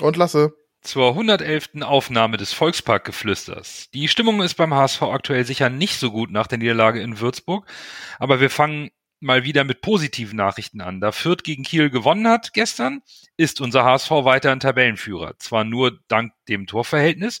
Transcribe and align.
Und 0.00 0.16
Lasse. 0.16 0.54
Zur 0.82 1.10
111. 1.10 1.82
Aufnahme 1.82 2.36
des 2.36 2.52
Volksparkgeflüsters. 2.52 3.90
Die 3.94 4.08
Stimmung 4.08 4.42
ist 4.42 4.54
beim 4.54 4.74
HSV 4.74 5.02
aktuell 5.02 5.46
sicher 5.46 5.70
nicht 5.70 5.98
so 5.98 6.10
gut 6.10 6.30
nach 6.30 6.46
der 6.46 6.58
Niederlage 6.58 7.00
in 7.00 7.20
Würzburg, 7.20 7.66
aber 8.18 8.40
wir 8.40 8.50
fangen 8.50 8.90
mal 9.20 9.44
wieder 9.44 9.64
mit 9.64 9.80
positiven 9.80 10.36
Nachrichten 10.36 10.82
an. 10.82 11.00
Da 11.00 11.10
Fürth 11.10 11.42
gegen 11.42 11.62
Kiel 11.62 11.88
gewonnen 11.88 12.28
hat 12.28 12.52
gestern, 12.52 13.00
ist 13.38 13.60
unser 13.60 13.84
HSV 13.84 14.10
weiter 14.10 14.52
ein 14.52 14.60
Tabellenführer. 14.60 15.38
Zwar 15.38 15.64
nur 15.64 15.98
dank 16.08 16.32
dem 16.48 16.66
Torverhältnis. 16.66 17.40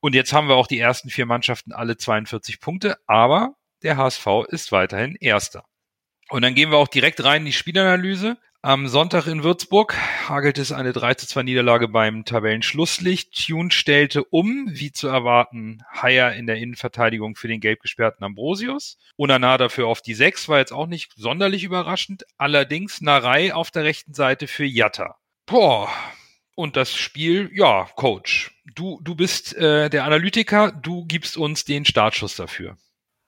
Und 0.00 0.14
jetzt 0.14 0.32
haben 0.32 0.48
wir 0.48 0.56
auch 0.56 0.66
die 0.66 0.80
ersten 0.80 1.08
vier 1.08 1.26
Mannschaften 1.26 1.72
alle 1.72 1.96
42 1.96 2.60
Punkte, 2.60 2.98
aber 3.06 3.54
der 3.82 3.96
HSV 3.96 4.26
ist 4.48 4.72
weiterhin 4.72 5.16
Erster. 5.20 5.64
Und 6.28 6.42
dann 6.42 6.54
gehen 6.56 6.70
wir 6.70 6.78
auch 6.78 6.88
direkt 6.88 7.22
rein 7.22 7.42
in 7.42 7.46
die 7.46 7.52
Spielanalyse. 7.52 8.36
Am 8.66 8.88
Sonntag 8.88 9.28
in 9.28 9.44
Würzburg 9.44 9.96
hagelt 10.28 10.58
es 10.58 10.72
eine 10.72 10.92
3 10.92 11.14
zu 11.14 11.28
2 11.28 11.44
Niederlage 11.44 11.86
beim 11.86 12.24
Tabellenschlusslicht. 12.24 13.46
Tune 13.46 13.70
stellte 13.70 14.24
um, 14.24 14.66
wie 14.68 14.90
zu 14.90 15.06
erwarten, 15.06 15.84
Haier 15.92 16.32
in 16.32 16.48
der 16.48 16.56
Innenverteidigung 16.56 17.36
für 17.36 17.46
den 17.46 17.60
gelb 17.60 17.78
gesperrten 17.78 18.24
Ambrosius. 18.24 18.98
Unana 19.14 19.56
dafür 19.56 19.86
auf 19.86 20.02
die 20.02 20.14
6, 20.14 20.48
war 20.48 20.58
jetzt 20.58 20.72
auch 20.72 20.88
nicht 20.88 21.12
sonderlich 21.14 21.62
überraschend. 21.62 22.24
Allerdings 22.38 23.00
Narei 23.00 23.54
auf 23.54 23.70
der 23.70 23.84
rechten 23.84 24.14
Seite 24.14 24.48
für 24.48 24.64
Jatta. 24.64 25.14
Boah. 25.46 25.88
Und 26.56 26.74
das 26.74 26.92
Spiel, 26.92 27.52
ja, 27.54 27.88
Coach. 27.94 28.50
Du, 28.74 28.98
du 29.00 29.14
bist 29.14 29.54
äh, 29.54 29.88
der 29.90 30.02
Analytiker, 30.02 30.72
du 30.72 31.04
gibst 31.04 31.36
uns 31.36 31.64
den 31.64 31.84
Startschuss 31.84 32.34
dafür. 32.34 32.76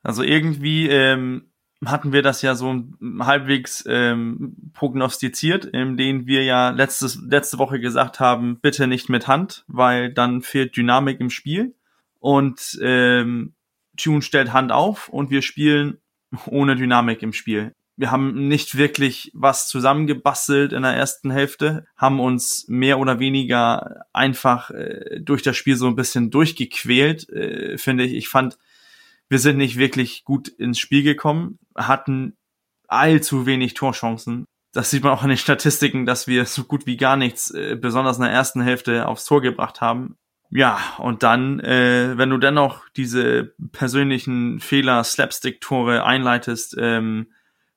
Also 0.03 0.25
irgendwie 0.25 0.89
ähm, 0.89 1.53
hatten 1.85 2.13
wir 2.13 2.23
das 2.23 2.43
ja 2.43 2.55
so 2.55 2.85
halbwegs 3.21 3.85
ähm, 3.89 4.57
prognostiziert, 4.75 5.65
in 5.65 5.97
denen 5.97 6.27
wir 6.27 6.43
ja 6.43 6.71
letztes, 6.71 7.21
letzte 7.23 7.59
Woche 7.59 7.79
gesagt 7.79 8.21
haben, 8.21 8.59
bitte 8.61 8.87
nicht 8.87 9.09
mit 9.09 9.29
Hand, 9.29 9.65
weil 9.69 10.13
dann 10.13 10.43
fehlt 10.43 10.77
Dynamik 10.77 11.21
im 11.21 11.31
Spiel. 11.31 11.75
Und 12.19 12.79
ähm, 12.83 13.55
Tune 13.97 14.23
stellt 14.23 14.53
Hand 14.53 14.73
auf 14.73 15.09
und 15.09 15.31
wir 15.31 15.43
spielen 15.43 15.99
ohne 16.47 16.77
Dynamik 16.77 17.23
im 17.23 17.33
Spiel. 17.33 17.75
Wir 17.97 18.11
haben 18.13 18.47
nicht 18.47 18.77
wirklich 18.77 19.33
was 19.35 19.69
zusammengebastelt 19.69 20.73
in 20.73 20.83
der 20.83 20.93
ersten 20.93 21.33
Hälfte, 21.33 21.85
haben 21.97 22.21
uns 22.21 22.67
mehr 22.69 23.01
oder 23.01 23.19
weniger 23.19 24.05
einfach 24.13 24.71
äh, 24.71 25.21
durch 25.21 25.43
das 25.43 25.57
Spiel 25.57 25.75
so 25.75 25.89
ein 25.89 25.97
bisschen 25.97 26.31
durchgequält, 26.31 27.29
äh, 27.31 27.77
finde 27.77 28.05
ich. 28.05 28.15
Ich 28.15 28.29
fand, 28.29 28.57
wir 29.29 29.41
sind 29.41 29.59
nicht 29.59 29.79
wirklich 29.79 30.25
gut 30.25 30.47
ins 30.47 30.79
Spiel 30.79 31.03
gekommen, 31.03 31.59
hatten 31.79 32.37
allzu 32.89 33.47
wenig 33.47 33.75
Torchancen. 33.75 34.47
Das 34.73 34.91
sieht 34.91 35.03
man 35.03 35.13
auch 35.13 35.23
an 35.23 35.29
den 35.29 35.39
Statistiken, 35.39 36.07
dass 36.07 36.27
wir 36.27 36.45
so 36.45 36.65
gut 36.65 36.87
wie 36.87 36.97
gar 36.97 37.17
nichts, 37.17 37.51
äh, 37.51 37.77
besonders 37.77 38.19
in 38.19 38.25
der 38.25 38.33
ersten 38.33 38.61
Hälfte, 38.61 39.07
aufs 39.07 39.25
Tor 39.25 39.41
gebracht 39.41 39.81
haben. 39.81 40.17
Ja, 40.51 40.79
und 40.99 41.23
dann, 41.23 41.61
äh, 41.61 42.17
wenn 42.17 42.31
du 42.31 42.39
dennoch 42.39 42.89
diese 42.97 43.55
persönlichen 43.73 44.61
Fehler, 44.61 45.05
Slapstick-Tore 45.05 46.05
einleitest, 46.05 46.77
ähm, 46.79 47.33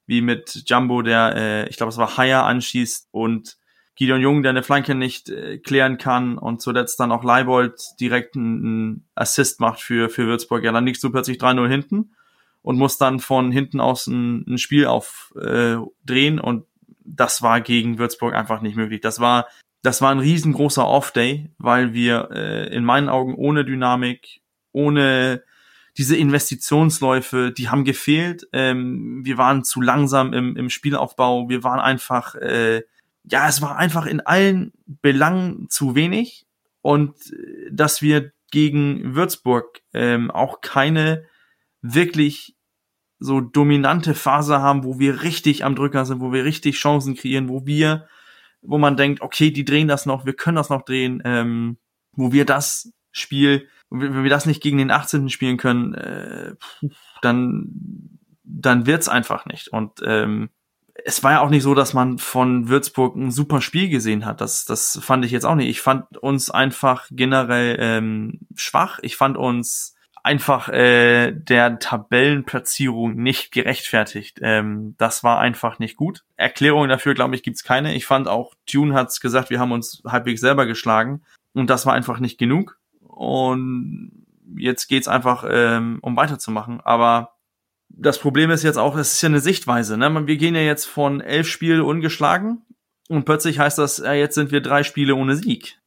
wie 0.05 0.21
mit 0.21 0.63
Jumbo, 0.67 1.01
der, 1.01 1.35
äh, 1.35 1.69
ich 1.69 1.77
glaube, 1.77 1.89
es 1.91 1.97
war 1.97 2.17
Haya 2.17 2.45
anschießt 2.45 3.09
und 3.11 3.57
Gideon 3.95 4.21
Jung, 4.21 4.41
der 4.41 4.51
eine 4.51 4.63
Flanke 4.63 4.95
nicht 4.95 5.29
äh, 5.29 5.57
klären 5.57 5.97
kann 5.97 6.37
und 6.37 6.61
zuletzt 6.61 6.99
dann 6.99 7.11
auch 7.11 7.23
Leibold 7.23 7.81
direkt 7.99 8.35
einen 8.35 9.07
Assist 9.15 9.59
macht 9.59 9.81
für, 9.81 10.09
für 10.09 10.25
Würzburg. 10.25 10.63
Ja, 10.63 10.71
dann 10.71 10.85
liegst 10.85 11.03
du 11.03 11.11
plötzlich 11.11 11.39
3-0 11.39 11.67
hinten 11.67 12.15
und 12.61 12.77
musst 12.77 13.01
dann 13.01 13.19
von 13.19 13.51
hinten 13.51 13.79
aus 13.79 14.07
ein, 14.07 14.45
ein 14.47 14.57
Spiel 14.57 14.85
aufdrehen 14.85 16.37
äh, 16.37 16.41
und 16.41 16.65
das 17.03 17.41
war 17.41 17.61
gegen 17.61 17.97
Würzburg 17.97 18.33
einfach 18.33 18.61
nicht 18.61 18.75
möglich. 18.75 19.01
Das 19.01 19.19
war, 19.19 19.47
das 19.81 20.01
war 20.01 20.11
ein 20.11 20.19
riesengroßer 20.19 20.87
Off-Day, 20.87 21.51
weil 21.57 21.93
wir 21.93 22.29
äh, 22.31 22.73
in 22.73 22.85
meinen 22.85 23.09
Augen 23.09 23.35
ohne 23.35 23.65
Dynamik, 23.65 24.41
ohne 24.71 25.43
diese 25.97 26.15
Investitionsläufe, 26.15 27.51
die 27.51 27.69
haben 27.69 27.83
gefehlt. 27.83 28.47
Ähm, 28.53 29.21
wir 29.25 29.37
waren 29.37 29.63
zu 29.63 29.81
langsam 29.81 30.31
im, 30.33 30.55
im 30.55 30.69
Spielaufbau. 30.69 31.49
Wir 31.49 31.63
waren 31.63 31.79
einfach 31.79 32.35
äh, 32.35 32.83
ja, 33.23 33.47
es 33.47 33.61
war 33.61 33.77
einfach 33.77 34.05
in 34.05 34.21
allen 34.21 34.73
Belangen 34.85 35.67
zu 35.69 35.95
wenig 35.95 36.45
und 36.81 37.15
äh, 37.31 37.69
dass 37.71 38.01
wir 38.01 38.31
gegen 38.51 39.15
Würzburg 39.15 39.81
ähm, 39.93 40.29
auch 40.31 40.61
keine 40.61 41.25
wirklich 41.81 42.55
so 43.19 43.39
dominante 43.39 44.15
Phase 44.15 44.61
haben, 44.61 44.83
wo 44.83 44.99
wir 44.99 45.21
richtig 45.21 45.63
am 45.63 45.75
Drücker 45.75 46.05
sind, 46.05 46.21
wo 46.21 46.33
wir 46.33 46.43
richtig 46.43 46.77
Chancen 46.77 47.15
kreieren, 47.15 47.49
wo 47.49 47.65
wir, 47.65 48.07
wo 48.61 48.77
man 48.77 48.97
denkt, 48.97 49.21
okay, 49.21 49.51
die 49.51 49.65
drehen 49.65 49.87
das 49.87 50.05
noch, 50.05 50.25
wir 50.25 50.33
können 50.33 50.55
das 50.55 50.69
noch 50.69 50.83
drehen, 50.83 51.21
ähm, 51.23 51.77
wo 52.13 52.31
wir 52.31 52.45
das 52.45 52.91
Spiel, 53.11 53.67
wenn 53.89 54.23
wir 54.23 54.29
das 54.29 54.45
nicht 54.45 54.61
gegen 54.61 54.79
den 54.79 54.91
18. 54.91 55.29
spielen 55.29 55.57
können, 55.57 55.93
äh, 55.93 56.55
dann 57.21 58.17
dann 58.43 58.85
wird's 58.85 59.07
einfach 59.07 59.45
nicht 59.45 59.69
und 59.69 60.01
ähm, 60.03 60.49
es 61.05 61.23
war 61.23 61.31
ja 61.31 61.41
auch 61.41 61.49
nicht 61.49 61.63
so, 61.63 61.73
dass 61.73 61.93
man 61.93 62.17
von 62.17 62.67
Würzburg 62.67 63.15
ein 63.15 63.31
super 63.31 63.61
Spiel 63.61 63.89
gesehen 63.89 64.25
hat. 64.25 64.41
Das, 64.41 64.65
das 64.65 64.99
fand 65.01 65.25
ich 65.25 65.31
jetzt 65.31 65.45
auch 65.45 65.55
nicht. 65.55 65.69
Ich 65.69 65.81
fand 65.81 66.17
uns 66.17 66.51
einfach 66.51 67.07
generell 67.11 67.77
ähm, 67.79 68.39
schwach. 68.55 68.99
Ich 69.01 69.15
fand 69.15 69.37
uns 69.37 69.95
einfach 70.23 70.69
äh, 70.69 71.31
der 71.31 71.79
Tabellenplatzierung 71.79 73.15
nicht 73.15 73.51
gerechtfertigt. 73.51 74.39
Ähm, 74.41 74.95
das 74.97 75.23
war 75.23 75.39
einfach 75.39 75.79
nicht 75.79 75.97
gut. 75.97 76.23
Erklärung 76.37 76.87
dafür, 76.89 77.13
glaube 77.13 77.35
ich, 77.35 77.43
gibt's 77.43 77.63
keine. 77.63 77.95
Ich 77.95 78.05
fand 78.05 78.27
auch, 78.27 78.53
Tune 78.65 78.93
hat's 78.93 79.19
gesagt, 79.19 79.49
wir 79.49 79.59
haben 79.59 79.71
uns 79.71 80.01
halbwegs 80.05 80.41
selber 80.41 80.65
geschlagen 80.65 81.23
und 81.53 81.69
das 81.69 81.85
war 81.85 81.93
einfach 81.93 82.19
nicht 82.19 82.37
genug. 82.37 82.77
Und 82.99 84.25
jetzt 84.55 84.87
geht's 84.87 85.07
einfach 85.07 85.43
ähm, 85.49 85.99
um 86.01 86.15
weiterzumachen. 86.15 86.81
Aber 86.81 87.35
das 87.89 88.19
Problem 88.19 88.51
ist 88.51 88.63
jetzt 88.63 88.77
auch, 88.77 88.95
es 88.95 89.13
ist 89.13 89.21
ja 89.21 89.29
eine 89.29 89.39
Sichtweise. 89.39 89.97
Ne? 89.97 90.27
Wir 90.27 90.37
gehen 90.37 90.55
ja 90.55 90.61
jetzt 90.61 90.85
von 90.85 91.21
elf 91.21 91.47
Spielen 91.47 91.81
ungeschlagen 91.81 92.61
und 93.09 93.25
plötzlich 93.25 93.59
heißt 93.59 93.77
das, 93.77 93.97
ja, 93.97 94.13
jetzt 94.13 94.35
sind 94.35 94.51
wir 94.51 94.61
drei 94.61 94.83
Spiele 94.83 95.15
ohne 95.15 95.35
Sieg. 95.35 95.79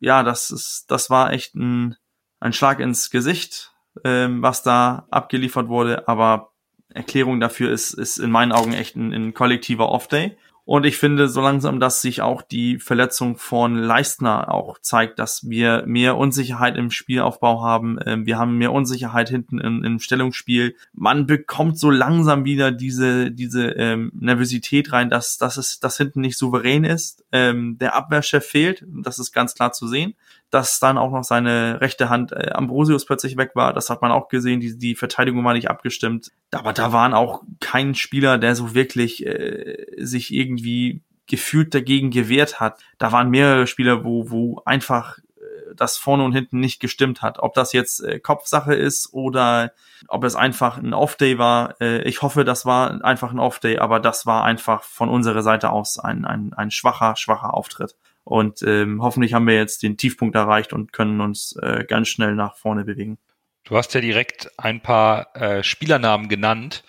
Ja, 0.00 0.22
das 0.22 0.50
ist, 0.50 0.84
das 0.88 1.10
war 1.10 1.32
echt 1.32 1.54
ein, 1.54 1.96
ein 2.40 2.52
Schlag 2.52 2.80
ins 2.80 3.10
Gesicht, 3.10 3.72
ähm, 4.04 4.42
was 4.42 4.62
da 4.62 5.06
abgeliefert 5.10 5.68
wurde. 5.68 6.08
Aber 6.08 6.52
Erklärung 6.88 7.40
dafür 7.40 7.70
ist, 7.70 7.92
ist 7.94 8.18
in 8.18 8.30
meinen 8.30 8.52
Augen 8.52 8.72
echt 8.72 8.96
ein, 8.96 9.12
ein 9.12 9.34
kollektiver 9.34 9.88
Off-Day. 9.88 10.36
Und 10.66 10.84
ich 10.84 10.98
finde 10.98 11.28
so 11.28 11.40
langsam, 11.40 11.78
dass 11.78 12.02
sich 12.02 12.22
auch 12.22 12.42
die 12.42 12.80
Verletzung 12.80 13.36
von 13.36 13.76
Leistner 13.76 14.52
auch 14.52 14.80
zeigt, 14.80 15.20
dass 15.20 15.48
wir 15.48 15.84
mehr 15.86 16.16
Unsicherheit 16.16 16.76
im 16.76 16.90
Spielaufbau 16.90 17.62
haben. 17.62 18.00
Ähm, 18.04 18.26
wir 18.26 18.36
haben 18.36 18.58
mehr 18.58 18.72
Unsicherheit 18.72 19.28
hinten 19.28 19.60
im, 19.60 19.84
im 19.84 20.00
Stellungsspiel. 20.00 20.74
Man 20.92 21.26
bekommt 21.26 21.78
so 21.78 21.88
langsam 21.88 22.44
wieder 22.44 22.72
diese, 22.72 23.30
diese 23.30 23.68
ähm, 23.68 24.10
Nervosität 24.12 24.92
rein, 24.92 25.08
dass, 25.08 25.38
dass 25.38 25.56
es, 25.56 25.78
dass 25.78 25.98
hinten 25.98 26.20
nicht 26.20 26.36
souverän 26.36 26.82
ist. 26.82 27.24
Ähm, 27.30 27.78
der 27.78 27.94
Abwehrchef 27.94 28.44
fehlt. 28.44 28.84
Das 28.88 29.20
ist 29.20 29.30
ganz 29.30 29.54
klar 29.54 29.70
zu 29.70 29.86
sehen 29.86 30.16
dass 30.50 30.78
dann 30.78 30.98
auch 30.98 31.10
noch 31.10 31.24
seine 31.24 31.80
rechte 31.80 32.08
Hand 32.08 32.32
äh, 32.32 32.50
Ambrosius 32.52 33.04
plötzlich 33.04 33.36
weg 33.36 33.52
war. 33.54 33.72
Das 33.72 33.90
hat 33.90 34.02
man 34.02 34.12
auch 34.12 34.28
gesehen. 34.28 34.60
Die, 34.60 34.78
die 34.78 34.94
Verteidigung 34.94 35.44
war 35.44 35.54
nicht 35.54 35.70
abgestimmt. 35.70 36.30
Aber 36.52 36.72
da 36.72 36.92
waren 36.92 37.14
auch 37.14 37.42
kein 37.60 37.94
Spieler, 37.94 38.38
der 38.38 38.54
so 38.54 38.74
wirklich 38.74 39.26
äh, 39.26 39.86
sich 39.98 40.32
irgendwie 40.32 41.02
gefühlt 41.26 41.74
dagegen 41.74 42.10
gewehrt 42.10 42.60
hat. 42.60 42.80
Da 42.98 43.10
waren 43.12 43.30
mehrere 43.30 43.66
Spieler, 43.66 44.04
wo, 44.04 44.30
wo 44.30 44.62
einfach 44.64 45.18
äh, 45.18 45.74
das 45.74 45.96
vorne 45.96 46.24
und 46.24 46.32
hinten 46.32 46.60
nicht 46.60 46.78
gestimmt 46.80 47.22
hat. 47.22 47.40
Ob 47.40 47.54
das 47.54 47.72
jetzt 47.72 48.02
äh, 48.04 48.20
Kopfsache 48.20 48.74
ist 48.74 49.12
oder 49.12 49.72
ob 50.08 50.22
es 50.22 50.36
einfach 50.36 50.78
ein 50.78 50.94
Off-Day 50.94 51.38
war. 51.38 51.80
Äh, 51.80 52.02
ich 52.02 52.22
hoffe, 52.22 52.44
das 52.44 52.64
war 52.64 53.04
einfach 53.04 53.32
ein 53.32 53.40
Off-Day, 53.40 53.78
aber 53.78 53.98
das 53.98 54.26
war 54.26 54.44
einfach 54.44 54.84
von 54.84 55.08
unserer 55.08 55.42
Seite 55.42 55.70
aus 55.70 55.98
ein, 55.98 56.24
ein, 56.24 56.52
ein 56.52 56.70
schwacher, 56.70 57.16
schwacher 57.16 57.54
Auftritt. 57.54 57.96
Und 58.28 58.60
ähm, 58.62 59.02
hoffentlich 59.02 59.34
haben 59.34 59.46
wir 59.46 59.54
jetzt 59.54 59.84
den 59.84 59.96
Tiefpunkt 59.96 60.34
erreicht 60.34 60.72
und 60.72 60.92
können 60.92 61.20
uns 61.20 61.54
äh, 61.62 61.84
ganz 61.86 62.08
schnell 62.08 62.34
nach 62.34 62.56
vorne 62.56 62.84
bewegen. 62.84 63.18
Du 63.62 63.76
hast 63.76 63.94
ja 63.94 64.00
direkt 64.00 64.50
ein 64.58 64.82
paar 64.82 65.36
äh, 65.36 65.62
Spielernamen 65.62 66.28
genannt. 66.28 66.82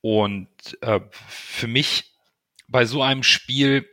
Und 0.00 0.48
äh, 0.80 0.98
für 1.28 1.68
mich 1.68 2.12
bei 2.66 2.84
so 2.84 3.00
einem 3.00 3.22
Spiel 3.22 3.88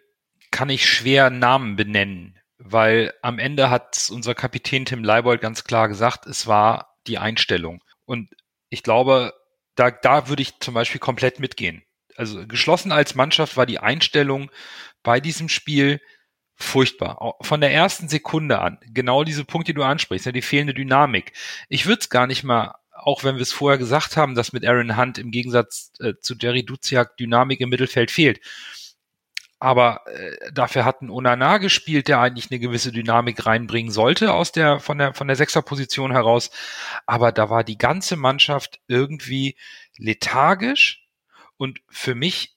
kann 0.50 0.70
ich 0.70 0.90
schwer 0.90 1.30
Namen 1.30 1.76
benennen. 1.76 2.40
weil 2.58 3.14
am 3.22 3.40
Ende 3.40 3.70
hat 3.70 4.10
unser 4.12 4.36
Kapitän 4.36 4.86
Tim 4.86 5.04
Leibold 5.04 5.42
ganz 5.42 5.64
klar 5.64 5.88
gesagt, 5.88 6.26
es 6.26 6.48
war 6.48 6.98
die 7.06 7.18
Einstellung. 7.18 7.84
Und 8.06 8.30
ich 8.70 8.84
glaube, 8.84 9.34
da, 9.76 9.92
da 9.92 10.28
würde 10.28 10.42
ich 10.42 10.60
zum 10.60 10.74
Beispiel 10.74 11.00
komplett 11.00 11.40
mitgehen. 11.40 11.84
Also 12.16 12.48
geschlossen 12.48 12.92
als 12.92 13.16
Mannschaft 13.16 13.58
war 13.58 13.68
die 13.68 13.80
Einstellung 13.80 14.50
bei 15.04 15.20
diesem 15.20 15.50
Spiel 15.50 16.02
furchtbar. 16.58 17.36
Von 17.42 17.62
der 17.62 17.72
ersten 17.72 18.10
Sekunde 18.10 18.60
an. 18.60 18.80
Genau 18.88 19.24
diese 19.24 19.46
Punkte, 19.46 19.72
die 19.72 19.76
du 19.76 19.84
ansprichst, 19.84 20.26
ja, 20.26 20.32
die 20.32 20.42
fehlende 20.42 20.74
Dynamik. 20.74 21.34
Ich 21.70 21.86
würde 21.86 22.00
es 22.02 22.10
gar 22.10 22.26
nicht 22.28 22.44
mal, 22.44 22.76
auch 22.92 23.24
wenn 23.24 23.36
wir 23.36 23.44
es 23.44 23.54
vorher 23.54 23.78
gesagt 23.78 24.18
haben, 24.18 24.34
dass 24.34 24.54
mit 24.54 24.66
Aaron 24.66 24.98
Hunt 24.98 25.20
im 25.20 25.32
Gegensatz 25.32 25.94
äh, 26.00 26.14
zu 26.20 26.36
Jerry 26.36 26.66
Duziak 26.66 27.16
Dynamik 27.18 27.62
im 27.62 27.70
Mittelfeld 27.70 28.10
fehlt. 28.10 28.42
Aber 29.60 30.02
äh, 30.08 30.52
dafür 30.52 30.84
hat 30.84 31.02
ein 31.02 31.10
Onana 31.10 31.58
gespielt, 31.58 32.08
der 32.08 32.20
eigentlich 32.20 32.52
eine 32.52 32.60
gewisse 32.60 32.92
Dynamik 32.92 33.46
reinbringen 33.46 33.92
sollte 33.92 34.34
aus 34.34 34.52
der 34.52 34.80
von 34.80 35.00
der 35.00 35.14
von 35.16 35.28
der 35.28 35.36
Sechserposition 35.36 36.12
heraus. 36.12 36.52
Aber 37.06 37.32
da 37.32 37.50
war 37.50 37.64
die 37.64 37.78
ganze 37.78 38.18
Mannschaft 38.18 38.80
irgendwie 38.88 39.56
lethargisch 39.98 41.08
und 41.58 41.80
für 41.90 42.14
mich 42.14 42.56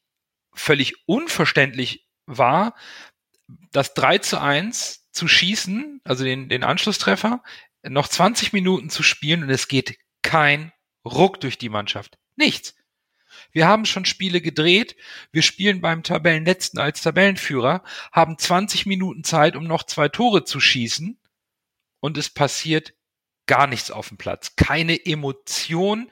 völlig 0.53 1.07
unverständlich 1.07 2.07
war, 2.27 2.75
das 3.73 3.95
3 3.95 4.19
zu 4.19 4.41
1 4.41 5.09
zu 5.13 5.29
schießen, 5.29 6.01
also 6.05 6.25
den, 6.25 6.49
den 6.49 6.65
Anschlusstreffer, 6.65 7.43
noch 7.83 8.09
20 8.09 8.53
Minuten 8.53 8.91
zu 8.91 9.03
spielen 9.03 9.43
und 9.43 9.51
es 9.51 9.69
geht 9.69 9.97
kein 10.23 10.73
Ruck 11.05 11.41
durch 11.41 11.59
die 11.59 11.69
Mannschaft. 11.69 12.19
Nichts. 12.37 12.75
Wir 13.53 13.67
haben 13.67 13.85
schon 13.85 14.05
Spiele 14.05 14.41
gedreht. 14.41 14.97
Wir 15.33 15.43
spielen 15.43 15.81
beim 15.81 16.03
Tabellenletzten 16.03 16.79
als 16.79 17.01
Tabellenführer, 17.01 17.83
haben 18.13 18.39
20 18.39 18.87
Minuten 18.87 19.25
Zeit, 19.25 19.57
um 19.57 19.65
noch 19.65 19.85
zwei 19.85 20.09
Tore 20.09 20.45
zu 20.45 20.61
schießen. 20.61 21.19
Und 22.01 22.17
es 22.19 22.31
passiert 22.31 22.95
gar 23.47 23.67
nichts 23.67 23.91
auf 23.91 24.09
dem 24.09 24.19
Platz. 24.19 24.57
Keine 24.57 25.05
Emotion, 25.05 26.11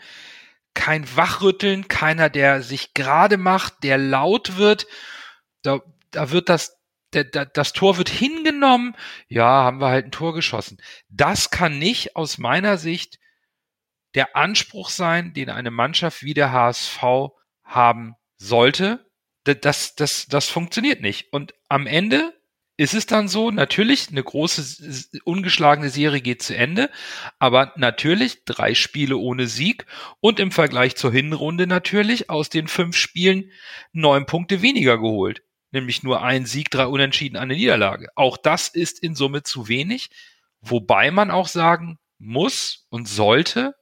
kein 0.74 1.16
Wachrütteln, 1.16 1.88
keiner, 1.88 2.30
der 2.30 2.62
sich 2.62 2.94
gerade 2.94 3.36
macht, 3.36 3.82
der 3.82 3.98
laut 3.98 4.56
wird. 4.56 4.86
Da, 5.62 5.80
da 6.10 6.30
wird 6.30 6.48
das 6.48 6.77
das 7.10 7.72
Tor 7.72 7.96
wird 7.96 8.08
hingenommen, 8.08 8.94
ja, 9.28 9.46
haben 9.46 9.80
wir 9.80 9.88
halt 9.88 10.06
ein 10.06 10.12
Tor 10.12 10.34
geschossen. 10.34 10.78
Das 11.08 11.50
kann 11.50 11.78
nicht 11.78 12.16
aus 12.16 12.38
meiner 12.38 12.76
Sicht 12.76 13.18
der 14.14 14.36
Anspruch 14.36 14.90
sein, 14.90 15.32
den 15.32 15.50
eine 15.50 15.70
Mannschaft 15.70 16.22
wie 16.22 16.34
der 16.34 16.52
HSV 16.52 17.02
haben 17.64 18.14
sollte. 18.36 19.06
Das, 19.44 19.94
das, 19.94 20.26
das 20.26 20.48
funktioniert 20.48 21.00
nicht. 21.00 21.32
Und 21.32 21.54
am 21.68 21.86
Ende 21.86 22.34
ist 22.78 22.94
es 22.94 23.06
dann 23.06 23.26
so, 23.26 23.50
natürlich, 23.50 24.08
eine 24.08 24.22
große, 24.22 25.08
ungeschlagene 25.24 25.90
Serie 25.90 26.20
geht 26.20 26.42
zu 26.42 26.56
Ende, 26.56 26.90
aber 27.40 27.72
natürlich 27.76 28.44
drei 28.44 28.74
Spiele 28.74 29.16
ohne 29.16 29.48
Sieg 29.48 29.84
und 30.20 30.38
im 30.38 30.52
Vergleich 30.52 30.94
zur 30.94 31.10
Hinrunde 31.10 31.66
natürlich 31.66 32.30
aus 32.30 32.50
den 32.50 32.68
fünf 32.68 32.96
Spielen 32.96 33.50
neun 33.92 34.26
Punkte 34.26 34.62
weniger 34.62 34.96
geholt. 34.96 35.42
Nämlich 35.70 36.02
nur 36.02 36.22
ein 36.22 36.46
Sieg, 36.46 36.70
drei 36.70 36.86
Unentschieden, 36.86 37.36
eine 37.36 37.54
Niederlage. 37.54 38.08
Auch 38.14 38.36
das 38.36 38.68
ist 38.68 39.02
in 39.02 39.14
Summe 39.14 39.42
zu 39.42 39.68
wenig, 39.68 40.10
wobei 40.60 41.10
man 41.10 41.30
auch 41.30 41.48
sagen 41.48 41.98
muss 42.18 42.86
und 42.90 43.06
sollte, 43.06 43.74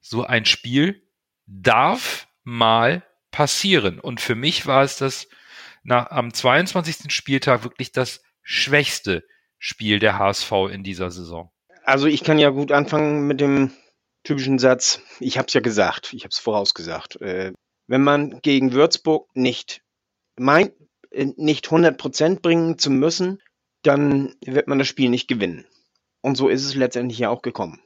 so 0.00 0.24
ein 0.24 0.44
Spiel 0.44 1.02
darf 1.46 2.28
mal 2.42 3.04
passieren. 3.30 4.00
Und 4.00 4.20
für 4.20 4.34
mich 4.34 4.66
war 4.66 4.82
es 4.82 4.96
das 4.96 5.28
nach, 5.82 6.10
am 6.10 6.32
22. 6.32 7.12
Spieltag 7.12 7.64
wirklich 7.64 7.92
das 7.92 8.22
schwächste 8.42 9.24
Spiel 9.58 9.98
der 9.98 10.18
HSV 10.18 10.52
in 10.70 10.82
dieser 10.82 11.10
Saison. 11.10 11.50
Also 11.84 12.06
ich 12.06 12.24
kann 12.24 12.38
ja 12.38 12.50
gut 12.50 12.72
anfangen 12.72 13.26
mit 13.26 13.40
dem 13.40 13.72
typischen 14.24 14.58
Satz, 14.58 15.00
ich 15.20 15.38
habe 15.38 15.48
es 15.48 15.54
ja 15.54 15.60
gesagt, 15.60 16.12
ich 16.12 16.22
habe 16.22 16.30
es 16.30 16.38
vorausgesagt. 16.38 17.20
Äh, 17.20 17.52
wenn 17.86 18.02
man 18.02 18.40
gegen 18.42 18.72
Würzburg 18.72 19.28
nicht 19.34 19.82
meint, 20.36 20.74
nicht 21.36 21.66
100% 21.66 22.40
bringen 22.40 22.78
zu 22.78 22.90
müssen, 22.90 23.40
dann 23.82 24.34
wird 24.44 24.68
man 24.68 24.78
das 24.78 24.88
Spiel 24.88 25.08
nicht 25.10 25.28
gewinnen. 25.28 25.66
Und 26.20 26.36
so 26.36 26.48
ist 26.48 26.64
es 26.64 26.74
letztendlich 26.74 27.18
ja 27.18 27.30
auch 27.30 27.42
gekommen. 27.42 27.80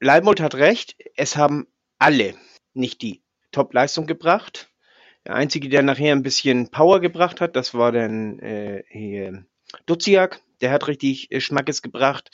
Leibold 0.00 0.40
hat 0.40 0.54
recht, 0.54 0.96
es 1.16 1.36
haben 1.36 1.66
alle 1.98 2.34
nicht 2.74 3.02
die 3.02 3.22
Top-Leistung 3.52 4.06
gebracht. 4.06 4.68
Der 5.24 5.34
einzige, 5.34 5.68
der 5.68 5.82
nachher 5.82 6.12
ein 6.12 6.22
bisschen 6.22 6.70
Power 6.70 7.00
gebracht 7.00 7.40
hat, 7.40 7.56
das 7.56 7.74
war 7.74 7.92
dann 7.92 8.38
äh, 8.38 9.32
Duziak. 9.86 10.40
Der 10.60 10.70
hat 10.70 10.88
richtig 10.88 11.30
äh, 11.32 11.40
Schmackes 11.40 11.82
gebracht. 11.82 12.30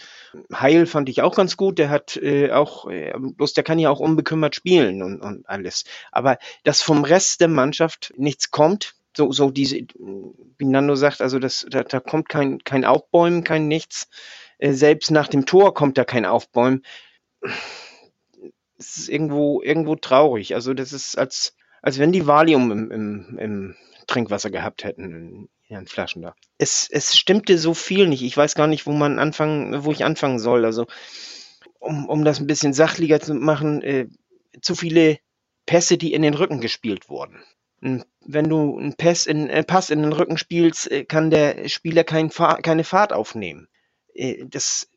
Heil 0.52 0.86
fand 0.86 1.08
ich 1.08 1.22
auch 1.22 1.34
ganz 1.34 1.56
gut. 1.56 1.78
Der 1.78 1.90
hat 1.90 2.16
äh, 2.16 2.52
auch, 2.52 2.88
äh, 2.88 3.12
bloß 3.16 3.54
der 3.54 3.64
kann 3.64 3.78
ja 3.78 3.90
auch 3.90 4.00
unbekümmert 4.00 4.54
spielen 4.54 5.02
und, 5.02 5.20
und 5.20 5.48
alles. 5.48 5.84
Aber 6.12 6.38
dass 6.62 6.82
vom 6.82 7.04
Rest 7.04 7.40
der 7.40 7.48
Mannschaft 7.48 8.12
nichts 8.16 8.50
kommt, 8.50 8.94
so, 9.16 9.32
so 9.32 9.50
diese, 9.50 9.76
wie 9.76 10.64
Nando 10.64 10.94
sagt, 10.94 11.20
also 11.20 11.38
das, 11.38 11.66
da, 11.70 11.82
da 11.82 12.00
kommt 12.00 12.28
kein, 12.28 12.58
kein 12.64 12.84
Aufbäumen, 12.84 13.44
kein 13.44 13.68
nichts. 13.68 14.08
Äh, 14.58 14.72
selbst 14.72 15.10
nach 15.10 15.28
dem 15.28 15.46
Tor 15.46 15.74
kommt 15.74 15.98
da 15.98 16.04
kein 16.04 16.24
Aufbäumen 16.24 16.82
es 18.82 18.96
ist 18.96 19.08
irgendwo, 19.08 19.62
irgendwo 19.62 19.96
traurig. 19.96 20.54
Also 20.54 20.74
das 20.74 20.92
ist 20.92 21.16
als, 21.16 21.54
als 21.82 21.98
wenn 21.98 22.12
die 22.12 22.26
Valium 22.26 22.70
im, 22.70 22.90
im, 22.90 23.38
im 23.38 23.76
Trinkwasser 24.06 24.50
gehabt 24.50 24.84
hätten 24.84 25.04
in 25.04 25.48
ihren 25.68 25.86
Flaschen 25.86 26.22
da. 26.22 26.34
Es, 26.58 26.88
es 26.90 27.16
stimmte 27.16 27.58
so 27.58 27.74
viel 27.74 28.08
nicht. 28.08 28.22
Ich 28.22 28.36
weiß 28.36 28.54
gar 28.54 28.66
nicht, 28.66 28.86
wo 28.86 28.92
man 28.92 29.18
anfangen, 29.18 29.84
wo 29.84 29.92
ich 29.92 30.04
anfangen 30.04 30.38
soll. 30.38 30.64
Also 30.64 30.86
um, 31.78 32.08
um 32.08 32.24
das 32.24 32.40
ein 32.40 32.46
bisschen 32.46 32.72
sachlicher 32.72 33.20
zu 33.20 33.34
machen, 33.34 33.82
äh, 33.82 34.08
zu 34.60 34.74
viele 34.74 35.18
Pässe, 35.66 35.96
die 35.96 36.12
in 36.12 36.22
den 36.22 36.34
Rücken 36.34 36.60
gespielt 36.60 37.08
wurden. 37.08 37.42
Wenn 37.82 38.48
du 38.48 38.78
einen 38.78 38.94
Pass 38.94 39.26
in, 39.26 39.50
äh, 39.50 39.64
Pass 39.64 39.90
in 39.90 40.02
den 40.02 40.12
Rücken 40.12 40.38
spielst, 40.38 40.90
äh, 40.90 41.04
kann 41.04 41.30
der 41.30 41.68
Spieler 41.68 42.04
kein 42.04 42.30
Fahr 42.30 42.62
keine 42.62 42.84
Fahrt 42.84 43.12
aufnehmen. 43.12 43.68
Äh, 44.14 44.44
das 44.46 44.88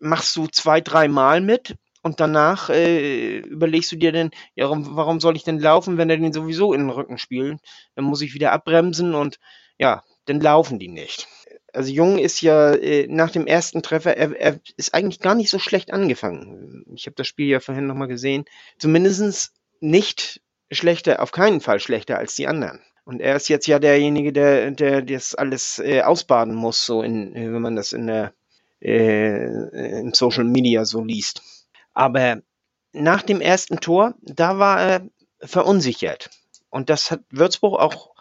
machst 0.00 0.34
du 0.36 0.48
zwei, 0.48 0.80
dreimal 0.80 1.40
mit 1.40 1.76
und 2.02 2.20
danach 2.20 2.70
äh, 2.70 3.38
überlegst 3.38 3.92
du 3.92 3.96
dir 3.96 4.12
dann, 4.12 4.30
ja, 4.54 4.68
warum 4.68 5.20
soll 5.20 5.36
ich 5.36 5.44
denn 5.44 5.60
laufen, 5.60 5.96
wenn 5.96 6.10
er 6.10 6.16
den 6.16 6.32
sowieso 6.32 6.72
in 6.72 6.80
den 6.80 6.90
Rücken 6.90 7.18
spielt? 7.18 7.60
Dann 7.94 8.04
muss 8.04 8.20
ich 8.20 8.34
wieder 8.34 8.52
abbremsen 8.52 9.14
und 9.14 9.38
ja, 9.78 10.02
dann 10.26 10.40
laufen 10.40 10.78
die 10.78 10.88
nicht. 10.88 11.28
Also 11.72 11.92
Jung 11.92 12.18
ist 12.18 12.40
ja 12.40 12.72
äh, 12.72 13.06
nach 13.08 13.30
dem 13.30 13.46
ersten 13.46 13.82
Treffer, 13.82 14.16
er, 14.16 14.34
er 14.40 14.60
ist 14.76 14.94
eigentlich 14.94 15.20
gar 15.20 15.36
nicht 15.36 15.50
so 15.50 15.58
schlecht 15.60 15.92
angefangen. 15.92 16.84
Ich 16.94 17.06
habe 17.06 17.14
das 17.14 17.28
Spiel 17.28 17.46
ja 17.46 17.60
vorhin 17.60 17.86
nochmal 17.86 18.08
gesehen. 18.08 18.44
Zumindest 18.78 19.52
nicht 19.80 20.40
schlechter, 20.70 21.22
auf 21.22 21.32
keinen 21.32 21.60
Fall 21.60 21.80
schlechter 21.80 22.18
als 22.18 22.34
die 22.34 22.46
anderen. 22.46 22.80
Und 23.04 23.20
er 23.20 23.36
ist 23.36 23.48
jetzt 23.48 23.66
ja 23.66 23.78
derjenige, 23.78 24.32
der, 24.32 24.70
der 24.70 25.02
das 25.02 25.34
alles 25.34 25.78
äh, 25.78 26.02
ausbaden 26.02 26.54
muss, 26.54 26.84
so 26.84 27.02
in, 27.02 27.34
wenn 27.34 27.62
man 27.62 27.74
das 27.76 27.92
in 27.92 28.06
der 28.06 28.34
äh, 28.80 29.46
in 30.00 30.12
Social 30.12 30.44
Media 30.44 30.84
so 30.84 31.02
liest. 31.02 31.42
Aber 31.94 32.42
nach 32.92 33.22
dem 33.22 33.40
ersten 33.40 33.80
Tor, 33.80 34.14
da 34.20 34.58
war 34.58 34.80
er 34.80 35.08
verunsichert. 35.40 36.30
Und 36.70 36.90
das 36.90 37.10
hat 37.10 37.20
Würzburg 37.30 37.80
auch 37.80 38.14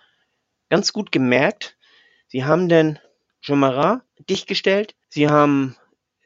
ganz 0.69 0.93
gut 0.93 1.11
gemerkt. 1.11 1.77
Sie 2.27 2.45
haben 2.45 2.69
dann 2.69 2.99
Jomara 3.41 4.01
dicht 4.29 4.47
gestellt, 4.47 4.95
sie 5.09 5.29
haben 5.29 5.75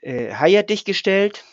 äh, 0.01 0.33
Haya 0.33 0.63
dicht 0.63 0.85
gestellt 0.85 1.43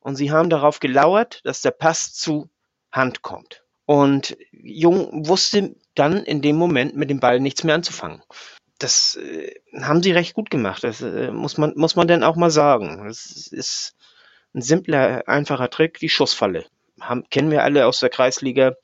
und 0.00 0.16
sie 0.16 0.32
haben 0.32 0.50
darauf 0.50 0.80
gelauert, 0.80 1.40
dass 1.44 1.62
der 1.62 1.70
Pass 1.72 2.12
zu 2.14 2.48
Hand 2.90 3.22
kommt. 3.22 3.63
Und 3.86 4.36
Jung 4.52 5.26
wusste 5.26 5.74
dann 5.94 6.24
in 6.24 6.42
dem 6.42 6.56
Moment 6.56 6.96
mit 6.96 7.10
dem 7.10 7.20
Ball 7.20 7.40
nichts 7.40 7.64
mehr 7.64 7.74
anzufangen. 7.74 8.22
Das 8.78 9.16
äh, 9.16 9.54
haben 9.80 10.02
sie 10.02 10.12
recht 10.12 10.34
gut 10.34 10.50
gemacht. 10.50 10.84
Das 10.84 11.00
äh, 11.00 11.30
muss 11.30 11.58
man 11.58 11.74
muss 11.76 11.96
man 11.96 12.08
dann 12.08 12.24
auch 12.24 12.36
mal 12.36 12.50
sagen. 12.50 13.04
Das 13.06 13.48
ist 13.50 13.94
ein 14.54 14.62
simpler, 14.62 15.28
einfacher 15.28 15.70
Trick, 15.70 15.98
die 15.98 16.08
Schussfalle. 16.08 16.66
Haben, 17.00 17.24
kennen 17.28 17.50
wir 17.50 17.62
alle 17.62 17.86
aus 17.86 18.00
der 18.00 18.08
Kreisliga. 18.08 18.76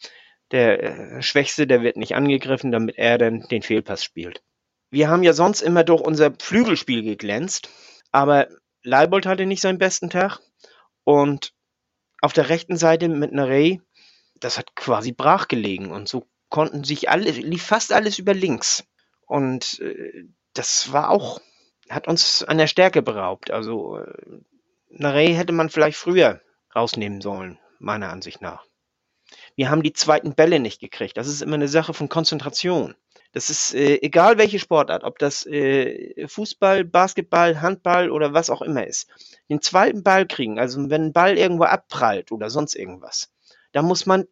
Der 0.50 0.83
äh, 0.83 1.23
Schwächste, 1.23 1.66
der 1.66 1.83
wird 1.83 1.97
nicht 1.97 2.14
angegriffen, 2.14 2.73
damit 2.73 2.99
er 2.99 3.19
dann 3.19 3.42
den 3.50 3.62
Fehlpass 3.62 4.04
spielt. 4.04 4.42
Wir 4.90 5.09
haben 5.09 5.23
ja 5.23 5.33
sonst 5.33 5.61
immer 5.61 5.85
durch 5.85 6.00
unser 6.00 6.33
Flügelspiel 6.38 7.02
geglänzt, 7.02 7.71
aber 8.11 8.49
Leibold 8.83 9.26
hatte 9.26 9.47
nicht 9.47 9.61
seinen 9.61 9.78
besten 9.78 10.11
Tag 10.11 10.40
und 11.04 11.52
auf 12.21 12.33
der 12.33 12.49
rechten 12.49 12.76
Seite 12.76 13.09
mit 13.09 13.33
Nerey, 13.33 13.80
das 14.40 14.59
hat 14.59 14.75
quasi 14.75 15.12
brach 15.12 15.49
gelegen 15.49 15.90
und 15.90 16.09
so 16.09 16.26
konnten 16.49 16.85
sich 16.85 17.09
alle, 17.09 17.30
lief 17.30 17.62
fast 17.62 17.92
alles 17.92 18.18
über 18.18 18.35
links. 18.35 18.85
Und 19.26 19.80
äh, 19.80 20.25
das 20.52 20.92
war 20.92 21.11
auch, 21.11 21.40
hat 21.88 22.09
uns 22.09 22.42
an 22.42 22.59
der 22.59 22.66
Stärke 22.66 23.02
beraubt. 23.02 23.50
Also 23.50 23.99
äh, 23.99 24.40
Narey 24.88 25.35
hätte 25.35 25.52
man 25.52 25.70
vielleicht 25.70 25.97
früher 25.97 26.40
rausnehmen 26.75 27.20
sollen, 27.20 27.59
meiner 27.78 28.11
Ansicht 28.11 28.40
nach. 28.40 28.64
Wir 29.54 29.70
haben 29.70 29.82
die 29.82 29.92
zweiten 29.92 30.35
Bälle 30.35 30.59
nicht 30.59 30.80
gekriegt. 30.80 31.16
Das 31.16 31.28
ist 31.28 31.42
immer 31.42 31.54
eine 31.54 31.68
Sache 31.68 31.94
von 31.94 32.09
Konzentration. 32.09 32.97
Das 33.32 33.49
ist 33.49 33.75
äh, 33.75 34.00
egal 34.02 34.38
welche 34.38 34.59
Sportart, 34.59 35.04
ob 35.04 35.18
das 35.20 35.47
äh, 35.47 36.26
Fußball, 36.26 36.85
Basketball, 36.85 37.61
Handball 37.61 38.11
oder 38.11 38.35
was 38.35 38.50
auch 38.50 38.62
immer 38.62 38.87
ist. 38.87 39.09
Den 39.49 39.62
zweiten 39.62 40.02
Ball 40.02 40.26
kriegen, 40.26 40.59
also 40.59 40.90
wenn 40.90 41.06
ein 41.06 41.12
Ball 41.12 41.38
irgendwo 41.38 41.64
abprallt 41.64 42.32
oder 42.32 42.50
sonst 42.50 42.75
irgendwas, 42.75 43.32
da 43.73 43.83
muss 43.83 44.07
man 44.07 44.27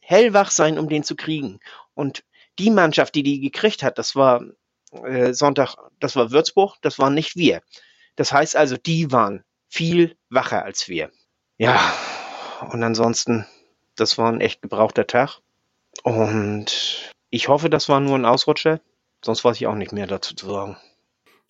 hellwach 0.00 0.50
sein, 0.50 0.78
um 0.78 0.88
den 0.88 1.04
zu 1.04 1.16
kriegen. 1.16 1.60
Und 1.94 2.24
die 2.58 2.70
Mannschaft, 2.70 3.14
die 3.14 3.22
die 3.22 3.40
gekriegt 3.40 3.82
hat, 3.82 3.98
das 3.98 4.14
war 4.14 4.42
äh, 4.92 5.32
Sonntag, 5.32 5.76
das 6.00 6.16
war 6.16 6.30
Würzburg, 6.30 6.76
das 6.82 6.98
waren 6.98 7.14
nicht 7.14 7.36
wir. 7.36 7.62
Das 8.16 8.32
heißt 8.32 8.56
also, 8.56 8.76
die 8.76 9.10
waren 9.10 9.44
viel 9.68 10.16
wacher 10.28 10.64
als 10.64 10.88
wir. 10.88 11.10
Ja, 11.56 11.80
und 12.70 12.82
ansonsten, 12.82 13.46
das 13.96 14.18
war 14.18 14.30
ein 14.30 14.40
echt 14.40 14.62
gebrauchter 14.62 15.06
Tag. 15.06 15.40
Und 16.02 17.12
ich 17.30 17.48
hoffe, 17.48 17.70
das 17.70 17.88
war 17.88 18.00
nur 18.00 18.16
ein 18.16 18.24
Ausrutscher. 18.24 18.80
Sonst 19.24 19.44
weiß 19.44 19.56
ich 19.56 19.66
auch 19.66 19.74
nicht 19.74 19.92
mehr 19.92 20.06
dazu 20.06 20.34
zu 20.34 20.46
sagen. 20.46 20.76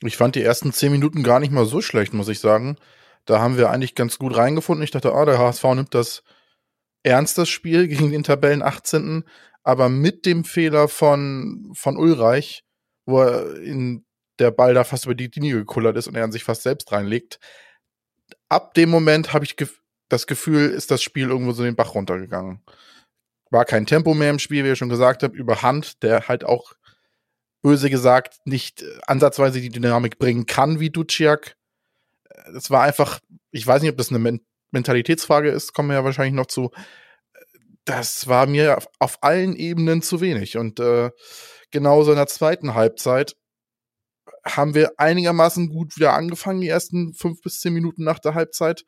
Ich 0.00 0.16
fand 0.16 0.34
die 0.34 0.42
ersten 0.42 0.72
zehn 0.72 0.92
Minuten 0.92 1.22
gar 1.22 1.40
nicht 1.40 1.52
mal 1.52 1.64
so 1.64 1.80
schlecht, 1.80 2.12
muss 2.12 2.28
ich 2.28 2.40
sagen. 2.40 2.76
Da 3.24 3.40
haben 3.40 3.56
wir 3.56 3.70
eigentlich 3.70 3.94
ganz 3.94 4.18
gut 4.18 4.36
reingefunden. 4.36 4.82
Ich 4.82 4.90
dachte, 4.90 5.12
ah, 5.12 5.24
der 5.24 5.38
HSV 5.38 5.64
nimmt 5.74 5.94
das 5.94 6.22
ernst, 7.02 7.38
das 7.38 7.48
Spiel 7.48 7.88
gegen 7.88 8.10
den 8.10 8.22
Tabellen 8.22 8.62
18. 8.62 9.24
Aber 9.62 9.88
mit 9.88 10.26
dem 10.26 10.44
Fehler 10.44 10.88
von, 10.88 11.70
von 11.74 11.96
Ulreich, 11.96 12.64
wo 13.06 13.20
er 13.20 13.56
in 13.60 14.04
der 14.38 14.50
Ball 14.50 14.74
da 14.74 14.82
fast 14.84 15.04
über 15.04 15.14
die 15.14 15.28
Linie 15.28 15.54
gekullert 15.54 15.96
ist 15.96 16.08
und 16.08 16.16
er 16.16 16.24
an 16.24 16.32
sich 16.32 16.42
fast 16.42 16.62
selbst 16.62 16.90
reinlegt, 16.90 17.38
ab 18.48 18.74
dem 18.74 18.90
Moment 18.90 19.32
habe 19.32 19.44
ich 19.44 19.56
ge 19.56 19.68
das 20.08 20.26
Gefühl, 20.26 20.68
ist 20.68 20.90
das 20.90 21.02
Spiel 21.02 21.28
irgendwo 21.28 21.52
so 21.52 21.62
den 21.62 21.74
Bach 21.74 21.94
runtergegangen. 21.94 22.62
War 23.50 23.64
kein 23.64 23.86
Tempo 23.86 24.12
mehr 24.12 24.28
im 24.28 24.38
Spiel, 24.38 24.62
wie 24.62 24.70
ich 24.70 24.78
schon 24.78 24.90
gesagt 24.90 25.22
habe, 25.22 25.34
über 25.34 25.62
Hand, 25.62 26.02
der 26.02 26.28
halt 26.28 26.44
auch 26.44 26.74
böse 27.62 27.88
gesagt 27.88 28.40
nicht 28.44 28.84
ansatzweise 29.06 29.60
die 29.60 29.70
Dynamik 29.70 30.18
bringen 30.18 30.44
kann 30.44 30.80
wie 30.80 30.90
Duciak. 30.90 31.56
Es 32.54 32.70
war 32.70 32.82
einfach, 32.82 33.20
ich 33.52 33.66
weiß 33.66 33.80
nicht, 33.80 33.90
ob 33.90 33.96
das 33.96 34.10
eine 34.10 34.18
Mentalitätsfrage 34.72 35.50
ist, 35.50 35.72
kommen 35.72 35.90
wir 35.90 35.96
ja 35.96 36.04
wahrscheinlich 36.04 36.34
noch 36.34 36.46
zu. 36.46 36.70
Das 37.84 38.28
war 38.28 38.46
mir 38.46 38.78
auf, 38.78 38.88
auf 38.98 39.18
allen 39.22 39.56
Ebenen 39.56 40.02
zu 40.02 40.20
wenig. 40.20 40.56
Und 40.56 40.80
äh, 40.80 41.10
genauso 41.70 42.12
in 42.12 42.16
der 42.16 42.26
zweiten 42.26 42.74
Halbzeit 42.74 43.34
haben 44.44 44.74
wir 44.74 44.92
einigermaßen 44.98 45.68
gut 45.68 45.96
wieder 45.96 46.14
angefangen, 46.14 46.60
die 46.60 46.68
ersten 46.68 47.14
fünf 47.14 47.40
bis 47.42 47.60
zehn 47.60 47.72
Minuten 47.72 48.04
nach 48.04 48.18
der 48.18 48.34
Halbzeit. 48.34 48.84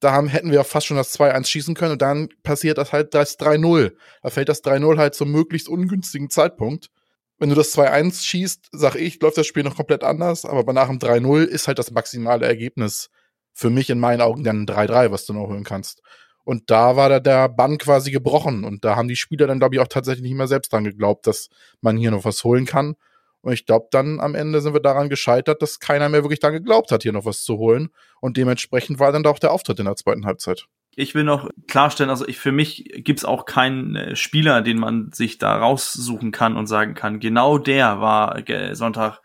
Da 0.00 0.12
haben, 0.12 0.28
hätten 0.28 0.52
wir 0.52 0.62
fast 0.62 0.86
schon 0.86 0.96
das 0.96 1.18
2-1 1.18 1.46
schießen 1.46 1.74
können 1.74 1.92
und 1.92 2.02
dann 2.02 2.28
passiert 2.44 2.78
das 2.78 2.92
halt 2.92 3.14
das 3.14 3.38
3-0. 3.38 3.92
Da 4.22 4.30
fällt 4.30 4.48
das 4.48 4.62
3-0 4.62 4.96
halt 4.96 5.14
zum 5.14 5.32
möglichst 5.32 5.68
ungünstigen 5.68 6.30
Zeitpunkt. 6.30 6.90
Wenn 7.38 7.48
du 7.48 7.56
das 7.56 7.76
2-1 7.76 8.24
schießt, 8.24 8.68
sag 8.72 8.94
ich, 8.94 9.20
läuft 9.20 9.38
das 9.38 9.46
Spiel 9.46 9.64
noch 9.64 9.76
komplett 9.76 10.04
anders, 10.04 10.44
aber 10.44 10.72
nach 10.72 10.88
dem 10.88 10.98
3-0 10.98 11.44
ist 11.44 11.66
halt 11.66 11.78
das 11.78 11.90
maximale 11.90 12.46
Ergebnis 12.46 13.10
für 13.58 13.70
mich 13.70 13.90
in 13.90 13.98
meinen 13.98 14.20
Augen 14.20 14.44
dann 14.44 14.62
ein 14.62 14.66
3-3, 14.66 15.10
was 15.10 15.26
du 15.26 15.32
noch 15.32 15.48
holen 15.48 15.64
kannst. 15.64 16.00
Und 16.44 16.70
da 16.70 16.94
war 16.94 17.18
der 17.20 17.48
Bann 17.48 17.76
quasi 17.76 18.12
gebrochen 18.12 18.62
und 18.62 18.84
da 18.84 18.94
haben 18.94 19.08
die 19.08 19.16
Spieler 19.16 19.48
dann, 19.48 19.58
glaube 19.58 19.74
ich, 19.74 19.80
auch 19.80 19.88
tatsächlich 19.88 20.22
nicht 20.22 20.36
mehr 20.36 20.46
selbst 20.46 20.72
dran 20.72 20.84
geglaubt, 20.84 21.26
dass 21.26 21.48
man 21.80 21.96
hier 21.96 22.12
noch 22.12 22.24
was 22.24 22.44
holen 22.44 22.66
kann. 22.66 22.94
Und 23.40 23.52
ich 23.52 23.66
glaube, 23.66 23.88
dann 23.90 24.20
am 24.20 24.36
Ende 24.36 24.60
sind 24.60 24.74
wir 24.74 24.80
daran 24.80 25.08
gescheitert, 25.08 25.60
dass 25.60 25.80
keiner 25.80 26.08
mehr 26.08 26.22
wirklich 26.22 26.38
daran 26.38 26.54
geglaubt 26.54 26.92
hat, 26.92 27.02
hier 27.02 27.12
noch 27.12 27.24
was 27.24 27.42
zu 27.42 27.58
holen. 27.58 27.88
Und 28.20 28.36
dementsprechend 28.36 29.00
war 29.00 29.10
dann 29.10 29.26
auch 29.26 29.40
der 29.40 29.50
Auftritt 29.50 29.80
in 29.80 29.86
der 29.86 29.96
zweiten 29.96 30.24
Halbzeit. 30.24 30.66
Ich 30.94 31.16
will 31.16 31.24
noch 31.24 31.50
klarstellen, 31.66 32.10
also 32.10 32.26
ich, 32.28 32.38
für 32.38 32.52
mich 32.52 32.84
gibt's 32.98 33.24
auch 33.24 33.44
keinen 33.44 33.96
äh, 33.96 34.16
Spieler, 34.16 34.62
den 34.62 34.78
man 34.78 35.10
sich 35.12 35.38
da 35.38 35.56
raussuchen 35.56 36.30
kann 36.30 36.56
und 36.56 36.68
sagen 36.68 36.94
kann, 36.94 37.18
genau 37.18 37.58
der 37.58 38.00
war 38.00 38.40
Sonntag 38.72 39.20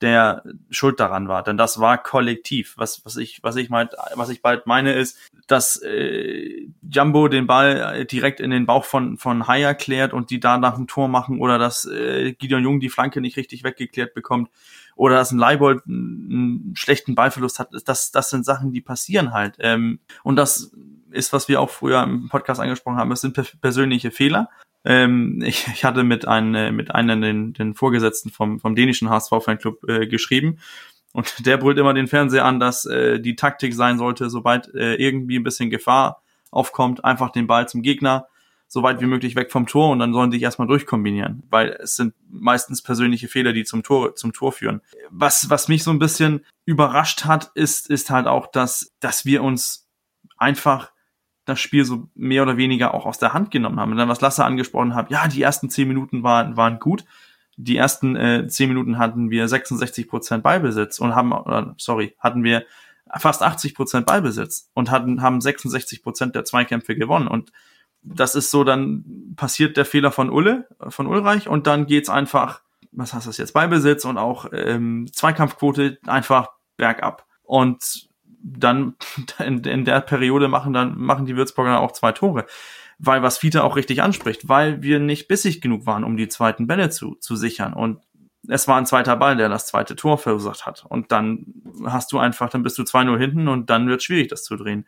der 0.00 0.42
schuld 0.70 0.98
daran 0.98 1.28
war, 1.28 1.42
denn 1.42 1.56
das 1.56 1.78
war 1.78 2.02
kollektiv. 2.02 2.74
Was 2.76 3.04
was 3.04 3.16
ich 3.16 3.42
was 3.42 3.56
ich 3.56 3.70
meint, 3.70 3.92
was 4.14 4.30
ich 4.30 4.42
bald 4.42 4.66
meine 4.66 4.94
ist, 4.94 5.18
dass 5.46 5.80
äh, 5.82 6.68
Jumbo 6.82 7.28
den 7.28 7.46
Ball 7.46 7.94
äh, 7.96 8.06
direkt 8.06 8.40
in 8.40 8.50
den 8.50 8.66
Bauch 8.66 8.84
von 8.84 9.18
von 9.18 9.46
Haya 9.46 9.74
klärt 9.74 10.12
und 10.12 10.30
die 10.30 10.40
da 10.40 10.58
nach 10.58 10.76
dem 10.76 10.86
Tor 10.86 11.08
machen 11.08 11.40
oder 11.40 11.58
dass 11.58 11.84
äh, 11.84 12.32
Gideon 12.32 12.62
Jung 12.62 12.80
die 12.80 12.88
Flanke 12.88 13.20
nicht 13.20 13.36
richtig 13.36 13.62
weggeklärt 13.64 14.14
bekommt 14.14 14.50
oder 14.96 15.16
dass 15.16 15.32
ein 15.32 15.38
Leibold 15.38 15.82
einen 15.86 16.74
schlechten 16.76 17.14
Ballverlust 17.14 17.58
hat. 17.58 17.70
Das 17.86 18.10
das 18.10 18.30
sind 18.30 18.44
Sachen, 18.44 18.72
die 18.72 18.80
passieren 18.80 19.32
halt. 19.32 19.56
Ähm, 19.58 20.00
und 20.22 20.36
das 20.36 20.72
ist, 21.10 21.32
was 21.32 21.48
wir 21.48 21.60
auch 21.60 21.70
früher 21.70 22.02
im 22.02 22.28
Podcast 22.28 22.60
angesprochen 22.60 22.96
haben, 22.96 23.12
es 23.12 23.20
sind 23.20 23.38
persönliche 23.60 24.10
Fehler. 24.10 24.48
Ähm, 24.84 25.42
ich, 25.44 25.66
ich 25.68 25.84
hatte 25.84 26.04
mit, 26.04 26.26
ein, 26.26 26.54
äh, 26.54 26.72
mit 26.72 26.94
einem 26.94 27.20
den, 27.20 27.52
den 27.52 27.74
Vorgesetzten 27.74 28.30
vom, 28.30 28.60
vom 28.60 28.74
dänischen 28.74 29.10
HSV-Fanclub 29.10 29.88
äh, 29.88 30.06
geschrieben 30.06 30.58
und 31.12 31.34
der 31.46 31.58
brüllt 31.58 31.78
immer 31.78 31.94
den 31.94 32.06
Fernseher 32.06 32.44
an, 32.44 32.60
dass 32.60 32.86
äh, 32.86 33.20
die 33.20 33.36
Taktik 33.36 33.74
sein 33.74 33.98
sollte, 33.98 34.30
sobald 34.30 34.74
äh, 34.74 34.94
irgendwie 34.94 35.38
ein 35.38 35.44
bisschen 35.44 35.70
Gefahr 35.70 36.22
aufkommt, 36.50 37.04
einfach 37.04 37.30
den 37.30 37.46
Ball 37.46 37.68
zum 37.68 37.82
Gegner 37.82 38.26
so 38.72 38.84
weit 38.84 39.00
wie 39.00 39.06
möglich 39.06 39.34
weg 39.34 39.50
vom 39.50 39.66
Tor 39.66 39.90
und 39.90 39.98
dann 39.98 40.12
sollen 40.12 40.30
die 40.30 40.36
sich 40.36 40.44
erstmal 40.44 40.68
durchkombinieren, 40.68 41.42
weil 41.50 41.76
es 41.82 41.96
sind 41.96 42.14
meistens 42.28 42.82
persönliche 42.82 43.26
Fehler, 43.26 43.52
die 43.52 43.64
zum 43.64 43.82
Tor, 43.82 44.14
zum 44.14 44.32
Tor 44.32 44.52
führen. 44.52 44.80
Was, 45.10 45.50
was 45.50 45.66
mich 45.66 45.82
so 45.82 45.90
ein 45.90 45.98
bisschen 45.98 46.46
überrascht 46.66 47.24
hat, 47.24 47.50
ist, 47.54 47.90
ist 47.90 48.10
halt 48.10 48.28
auch, 48.28 48.46
dass, 48.46 48.92
dass 49.00 49.24
wir 49.24 49.42
uns 49.42 49.88
einfach 50.38 50.92
das 51.44 51.60
Spiel 51.60 51.84
so 51.84 52.08
mehr 52.14 52.42
oder 52.42 52.56
weniger 52.56 52.94
auch 52.94 53.06
aus 53.06 53.18
der 53.18 53.32
Hand 53.32 53.50
genommen 53.50 53.80
haben. 53.80 53.92
Und 53.92 53.98
dann, 53.98 54.08
was 54.08 54.20
Lasse 54.20 54.44
angesprochen 54.44 54.94
hat, 54.94 55.10
ja, 55.10 55.26
die 55.28 55.42
ersten 55.42 55.70
zehn 55.70 55.88
Minuten 55.88 56.22
waren, 56.22 56.56
waren 56.56 56.78
gut. 56.78 57.04
Die 57.56 57.76
ersten 57.76 58.16
äh, 58.16 58.46
zehn 58.48 58.68
Minuten 58.68 58.98
hatten 58.98 59.30
wir 59.30 59.48
66 59.48 60.08
Prozent 60.08 60.42
Beibesitz 60.42 60.98
und 60.98 61.14
haben, 61.14 61.32
oder, 61.32 61.74
sorry, 61.78 62.14
hatten 62.18 62.44
wir 62.44 62.64
fast 63.18 63.42
80 63.42 63.74
Prozent 63.74 64.06
Beibesitz 64.06 64.70
und 64.74 64.90
hatten, 64.90 65.20
haben 65.22 65.40
66 65.40 66.02
Prozent 66.02 66.34
der 66.34 66.44
Zweikämpfe 66.44 66.94
gewonnen. 66.94 67.28
Und 67.28 67.52
das 68.02 68.34
ist 68.34 68.50
so, 68.50 68.64
dann 68.64 69.34
passiert 69.36 69.76
der 69.76 69.84
Fehler 69.84 70.12
von 70.12 70.30
Ulle, 70.30 70.68
von 70.88 71.06
Ulreich 71.06 71.48
und 71.48 71.66
dann 71.66 71.86
geht's 71.86 72.08
einfach, 72.08 72.62
was 72.92 73.12
heißt 73.12 73.26
das 73.26 73.36
jetzt, 73.36 73.52
Beibesitz 73.52 74.04
und 74.04 74.16
auch 74.18 74.46
ähm, 74.52 75.06
Zweikampfquote 75.12 75.98
einfach 76.06 76.50
bergab. 76.76 77.26
Und 77.42 78.09
dann 78.42 78.94
in, 79.38 79.64
in 79.64 79.84
der 79.84 80.00
Periode 80.00 80.48
machen 80.48 80.72
dann 80.72 80.98
machen 80.98 81.26
die 81.26 81.36
Würzburger 81.36 81.80
auch 81.80 81.92
zwei 81.92 82.12
Tore. 82.12 82.46
Weil 82.98 83.22
was 83.22 83.38
Fiete 83.38 83.64
auch 83.64 83.76
richtig 83.76 84.02
anspricht, 84.02 84.48
weil 84.48 84.82
wir 84.82 84.98
nicht 84.98 85.26
bissig 85.26 85.62
genug 85.62 85.86
waren, 85.86 86.04
um 86.04 86.18
die 86.18 86.28
zweiten 86.28 86.66
Bälle 86.66 86.90
zu, 86.90 87.14
zu 87.14 87.34
sichern. 87.34 87.72
Und 87.72 88.00
es 88.46 88.68
war 88.68 88.76
ein 88.76 88.84
zweiter 88.84 89.16
Ball, 89.16 89.36
der 89.36 89.48
das 89.48 89.66
zweite 89.66 89.96
Tor 89.96 90.18
verursacht 90.18 90.66
hat. 90.66 90.84
Und 90.86 91.10
dann 91.12 91.46
hast 91.86 92.12
du 92.12 92.18
einfach, 92.18 92.50
dann 92.50 92.62
bist 92.62 92.76
du 92.76 92.82
2-0 92.82 93.18
hinten 93.18 93.48
und 93.48 93.70
dann 93.70 93.88
wird 93.88 94.02
schwierig, 94.02 94.28
das 94.28 94.44
zu 94.44 94.56
drehen. 94.56 94.86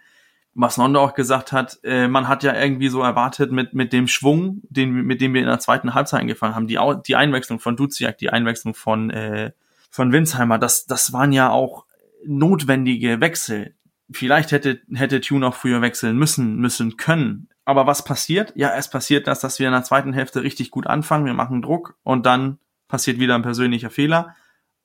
Was 0.55 0.77
Nondo 0.77 1.01
auch 1.01 1.15
gesagt 1.15 1.53
hat, 1.53 1.79
äh, 1.83 2.09
man 2.09 2.29
hat 2.29 2.43
ja 2.43 2.55
irgendwie 2.55 2.89
so 2.89 3.01
erwartet 3.01 3.53
mit, 3.53 3.73
mit 3.73 3.95
dem 3.95 4.07
Schwung, 4.07 4.61
den, 4.65 4.93
mit 4.93 5.23
dem 5.23 5.33
wir 5.33 5.41
in 5.41 5.47
der 5.47 5.61
zweiten 5.61 5.95
Halbzeit 5.95 6.21
angefangen 6.21 6.55
haben, 6.55 6.67
die, 6.67 6.79
die 7.07 7.17
Einwechslung 7.17 7.59
von 7.59 7.77
Duziak, 7.77 8.19
die 8.19 8.29
Einwechslung 8.29 8.75
von, 8.75 9.09
äh, 9.09 9.53
von 9.91 10.13
Winsheimer, 10.13 10.59
das, 10.59 10.85
das 10.85 11.15
waren 11.15 11.33
ja 11.33 11.51
auch 11.51 11.87
notwendige 12.27 13.21
Wechsel. 13.21 13.77
Vielleicht 14.11 14.53
hätte, 14.53 14.81
hätte 14.93 15.21
Tune 15.21 15.47
auch 15.47 15.55
früher 15.55 15.81
wechseln 15.81 16.17
müssen, 16.17 16.57
müssen 16.57 16.97
können. 16.97 17.49
Aber 17.65 17.87
was 17.87 18.05
passiert? 18.05 18.53
Ja, 18.57 18.75
es 18.77 18.91
passiert 18.91 19.27
das, 19.27 19.41
dass 19.41 19.59
wir 19.59 19.69
in 19.69 19.73
der 19.73 19.85
zweiten 19.85 20.13
Hälfte 20.13 20.43
richtig 20.43 20.71
gut 20.71 20.87
anfangen, 20.87 21.27
wir 21.27 21.35
machen 21.35 21.63
Druck 21.63 21.97
und 22.03 22.27
dann 22.27 22.59
passiert 22.89 23.19
wieder 23.19 23.35
ein 23.35 23.43
persönlicher 23.43 23.91
Fehler 23.91 24.35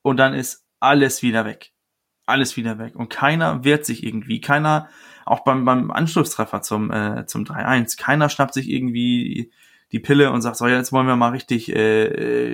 und 0.02 0.16
dann 0.16 0.32
ist 0.32 0.64
alles 0.80 1.22
wieder 1.22 1.44
weg. 1.44 1.72
Alles 2.26 2.56
wieder 2.56 2.78
weg. 2.78 2.94
Und 2.94 3.10
keiner 3.10 3.64
wehrt 3.64 3.84
sich 3.84 4.04
irgendwie. 4.04 4.40
Keiner, 4.40 4.88
auch 5.24 5.44
beim, 5.44 5.64
beim 5.64 5.90
Anschlusstreffer 5.90 6.62
zum, 6.62 6.90
äh, 6.90 7.26
zum 7.26 7.44
3-1, 7.44 7.98
keiner 7.98 8.28
schnappt 8.28 8.54
sich 8.54 8.68
irgendwie 8.70 9.50
die 9.92 10.00
Pille 10.00 10.30
und 10.32 10.42
sagt, 10.42 10.56
so, 10.56 10.66
jetzt 10.66 10.92
wollen 10.92 11.06
wir 11.06 11.16
mal 11.16 11.30
richtig 11.30 11.74
äh, 11.74 12.04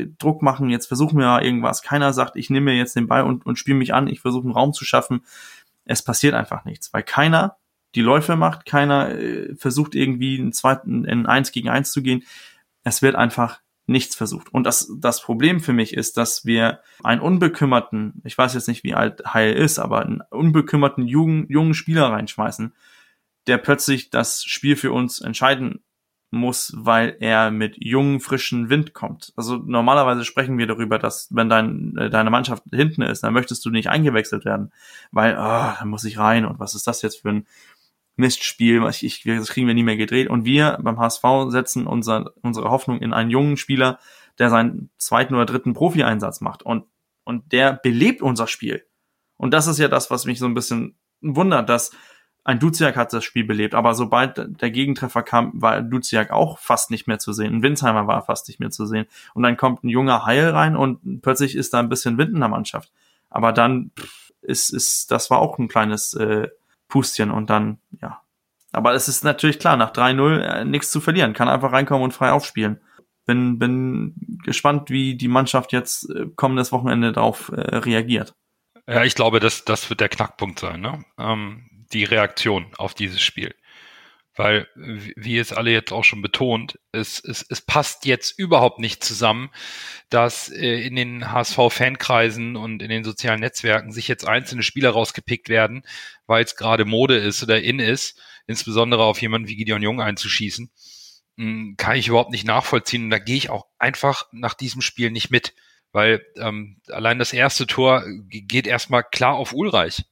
äh, 0.03 0.13
Druck 0.19 0.43
machen, 0.43 0.71
jetzt 0.71 0.87
versuchen 0.87 1.19
wir 1.19 1.43
irgendwas. 1.43 1.83
Keiner 1.83 2.13
sagt, 2.13 2.37
ich 2.37 2.51
nehme 2.51 2.73
mir 2.73 2.77
jetzt 2.77 2.95
den 2.95 3.09
Ball 3.09 3.25
und, 3.25 3.45
und 3.45 3.59
spiele 3.59 3.77
mich 3.77 3.93
an, 3.93 4.07
ich 4.07 4.21
versuche 4.21 4.45
einen 4.45 4.53
Raum 4.53 4.73
zu 4.73 4.85
schaffen. 4.85 5.25
Es 5.85 6.03
passiert 6.03 6.35
einfach 6.35 6.65
nichts, 6.65 6.93
weil 6.93 7.03
keiner 7.03 7.57
die 7.95 8.03
Läufe 8.03 8.37
macht, 8.37 8.67
keiner 8.67 9.11
äh, 9.11 9.55
versucht 9.57 9.95
irgendwie 9.95 10.39
einen 10.39 10.53
zweiten 10.53 11.05
in 11.05 11.27
eins 11.27 11.53
gegen 11.53 11.69
eins 11.69 11.91
zu 11.91 12.03
gehen. 12.03 12.23
Es 12.85 13.03
wird 13.03 13.17
einfach 13.17 13.61
nichts 13.87 14.15
versucht. 14.15 14.53
Und 14.53 14.65
das, 14.65 14.91
das 14.99 15.21
Problem 15.21 15.61
für 15.61 15.73
mich 15.73 15.95
ist, 15.95 16.17
dass 16.17 16.47
wir 16.47 16.81
einen 17.03 17.21
unbekümmerten, 17.21 18.23
ich 18.25 18.37
weiß 18.37 18.55
jetzt 18.55 18.69
nicht, 18.69 18.83
wie 18.83 18.95
alt 18.95 19.23
Heil 19.35 19.53
ist, 19.53 19.79
aber 19.79 20.01
einen 20.01 20.23
unbekümmerten 20.31 21.07
jungen, 21.07 21.47
jungen 21.49 21.75
Spieler 21.75 22.07
reinschmeißen, 22.07 22.73
der 23.47 23.59
plötzlich 23.59 24.11
das 24.11 24.45
Spiel 24.45 24.77
für 24.77 24.93
uns 24.93 25.21
entscheiden 25.21 25.83
muss, 26.35 26.73
weil 26.77 27.17
er 27.21 27.51
mit 27.51 27.77
jungen, 27.79 28.21
frischen 28.21 28.71
Wind 28.71 28.95
kommt. 28.95 29.33
Also 29.37 29.57
normalerweise 29.57 30.25
sprechen 30.25 30.59
wir 30.59 30.67
darüber, 30.67 30.99
dass 30.99 31.29
wenn 31.31 31.49
dein, 31.49 31.97
äh, 31.97 32.11
deine 32.11 32.31
Mannschaft 32.31 32.65
hinten 32.73 33.03
ist, 33.03 33.23
dann 33.23 33.33
möchtest 33.33 33.65
du 33.65 33.71
nicht 33.71 33.89
eingewechselt 33.89 34.45
werden, 34.45 34.73
weil, 35.13 35.35
oh, 35.35 35.73
dann 35.79 35.89
muss 35.89 36.05
ich 36.05 36.19
rein 36.19 36.45
und 36.45 36.59
was 36.59 36.75
ist 36.75 36.87
das 36.87 37.03
jetzt 37.03 37.23
für 37.23 37.31
ein 37.31 37.47
Mistspiel, 38.17 38.81
was 38.83 39.03
ich, 39.03 39.23
das 39.25 39.51
kriegen 39.51 39.67
wir 39.67 39.75
nie 39.75 39.83
mehr 39.83 39.97
gedreht. 39.97 40.29
Und 40.29 40.45
wir 40.45 40.79
beim 40.83 40.99
HSV 40.99 41.23
setzen 41.49 41.87
unser, 41.87 42.33
unsere 42.43 42.71
Hoffnung 42.71 43.01
in 43.01 43.13
einen 43.13 43.31
jungen 43.31 43.57
Spieler, 43.57 43.99
der 44.39 44.51
seinen 44.51 44.91
zweiten 44.99 45.35
oder 45.35 45.47
dritten 45.47 45.75
Profi-Einsatz 45.75 46.41
macht 46.41 46.63
und, 46.63 46.85
und 47.25 47.53
der 47.53 47.73
belebt 47.73 48.23
unser 48.23 48.47
Spiel. 48.47 48.85
Und 49.37 49.53
das 49.53 49.67
ist 49.67 49.79
ja 49.79 49.89
das, 49.89 50.11
was 50.11 50.27
mich 50.27 50.39
so 50.39 50.47
ein 50.47 50.55
bisschen 50.55 50.97
wundert, 51.21 51.69
dass 51.69 51.93
ein 52.45 52.59
Duziak 52.59 52.97
hat 52.97 53.13
das 53.15 53.25
Spiel 53.25 53.45
belebt, 53.45 53.75
aber 53.75 53.95
sobald 53.95 54.61
der 54.61 54.71
Gegentreffer 54.71 55.23
kam, 55.23 55.51
war 55.55 55.81
Duziak 55.81 56.31
auch 56.31 56.59
fast 56.59 56.91
nicht 56.91 57.07
mehr 57.07 57.19
zu 57.19 57.33
sehen. 57.33 57.55
Ein 57.55 57.63
Winsheimer 57.63 58.07
war 58.07 58.23
fast 58.23 58.49
nicht 58.49 58.61
mehr 58.61 58.71
zu 58.71 58.85
sehen. 58.85 59.07
Und 59.33 59.43
dann 59.43 59.57
kommt 59.57 59.83
ein 59.83 59.89
junger 59.89 60.27
Heil 60.27 60.51
rein 60.51 60.77
und 60.77 61.23
plötzlich 61.23 61.57
ist 61.57 61.73
da 61.73 61.81
ein 61.81 61.89
bisschen 61.89 62.19
Wind 62.19 62.35
in 62.35 62.41
der 62.41 62.51
Mannschaft. 62.51 62.93
Aber 63.31 63.53
dann 63.53 63.91
ist, 64.43 64.71
ist, 64.71 65.11
das 65.11 65.31
war 65.31 65.39
auch 65.39 65.59
ein 65.59 65.69
kleines 65.69 66.13
äh, 66.15 66.49
Pustchen 66.89 67.31
und 67.31 67.49
dann, 67.49 67.79
ja. 68.03 68.21
Aber 68.73 68.93
es 68.93 69.09
ist 69.09 69.25
natürlich 69.25 69.59
klar, 69.59 69.77
nach 69.77 69.93
3-0 69.93 70.41
äh, 70.41 70.65
nichts 70.65 70.91
zu 70.91 71.01
verlieren. 71.01 71.33
Kann 71.33 71.49
einfach 71.49 71.73
reinkommen 71.73 72.05
und 72.05 72.13
frei 72.13 72.33
aufspielen. 72.33 72.81
Bin, 73.25 73.59
bin 73.59 74.15
gespannt, 74.45 74.91
wie 74.91 75.17
die 75.17 75.29
Mannschaft 75.29 75.73
jetzt 75.73 76.11
äh, 76.11 76.27
kommendes 76.37 76.73
Wochenende 76.73 77.13
darauf 77.13 77.51
äh, 77.51 77.77
reagiert. 77.77 78.35
Ja, 78.87 79.03
ich 79.05 79.15
glaube, 79.15 79.41
das, 79.41 79.65
das 79.65 79.89
wird 79.89 80.01
der 80.01 80.11
Knackpunkt 80.11 80.59
sein. 80.59 80.81
Ne? 80.81 81.05
Ähm, 81.19 81.71
die 81.95 82.05
Reaktion 82.05 82.67
auf 82.77 82.95
dieses 82.95 83.23
Spiel. 83.23 83.55
Weil, 84.37 84.67
wie 84.75 85.39
es 85.39 85.53
alle 85.53 85.71
jetzt 85.71 85.93
auch 85.93 86.03
schon 86.03 86.21
betont, 86.21 86.77
es, 86.91 87.21
es, 87.21 87.47
es 87.49 87.61
passt 87.61 88.05
jetzt 88.05 88.37
überhaupt 88.37 88.81
nicht 88.81 89.05
zusammen, 89.05 89.51
dass 90.11 90.51
äh, 90.51 90.85
in 90.85 90.97
den 90.97 91.31
HSV-Fankreisen 91.31 92.57
und 92.57 92.83
in 92.83 92.89
den 92.89 93.05
sozialen 93.05 93.39
Netzwerken 93.41 93.93
sich 93.93 94.09
jetzt 94.09 94.27
einzelne 94.27 94.65
Spieler 94.65 94.91
rausgepickt 94.91 95.49
werden, 95.49 95.85
weil 96.27 96.43
es 96.43 96.57
gerade 96.57 96.85
Mode 96.85 97.17
ist 97.17 97.45
oder 97.45 97.63
in 97.63 97.79
ist, 97.79 98.21
insbesondere 98.49 99.05
auf 99.05 99.23
jemanden 99.23 99.47
wie 99.47 99.55
Gideon 99.55 99.83
Jung 99.83 100.01
einzuschießen, 100.01 100.69
hm, 101.37 101.75
kann 101.77 101.97
ich 101.97 102.09
überhaupt 102.09 102.33
nicht 102.33 102.47
nachvollziehen. 102.47 103.05
Und 103.05 103.11
da 103.11 103.21
gehe 103.21 103.37
ich 103.37 103.51
auch 103.51 103.67
einfach 103.79 104.27
nach 104.33 104.55
diesem 104.55 104.83
Spiel 104.83 105.13
nicht 105.13 105.31
mit. 105.31 105.55
Weil 105.93 106.27
ähm, 106.39 106.81
allein 106.89 107.21
das 107.21 107.33
erste 107.33 107.69
Tor 107.69 108.05
geht 108.29 108.67
erstmal 108.67 109.05
klar 109.05 109.35
auf 109.35 109.53
Ulreich. 109.53 110.03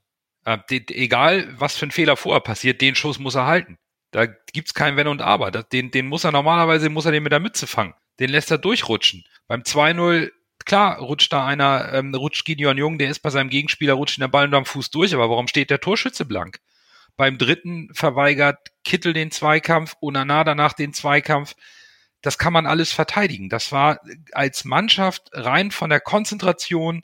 Äh, 0.45 0.59
die, 0.71 0.87
egal, 0.89 1.49
was 1.59 1.77
für 1.77 1.87
ein 1.87 1.91
Fehler 1.91 2.17
vorher 2.17 2.41
passiert, 2.41 2.81
den 2.81 2.95
Schuss 2.95 3.19
muss 3.19 3.35
er 3.35 3.47
halten. 3.47 3.79
Da 4.11 4.27
gibt's 4.27 4.75
kein 4.75 4.97
Wenn 4.97 5.09
und 5.09 5.23
Aber. 5.23 5.51
Das, 5.51 5.69
den, 5.69 5.91
den 5.91 6.07
muss 6.07 6.25
er 6.25 6.33
normalerweise, 6.33 6.91
muss 6.91 7.07
er 7.07 7.13
den 7.13 7.23
mit 7.23 7.33
der 7.33 7.41
Mütze 7.41 7.67
fangen. 7.67 7.95
Den 8.21 8.31
lässt 8.31 8.51
er 8.51 8.59
durchrutschen. 8.59 9.25
Beim 9.49 9.63
2-0, 9.63 10.31
klar, 10.65 10.99
rutscht 10.99 11.33
da 11.33 11.47
einer, 11.47 11.93
ähm, 11.93 12.15
rutscht 12.15 12.45
Gideon 12.45 12.77
Jung, 12.77 12.99
der 12.99 13.11
ist 13.11 13.21
bei 13.21 13.31
seinem 13.31 13.51
Gegenspieler, 13.51 13.95
rutscht 13.95 14.19
in 14.19 14.23
der 14.23 14.29
Ball 14.29 14.45
unterm 14.45 14.67
Fuß 14.67 14.91
durch, 14.91 15.15
aber 15.15 15.31
warum 15.31 15.49
steht 15.49 15.71
der 15.71 15.81
Torschütze 15.81 16.25
blank? 16.25 16.61
Beim 17.17 17.39
dritten 17.39 17.89
verweigert 17.93 18.59
Kittel 18.85 19.13
den 19.13 19.31
Zweikampf, 19.31 19.97
Onana 20.01 20.45
danach 20.45 20.73
den 20.73 20.93
Zweikampf. 20.93 21.55
Das 22.21 22.39
kann 22.39 22.53
man 22.53 22.67
alles 22.67 22.93
verteidigen. 22.93 23.49
Das 23.49 23.73
war 23.73 24.01
als 24.33 24.65
Mannschaft 24.65 25.31
rein 25.33 25.71
von 25.71 25.91
der 25.91 26.01
Konzentration, 26.01 27.03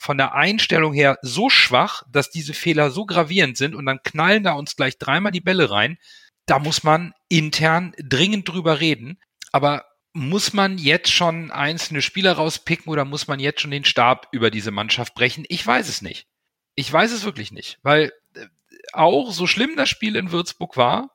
von 0.00 0.16
der 0.16 0.34
Einstellung 0.34 0.94
her 0.94 1.18
so 1.20 1.50
schwach, 1.50 2.04
dass 2.10 2.30
diese 2.30 2.54
Fehler 2.54 2.90
so 2.90 3.04
gravierend 3.04 3.58
sind 3.58 3.74
und 3.74 3.84
dann 3.84 4.02
knallen 4.02 4.42
da 4.42 4.52
uns 4.52 4.74
gleich 4.74 4.96
dreimal 4.96 5.30
die 5.30 5.42
Bälle 5.42 5.70
rein. 5.70 5.98
Da 6.46 6.58
muss 6.58 6.82
man 6.82 7.12
intern 7.28 7.92
dringend 7.98 8.48
drüber 8.48 8.80
reden. 8.80 9.20
Aber 9.52 9.84
muss 10.14 10.54
man 10.54 10.78
jetzt 10.78 11.12
schon 11.12 11.50
einzelne 11.50 12.00
Spieler 12.00 12.32
rauspicken 12.32 12.90
oder 12.90 13.04
muss 13.04 13.28
man 13.28 13.40
jetzt 13.40 13.60
schon 13.60 13.70
den 13.70 13.84
Stab 13.84 14.28
über 14.32 14.50
diese 14.50 14.70
Mannschaft 14.70 15.14
brechen? 15.14 15.44
Ich 15.50 15.66
weiß 15.66 15.86
es 15.90 16.00
nicht. 16.00 16.26
Ich 16.76 16.90
weiß 16.90 17.12
es 17.12 17.24
wirklich 17.24 17.52
nicht, 17.52 17.78
weil 17.82 18.10
äh, 18.34 18.46
auch 18.94 19.32
so 19.32 19.46
schlimm 19.46 19.76
das 19.76 19.90
Spiel 19.90 20.16
in 20.16 20.32
Würzburg 20.32 20.78
war, 20.78 21.10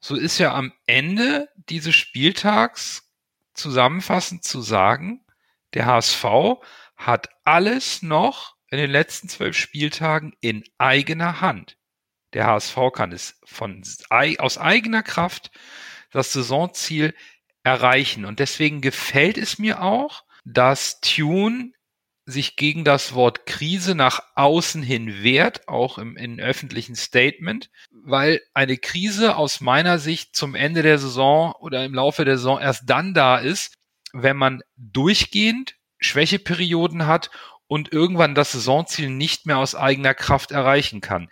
so 0.00 0.16
ist 0.16 0.36
ja 0.36 0.54
am 0.54 0.74
Ende 0.84 1.48
dieses 1.56 1.94
Spieltags 1.94 3.10
zusammenfassend 3.54 4.44
zu 4.44 4.60
sagen, 4.60 5.24
der 5.72 5.86
HSV 5.86 6.24
hat 6.98 7.28
alles 7.44 8.02
noch 8.02 8.56
in 8.70 8.78
den 8.78 8.90
letzten 8.90 9.28
zwölf 9.28 9.56
Spieltagen 9.56 10.34
in 10.40 10.64
eigener 10.76 11.40
Hand. 11.40 11.78
Der 12.34 12.46
HSV 12.46 12.76
kann 12.92 13.12
es 13.12 13.40
von, 13.44 13.82
aus 14.38 14.58
eigener 14.58 15.02
Kraft 15.02 15.50
das 16.10 16.32
Saisonziel 16.32 17.14
erreichen. 17.62 18.24
Und 18.24 18.40
deswegen 18.40 18.80
gefällt 18.80 19.38
es 19.38 19.58
mir 19.58 19.82
auch, 19.82 20.24
dass 20.44 21.00
Tune 21.00 21.72
sich 22.26 22.56
gegen 22.56 22.84
das 22.84 23.14
Wort 23.14 23.46
Krise 23.46 23.94
nach 23.94 24.20
außen 24.34 24.82
hin 24.82 25.22
wehrt, 25.22 25.66
auch 25.66 25.96
im, 25.96 26.18
im 26.18 26.38
öffentlichen 26.38 26.94
Statement, 26.94 27.70
weil 27.90 28.42
eine 28.52 28.76
Krise 28.76 29.36
aus 29.36 29.62
meiner 29.62 29.98
Sicht 29.98 30.36
zum 30.36 30.54
Ende 30.54 30.82
der 30.82 30.98
Saison 30.98 31.52
oder 31.52 31.86
im 31.86 31.94
Laufe 31.94 32.26
der 32.26 32.36
Saison 32.36 32.60
erst 32.60 32.82
dann 32.90 33.14
da 33.14 33.38
ist, 33.38 33.74
wenn 34.12 34.36
man 34.36 34.62
durchgehend 34.76 35.77
Schwächeperioden 35.98 37.06
hat 37.06 37.30
und 37.66 37.92
irgendwann 37.92 38.34
das 38.34 38.52
Saisonziel 38.52 39.10
nicht 39.10 39.46
mehr 39.46 39.58
aus 39.58 39.74
eigener 39.74 40.14
Kraft 40.14 40.50
erreichen 40.50 41.00
kann. 41.00 41.28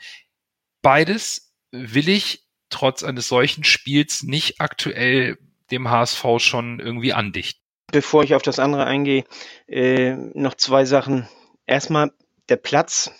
Beides 0.82 1.52
will 1.72 2.08
ich 2.08 2.46
trotz 2.68 3.02
eines 3.02 3.28
solchen 3.28 3.64
Spiels 3.64 4.22
nicht 4.22 4.60
aktuell 4.60 5.38
dem 5.70 5.90
HSV 5.90 6.24
schon 6.38 6.78
irgendwie 6.80 7.12
andichten. 7.12 7.60
Bevor 7.92 8.24
ich 8.24 8.34
auf 8.34 8.42
das 8.42 8.58
andere 8.58 8.84
eingehe, 8.84 9.24
äh, 9.66 10.14
noch 10.34 10.54
zwei 10.54 10.84
Sachen. 10.84 11.28
Erstmal 11.66 12.12
der 12.48 12.56
Platz, 12.56 13.10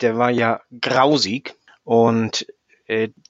der 0.00 0.16
war 0.16 0.30
ja 0.30 0.60
grausig 0.80 1.56
und 1.84 2.46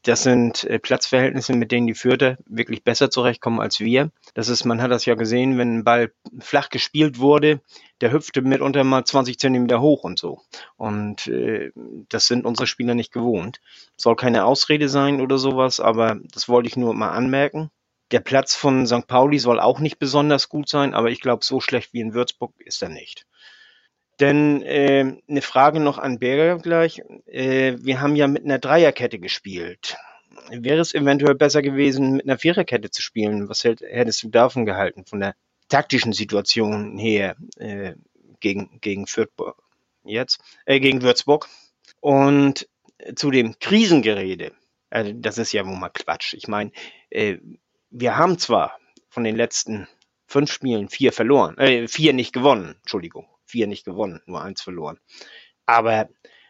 das 0.04 0.22
sind 0.22 0.64
äh, 0.64 0.78
Platzverhältnisse, 0.78 1.52
mit 1.54 1.70
denen 1.70 1.86
die 1.86 1.94
Fürther 1.94 2.38
wirklich 2.46 2.82
besser 2.82 3.10
zurechtkommen 3.10 3.60
als 3.60 3.80
wir. 3.80 4.10
Das 4.34 4.48
ist, 4.48 4.64
man 4.64 4.80
hat 4.80 4.90
das 4.90 5.04
ja 5.04 5.14
gesehen, 5.14 5.58
wenn 5.58 5.78
ein 5.78 5.84
Ball 5.84 6.12
flach 6.38 6.70
gespielt 6.70 7.18
wurde, 7.18 7.60
der 8.00 8.12
hüpfte 8.12 8.40
mitunter 8.42 8.84
mal 8.84 9.04
20 9.04 9.38
Zentimeter 9.38 9.80
hoch 9.80 10.04
und 10.04 10.18
so. 10.18 10.40
Und 10.76 11.26
äh, 11.26 11.72
das 12.08 12.26
sind 12.26 12.46
unsere 12.46 12.66
Spieler 12.66 12.94
nicht 12.94 13.12
gewohnt. 13.12 13.60
Soll 13.96 14.16
keine 14.16 14.44
Ausrede 14.46 14.88
sein 14.88 15.20
oder 15.20 15.36
sowas, 15.36 15.78
aber 15.78 16.18
das 16.32 16.48
wollte 16.48 16.68
ich 16.68 16.76
nur 16.76 16.94
mal 16.94 17.10
anmerken. 17.10 17.70
Der 18.12 18.20
Platz 18.20 18.54
von 18.54 18.86
St. 18.86 19.06
Pauli 19.06 19.38
soll 19.38 19.60
auch 19.60 19.78
nicht 19.78 19.98
besonders 19.98 20.48
gut 20.48 20.68
sein, 20.68 20.94
aber 20.94 21.10
ich 21.10 21.20
glaube, 21.20 21.44
so 21.44 21.60
schlecht 21.60 21.92
wie 21.92 22.00
in 22.00 22.14
Würzburg 22.14 22.54
ist 22.58 22.82
er 22.82 22.88
nicht. 22.88 23.26
Denn 24.20 24.62
äh, 24.62 25.16
eine 25.28 25.42
Frage 25.42 25.80
noch 25.80 25.98
an 25.98 26.18
Berger 26.18 26.58
gleich. 26.58 27.02
Äh, 27.26 27.76
wir 27.80 28.00
haben 28.00 28.16
ja 28.16 28.28
mit 28.28 28.44
einer 28.44 28.58
Dreierkette 28.58 29.18
gespielt. 29.18 29.96
Wäre 30.50 30.80
es 30.80 30.94
eventuell 30.94 31.34
besser 31.34 31.62
gewesen, 31.62 32.16
mit 32.16 32.26
einer 32.26 32.38
Viererkette 32.38 32.90
zu 32.90 33.02
spielen? 33.02 33.48
Was 33.48 33.64
hätt, 33.64 33.80
hättest 33.80 34.22
du 34.22 34.28
davon 34.28 34.66
gehalten, 34.66 35.06
von 35.06 35.20
der 35.20 35.34
taktischen 35.68 36.12
Situation 36.12 36.98
her 36.98 37.36
äh, 37.56 37.94
gegen, 38.40 38.78
gegen 38.80 39.06
Fürth 39.06 39.30
jetzt, 40.04 40.40
äh, 40.66 40.80
gegen 40.80 41.02
Würzburg? 41.02 41.48
Und 42.00 42.68
zu 43.14 43.30
dem 43.30 43.58
Krisengerede, 43.58 44.52
äh, 44.90 45.14
das 45.14 45.38
ist 45.38 45.52
ja 45.52 45.66
wohl 45.66 45.76
mal 45.76 45.90
Quatsch. 45.90 46.34
Ich 46.34 46.48
meine, 46.48 46.72
äh, 47.10 47.38
wir 47.90 48.16
haben 48.16 48.38
zwar 48.38 48.78
von 49.08 49.24
den 49.24 49.36
letzten 49.36 49.88
fünf 50.26 50.52
Spielen 50.52 50.88
vier 50.88 51.12
verloren, 51.12 51.56
äh, 51.58 51.88
vier 51.88 52.12
nicht 52.12 52.32
gewonnen, 52.32 52.76
Entschuldigung, 52.80 53.26
vier 53.50 53.66
nicht 53.66 53.84
gewonnen, 53.84 54.20
nur 54.26 54.42
eins 54.42 54.62
verloren. 54.62 54.98
Aber 55.66 56.08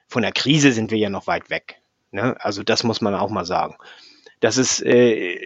von 0.08 0.22
der 0.22 0.32
Krise 0.32 0.72
sind 0.72 0.90
wir 0.90 0.98
ja 0.98 1.10
noch 1.10 1.26
weit 1.26 1.50
weg. 1.50 1.80
Ne? 2.10 2.36
Also 2.40 2.62
das 2.62 2.84
muss 2.84 3.00
man 3.00 3.14
auch 3.14 3.30
mal 3.30 3.44
sagen. 3.44 3.76
Das 4.40 4.56
ist, 4.56 4.82
äh, 4.82 5.38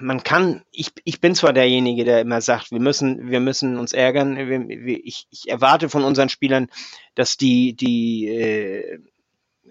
man 0.00 0.22
kann, 0.22 0.62
ich, 0.70 0.92
ich 1.04 1.20
bin 1.20 1.34
zwar 1.34 1.52
derjenige, 1.52 2.04
der 2.04 2.20
immer 2.20 2.40
sagt, 2.40 2.70
wir 2.70 2.80
müssen, 2.80 3.30
wir 3.30 3.40
müssen 3.40 3.78
uns 3.78 3.92
ärgern. 3.92 4.36
Wir, 4.36 5.04
ich, 5.04 5.26
ich 5.30 5.48
erwarte 5.48 5.88
von 5.88 6.04
unseren 6.04 6.28
Spielern, 6.28 6.68
dass 7.14 7.36
die, 7.36 7.74
die 7.74 8.28
äh, 8.28 8.98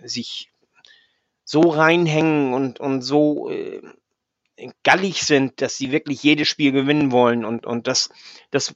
sich 0.03 0.51
so 1.43 1.61
reinhängen 1.61 2.53
und, 2.53 2.79
und 2.79 3.01
so 3.01 3.49
äh, 3.49 3.81
gallig 4.83 5.23
sind, 5.23 5.61
dass 5.61 5.77
sie 5.77 5.91
wirklich 5.91 6.21
jedes 6.23 6.47
Spiel 6.47 6.71
gewinnen 6.71 7.11
wollen 7.11 7.43
und, 7.43 7.65
und 7.65 7.87
das, 7.87 8.09
das 8.51 8.75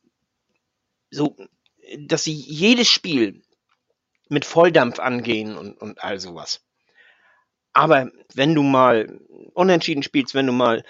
so 1.12 1.36
dass 2.00 2.24
sie 2.24 2.34
jedes 2.34 2.90
Spiel 2.90 3.42
mit 4.30 4.46
Volldampf 4.46 5.00
angehen 5.00 5.58
und, 5.58 5.80
und 5.80 6.04
all 6.04 6.20
sowas. 6.20 6.62
Aber 7.74 8.10
wenn 8.34 8.56
du 8.56 8.64
mal 8.64 9.20
unentschieden 9.54 10.04
spielst, 10.04 10.34
wenn 10.34 10.48
du 10.48 10.54
mal 10.54 10.84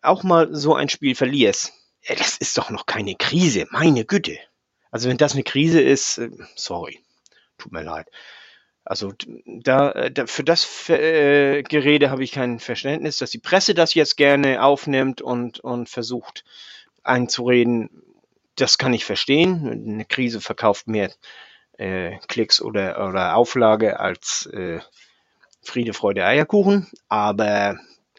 auch 0.00 0.22
mal 0.22 0.54
so 0.54 0.74
ein 0.74 0.88
Spiel 0.88 1.14
verlierst, 1.14 1.72
das 2.08 2.38
ist 2.38 2.56
doch 2.58 2.70
noch 2.70 2.86
keine 2.86 3.14
Krise, 3.14 3.66
meine 3.70 4.04
Güte. 4.04 4.38
Also 4.90 5.08
wenn 5.08 5.16
das 5.18 5.34
eine 5.34 5.42
Krise 5.42 5.80
ist, 5.80 6.18
äh, 6.18 6.30
sorry, 6.56 7.00
tut 7.58 7.72
mir 7.72 7.82
leid. 7.82 8.08
Also 8.84 9.12
da, 9.46 10.10
da 10.10 10.26
für 10.26 10.42
das 10.42 10.88
äh, 10.88 11.62
Gerede 11.62 12.10
habe 12.10 12.24
ich 12.24 12.32
kein 12.32 12.58
Verständnis, 12.58 13.18
dass 13.18 13.30
die 13.30 13.38
Presse 13.38 13.74
das 13.74 13.94
jetzt 13.94 14.16
gerne 14.16 14.62
aufnimmt 14.62 15.22
und, 15.22 15.60
und 15.60 15.88
versucht 15.88 16.44
einzureden, 17.04 18.02
das 18.56 18.78
kann 18.78 18.92
ich 18.92 19.04
verstehen. 19.04 19.84
Eine 19.86 20.04
Krise 20.04 20.40
verkauft 20.40 20.86
mehr 20.86 21.12
äh, 21.78 22.18
Klicks 22.28 22.60
oder, 22.60 23.08
oder 23.08 23.36
Auflage 23.36 24.00
als 24.00 24.46
äh, 24.46 24.80
Friede, 25.62 25.94
Freude, 25.94 26.24
Eierkuchen. 26.24 26.90
Aber 27.08 27.78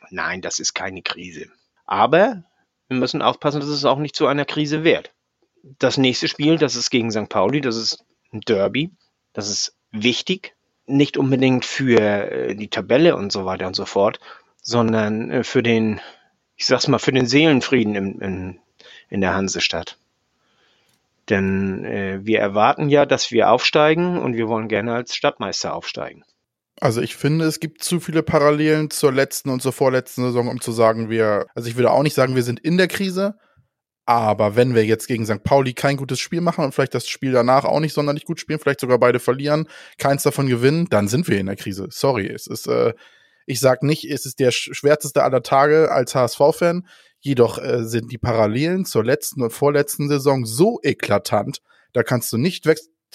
nein, 0.09 0.41
das 0.41 0.59
ist 0.59 0.73
keine 0.73 1.01
Krise. 1.01 1.47
Aber 1.85 2.43
wir 2.87 2.97
müssen 2.97 3.21
aufpassen, 3.21 3.59
dass 3.59 3.69
es 3.69 3.85
auch 3.85 3.99
nicht 3.99 4.15
zu 4.15 4.27
einer 4.27 4.45
Krise 4.45 4.83
wird. 4.83 5.13
das 5.79 5.97
nächste 5.97 6.27
Spiel, 6.27 6.57
das 6.57 6.75
ist 6.75 6.89
gegen 6.89 7.11
St. 7.11 7.29
Pauli, 7.29 7.61
das 7.61 7.77
ist 7.77 8.03
ein 8.33 8.41
Derby, 8.41 8.91
das 9.31 9.49
ist 9.49 9.77
wichtig, 9.91 10.55
nicht 10.85 11.17
unbedingt 11.17 11.63
für 11.65 11.99
äh, 11.99 12.55
die 12.55 12.69
Tabelle 12.69 13.15
und 13.15 13.31
so 13.31 13.45
weiter 13.45 13.67
und 13.67 13.75
so 13.75 13.85
fort, 13.85 14.19
sondern 14.61 15.31
äh, 15.31 15.43
für 15.43 15.63
den, 15.63 16.01
ich 16.55 16.65
sag's 16.65 16.87
mal, 16.87 16.99
für 16.99 17.13
den 17.13 17.27
Seelenfrieden 17.27 17.95
in, 17.95 18.19
in, 18.19 18.59
in 19.09 19.21
der 19.21 19.33
Hansestadt. 19.33 19.97
Denn 21.29 21.85
äh, 21.85 22.19
wir 22.23 22.39
erwarten 22.39 22.89
ja, 22.89 23.05
dass 23.05 23.31
wir 23.31 23.49
aufsteigen 23.49 24.17
und 24.17 24.35
wir 24.35 24.47
wollen 24.47 24.67
gerne 24.67 24.93
als 24.93 25.15
Stadtmeister 25.15 25.73
aufsteigen. 25.73 26.23
Also 26.79 27.01
ich 27.01 27.15
finde, 27.15 27.45
es 27.45 27.59
gibt 27.59 27.83
zu 27.83 27.99
viele 27.99 28.23
Parallelen 28.23 28.89
zur 28.89 29.13
letzten 29.13 29.49
und 29.49 29.61
zur 29.61 29.73
vorletzten 29.73 30.23
Saison, 30.23 30.49
um 30.49 30.59
zu 30.59 30.71
sagen, 30.71 31.09
wir, 31.09 31.45
also 31.55 31.69
ich 31.69 31.75
würde 31.77 31.91
auch 31.91 32.03
nicht 32.03 32.15
sagen, 32.15 32.35
wir 32.35 32.43
sind 32.43 32.59
in 32.59 32.77
der 32.77 32.87
Krise, 32.87 33.35
aber 34.05 34.57
wenn 34.57 34.75
wir 34.75 34.83
jetzt 34.83 35.07
gegen 35.07 35.25
St. 35.25 35.43
Pauli 35.43 35.73
kein 35.73 35.95
gutes 35.95 36.19
Spiel 36.19 36.41
machen 36.41 36.65
und 36.65 36.73
vielleicht 36.73 36.93
das 36.93 37.07
Spiel 37.07 37.31
danach 37.31 37.63
auch 37.63 37.79
nicht 37.79 37.93
sonderlich 37.93 38.25
gut 38.25 38.39
spielen, 38.39 38.59
vielleicht 38.59 38.81
sogar 38.81 38.99
beide 38.99 39.19
verlieren, 39.19 39.69
keins 39.97 40.23
davon 40.23 40.47
gewinnen, 40.47 40.87
dann 40.89 41.07
sind 41.07 41.27
wir 41.29 41.39
in 41.39 41.45
der 41.45 41.55
Krise. 41.55 41.87
Sorry, 41.89 42.27
es 42.27 42.47
ist, 42.47 42.67
äh, 42.67 42.93
ich 43.45 43.61
sag 43.61 43.81
nicht, 43.83 44.09
es 44.09 44.25
ist 44.25 44.39
der 44.39 44.51
schwärzeste 44.51 45.23
aller 45.23 45.43
Tage 45.43 45.89
als 45.89 46.15
HSV-Fan, 46.15 46.85
jedoch 47.23 47.57
äh, 47.57 47.83
sind 47.85 48.11
die 48.11 48.17
Parallelen 48.17 48.85
zur 48.85 49.03
letzten 49.03 49.41
und 49.41 49.51
vorletzten 49.51 50.09
Saison 50.09 50.45
so 50.45 50.79
eklatant, 50.83 51.61
da 51.93 52.03
kannst 52.03 52.31
du 52.33 52.37
nicht 52.37 52.65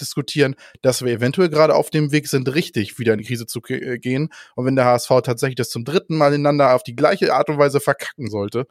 diskutieren, 0.01 0.55
dass 0.81 1.03
wir 1.03 1.11
eventuell 1.11 1.49
gerade 1.49 1.75
auf 1.75 1.89
dem 1.89 2.11
Weg 2.11 2.27
sind, 2.27 2.53
richtig 2.53 2.97
wieder 2.99 3.13
in 3.13 3.19
die 3.19 3.25
Krise 3.25 3.45
zu 3.45 3.61
äh, 3.67 3.99
gehen. 3.99 4.29
Und 4.55 4.65
wenn 4.65 4.75
der 4.75 4.85
HSV 4.85 5.09
tatsächlich 5.23 5.55
das 5.55 5.69
zum 5.69 5.85
dritten 5.85 6.17
Mal 6.17 6.33
ineinander 6.33 6.73
auf 6.73 6.83
die 6.83 6.95
gleiche 6.95 7.33
Art 7.33 7.49
und 7.49 7.57
Weise 7.57 7.79
verkacken 7.79 8.29
sollte, 8.29 8.67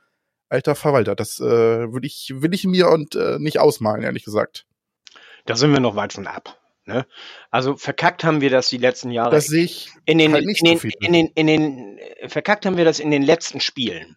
alter 0.48 0.74
Verwalter. 0.74 1.14
Das 1.14 1.38
äh, 1.40 1.44
will, 1.92 2.04
ich, 2.04 2.32
will 2.34 2.54
ich 2.54 2.64
mir 2.64 2.88
und 2.88 3.14
äh, 3.14 3.38
nicht 3.38 3.60
ausmalen, 3.60 4.02
ehrlich 4.02 4.24
gesagt. 4.24 4.66
Da 5.44 5.56
sind 5.56 5.72
wir 5.72 5.80
noch 5.80 5.96
weit 5.96 6.14
von 6.14 6.26
ab. 6.26 6.58
Ne? 6.86 7.06
Also 7.50 7.76
verkackt 7.76 8.24
haben 8.24 8.40
wir 8.40 8.48
das 8.48 8.70
die 8.70 8.78
letzten 8.78 9.10
Jahre. 9.10 9.30
Das 9.30 9.46
sehe 9.46 9.64
ich 9.64 9.90
in 10.06 10.16
den, 10.16 10.32
halt 10.32 10.46
nicht 10.46 10.60
in, 10.60 10.70
den, 10.70 10.78
so 10.78 10.88
in, 11.00 11.12
den, 11.12 11.26
in 11.34 11.46
den 11.46 11.98
verkackt 12.28 12.64
haben 12.64 12.78
wir 12.78 12.86
das 12.86 12.98
in 12.98 13.10
den 13.10 13.22
letzten 13.22 13.60
Spielen. 13.60 14.16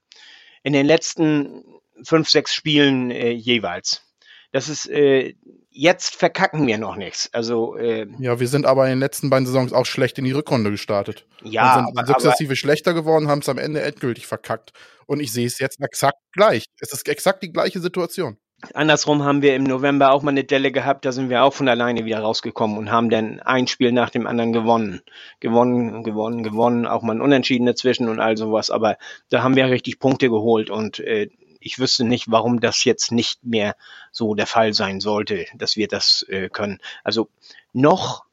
In 0.64 0.74
den 0.74 0.86
letzten 0.86 1.64
fünf, 2.04 2.30
sechs 2.30 2.54
Spielen 2.54 3.12
äh, 3.12 3.32
jeweils. 3.32 4.04
Das 4.52 4.68
ist 4.68 4.90
äh, 4.90 5.34
jetzt 5.70 6.16
verkacken 6.16 6.68
wir 6.68 6.78
noch 6.78 6.98
nichts. 6.98 7.30
Also 7.34 7.78
äh, 7.78 8.08
ja, 8.20 8.40
wir 8.40 8.48
sind 8.48 8.66
aber 8.66 8.86
in 8.86 8.92
den 8.92 9.00
letzten 9.00 9.30
beiden 9.30 9.46
Saisons 9.46 9.72
auch 9.74 9.86
schlecht 9.86 10.18
in 10.18 10.26
die 10.26 10.34
Rückrunde 10.34 10.70
gestartet. 10.72 11.26
Ja, 11.44 11.80
und 11.80 11.86
sind 11.86 11.98
aber, 11.98 12.08
sukzessive 12.08 12.50
aber, 12.50 12.56
schlechter 12.56 12.94
geworden, 12.94 13.28
haben 13.28 13.40
es 13.40 13.50
am 13.50 13.58
Ende 13.58 13.82
endgültig 13.82 14.28
verkackt. 14.28 14.74
Und 15.06 15.20
ich 15.22 15.32
sehe 15.32 15.48
es 15.48 15.60
jetzt 15.60 15.80
exakt 15.82 16.18
gleich. 16.34 16.66
Es 16.80 16.92
ist 16.92 17.08
exakt 17.08 17.42
die 17.44 17.52
gleiche 17.52 17.80
Situation. 17.80 18.38
Andersrum 18.74 19.24
haben 19.24 19.42
wir 19.42 19.56
im 19.56 19.64
November 19.64 20.12
auch 20.12 20.22
mal 20.22 20.32
eine 20.32 20.44
Delle 20.44 20.72
gehabt, 20.72 21.06
da 21.06 21.12
sind 21.12 21.30
wir 21.30 21.44
auch 21.44 21.54
von 21.54 21.68
alleine 21.68 22.06
wieder 22.06 22.20
rausgekommen 22.20 22.78
und 22.78 22.92
haben 22.92 23.10
dann 23.10 23.40
ein 23.40 23.68
Spiel 23.68 23.92
nach 23.92 24.10
dem 24.10 24.28
anderen 24.28 24.54
gewonnen. 24.54 25.02
Gewonnen, 25.40 26.04
gewonnen, 26.04 26.44
gewonnen, 26.44 26.86
auch 26.86 27.02
mal 27.02 27.16
ein 27.16 27.22
Unentschieden 27.22 27.66
dazwischen 27.66 28.08
und 28.08 28.20
all 28.20 28.38
sowas. 28.38 28.70
Aber 28.70 28.98
da 29.30 29.44
haben 29.44 29.56
wir 29.56 29.70
richtig 29.70 30.00
Punkte 30.00 30.30
geholt 30.30 30.70
und 30.70 31.00
äh, 31.00 31.30
ich 31.60 31.80
wüsste 31.80 32.04
nicht, 32.04 32.30
warum 32.30 32.60
das 32.60 32.84
jetzt 32.84 33.12
nicht 33.12 33.44
mehr 33.44 33.76
so 34.12 34.36
der 34.36 34.48
Fall 34.48 34.74
sein 34.74 35.00
sollte, 35.00 35.46
dass 35.56 35.76
wir 35.78 35.88
das 35.88 36.26
äh, 36.30 36.50
können. 36.50 36.80
Also 37.04 37.30
noch 37.74 38.26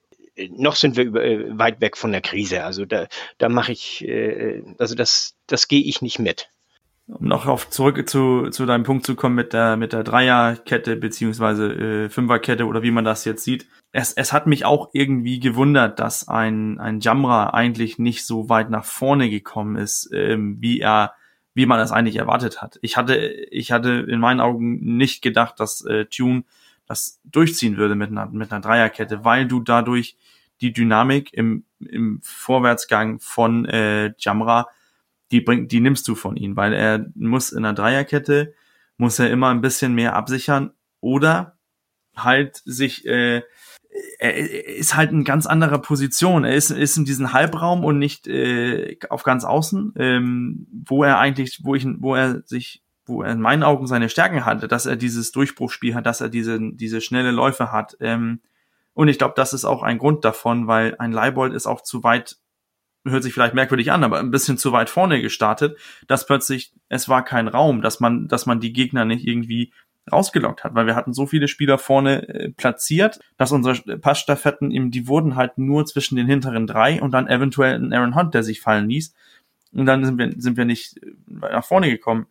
noch 0.51 0.77
sind 0.77 0.97
wir 0.97 1.05
über, 1.05 1.25
äh, 1.25 1.59
weit 1.59 1.81
weg 1.81 1.97
von 1.97 2.13
der 2.13 2.21
Krise. 2.21 2.63
Also 2.63 2.85
da, 2.85 3.09
da 3.39 3.49
mache 3.49 3.73
ich, 3.73 4.07
äh, 4.07 4.63
also 4.79 4.95
das, 4.95 5.35
das 5.49 5.67
gehe 5.67 5.83
ich 5.83 6.01
nicht 6.01 6.21
mit. 6.21 6.49
Um 7.09 7.27
noch 7.27 7.47
auf 7.47 7.71
zurück 7.71 8.09
zu, 8.09 8.51
zu 8.51 8.67
deinem 8.67 8.85
Punkt 8.85 9.07
zu 9.07 9.17
kommen 9.17 9.35
mit 9.35 9.53
der 9.53 9.77
mit 9.77 9.93
der 9.93 10.05
Dreierkette 10.05 10.97
beziehungsweise 10.97 11.73
äh, 11.73 12.09
Fünferkette 12.11 12.67
oder 12.67 12.83
wie 12.83 12.91
man 12.91 13.05
das 13.05 13.25
jetzt 13.25 13.45
sieht. 13.45 13.67
Es, 13.93 14.13
es 14.13 14.33
hat 14.33 14.47
mich 14.47 14.67
auch 14.67 14.91
irgendwie 14.93 15.41
gewundert, 15.41 15.99
dass 15.99 16.29
ein 16.29 16.79
ein 16.79 17.01
Jamra 17.01 17.51
eigentlich 17.51 17.99
nicht 17.99 18.27
so 18.27 18.49
weit 18.51 18.69
nach 18.69 18.85
vorne 18.85 19.31
gekommen 19.31 19.77
ist, 19.77 20.11
ähm, 20.13 20.59
wie 20.61 20.81
er 20.81 21.15
wie 21.59 21.67
man 21.67 21.79
das 21.79 21.91
eigentlich 21.91 22.15
erwartet 22.15 22.63
hat. 22.63 22.79
Ich 22.83 22.97
hatte, 22.97 23.17
ich 23.17 23.73
hatte 23.73 23.91
in 23.91 24.21
meinen 24.21 24.41
Augen 24.41 24.79
nicht 24.97 25.23
gedacht, 25.23 25.59
dass 25.59 25.85
äh, 25.85 26.05
Tune 26.05 26.45
das 26.87 27.21
durchziehen 27.25 27.77
würde 27.77 27.97
mit 27.97 28.13
einer, 28.13 28.27
mit 28.27 28.53
einer 28.53 28.61
Dreierkette, 28.61 29.25
weil 29.25 29.49
du 29.49 29.59
dadurch 29.59 30.17
die 30.61 30.73
Dynamik 30.73 31.33
im, 31.33 31.65
im 31.81 32.21
Vorwärtsgang 32.23 33.19
von 33.19 33.65
äh, 33.65 34.13
Jamra, 34.19 34.69
die 35.31 35.41
bringt, 35.41 35.73
die 35.73 35.81
nimmst 35.81 36.07
du 36.09 36.15
von 36.15 36.37
ihm, 36.37 36.57
weil 36.57 36.73
er 36.73 37.07
muss 37.15 37.53
in 37.53 37.65
einer 37.65 37.75
Dreierkette, 37.75 38.55
muss 38.97 39.19
er 39.19 39.31
immer 39.31 39.49
ein 39.49 39.61
bisschen 39.61 39.95
mehr 39.95 40.17
absichern 40.17 40.73
oder 41.01 41.59
halt 42.17 42.63
sich 42.65 43.07
äh, 43.07 43.43
er 44.19 44.37
ist 44.37 44.97
halt 44.97 45.13
in 45.13 45.25
ganz 45.25 45.47
anderer 45.47 45.79
Position. 45.79 46.45
Er 46.45 46.55
ist, 46.55 46.71
ist 46.71 46.97
in 46.97 47.05
diesem 47.05 47.33
Halbraum 47.33 47.85
und 47.85 47.99
nicht 47.99 48.27
äh, 48.27 48.99
auf 49.11 49.23
ganz 49.23 49.45
außen, 49.45 49.95
ähm, 49.97 50.67
wo 50.87 51.05
er 51.05 51.19
eigentlich, 51.19 51.61
wo 51.63 51.75
ich, 51.75 51.87
wo 51.99 52.15
er 52.15 52.43
sich, 52.45 52.83
wo 53.07 53.23
er 53.23 53.33
in 53.33 53.41
meinen 53.41 53.63
Augen 53.63 53.87
seine 53.87 54.09
Stärken 54.09 54.45
hatte, 54.45 54.69
dass 54.69 54.87
er 54.87 54.97
dieses 54.97 55.33
Durchbruchspiel 55.33 55.95
hat, 55.95 56.07
dass 56.07 56.21
er 56.21 56.29
diese, 56.29 56.59
diese 56.61 57.01
schnelle 57.01 57.31
Läufe 57.31 57.73
hat. 57.73 57.97
Ähm, 58.01 58.41
und 58.95 59.09
ich 59.09 59.19
glaube, 59.19 59.35
das 59.37 59.53
ist 59.53 59.65
auch 59.65 59.83
ein 59.83 59.99
Grund 59.99 60.25
davon, 60.25 60.67
weil 60.67 60.97
ein 60.99 61.13
Leibold 61.13 61.53
ist 61.53 61.67
auch 61.67 61.83
zu 61.83 62.03
weit, 62.03 62.37
hört 63.07 63.23
sich 63.23 63.33
vielleicht 63.33 63.55
merkwürdig 63.55 63.93
an, 63.93 64.05
aber 64.05 64.19
ein 64.19 64.31
bisschen 64.31 64.59
zu 64.59 64.73
weit 64.73 64.91
vorne 64.91 65.23
gestartet, 65.23 65.79
dass 66.07 66.27
plötzlich 66.27 66.73
es 66.89 67.09
war 67.09 67.25
kein 67.25 67.49
Raum, 67.49 67.83
dass 67.83 68.01
man, 68.01 68.29
dass 68.29 68.47
man 68.47 68.61
die 68.61 68.73
Gegner 68.73 69.05
nicht 69.05 69.27
irgendwie 69.27 69.73
rausgelockt 70.11 70.65
hat, 70.65 70.75
weil 70.75 70.87
wir 70.87 70.97
hatten 70.97 71.13
so 71.13 71.27
viele 71.27 71.49
Spieler 71.49 71.79
vorne 71.79 72.29
äh, 72.29 72.51
platziert, 72.51 73.21
dass 73.37 73.53
unsere 73.53 73.99
Passstaffetten 73.99 74.71
eben, 74.71 74.91
die 74.91 75.07
wurden 75.07 75.37
halt 75.37 75.59
nur 75.59 75.85
zwischen 75.87 76.17
den 76.17 76.27
hinteren 76.27 76.67
drei 76.67 77.01
und 77.01 77.13
dann 77.13 77.29
eventuell 77.29 77.75
ein 77.75 77.93
Aaron 77.93 78.15
Hunt, 78.15 78.35
der 78.35 78.43
sich 78.43 78.61
fallen 78.61 78.89
ließ. 78.89 79.15
Und 79.73 79.87
dann 79.87 80.05
sind 80.05 80.19
wir, 80.19 80.33
sind 80.39 80.57
wir 80.57 80.65
nicht 80.65 80.97
äh, 81.03 81.13
nach 81.27 81.65
vorne 81.65 81.91
gekommen. 81.91 82.27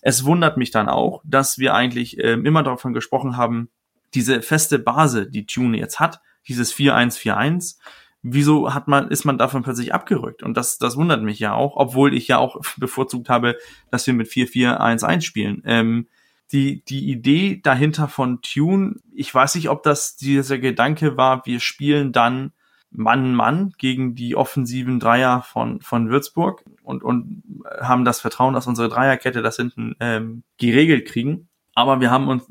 Es 0.00 0.24
wundert 0.24 0.56
mich 0.56 0.70
dann 0.70 0.88
auch, 0.88 1.22
dass 1.24 1.58
wir 1.58 1.74
eigentlich 1.74 2.18
äh, 2.18 2.32
immer 2.32 2.62
davon 2.62 2.94
gesprochen 2.94 3.36
haben, 3.36 3.68
diese 4.14 4.40
feste 4.42 4.78
Base, 4.78 5.28
die 5.28 5.44
Tune 5.44 5.76
jetzt 5.76 6.00
hat, 6.00 6.20
dieses 6.46 6.74
4-1-4-1, 6.74 7.76
wieso 8.22 8.74
hat 8.74 8.88
man, 8.88 9.08
ist 9.08 9.24
man 9.24 9.38
davon 9.38 9.62
plötzlich 9.62 9.94
abgerückt? 9.94 10.42
Und 10.42 10.56
das, 10.56 10.78
das 10.78 10.96
wundert 10.96 11.22
mich 11.22 11.38
ja 11.38 11.54
auch, 11.54 11.76
obwohl 11.76 12.14
ich 12.14 12.28
ja 12.28 12.38
auch 12.38 12.60
bevorzugt 12.76 13.28
habe, 13.28 13.56
dass 13.90 14.06
wir 14.06 14.14
mit 14.14 14.28
4-4-1-1 14.28 15.20
spielen. 15.22 15.62
Ähm, 15.64 16.08
die, 16.52 16.82
die 16.84 17.10
Idee 17.10 17.60
dahinter 17.62 18.08
von 18.08 18.40
Tune, 18.40 18.96
ich 19.12 19.34
weiß 19.34 19.54
nicht, 19.54 19.68
ob 19.68 19.82
das 19.82 20.16
dieser 20.16 20.58
Gedanke 20.58 21.16
war, 21.16 21.44
wir 21.44 21.60
spielen 21.60 22.12
dann 22.12 22.52
Mann 22.90 23.34
Mann 23.34 23.74
gegen 23.76 24.14
die 24.14 24.34
offensiven 24.34 24.98
Dreier 24.98 25.42
von, 25.42 25.80
von 25.82 26.08
Würzburg 26.08 26.64
und, 26.82 27.02
und 27.02 27.42
haben 27.80 28.06
das 28.06 28.20
Vertrauen, 28.20 28.54
dass 28.54 28.66
unsere 28.66 28.88
Dreierkette 28.88 29.42
das 29.42 29.56
hinten 29.56 29.94
ähm, 30.00 30.42
geregelt 30.56 31.06
kriegen. 31.06 31.48
Aber 31.74 32.00
wir 32.00 32.10
haben 32.10 32.28
uns, 32.28 32.44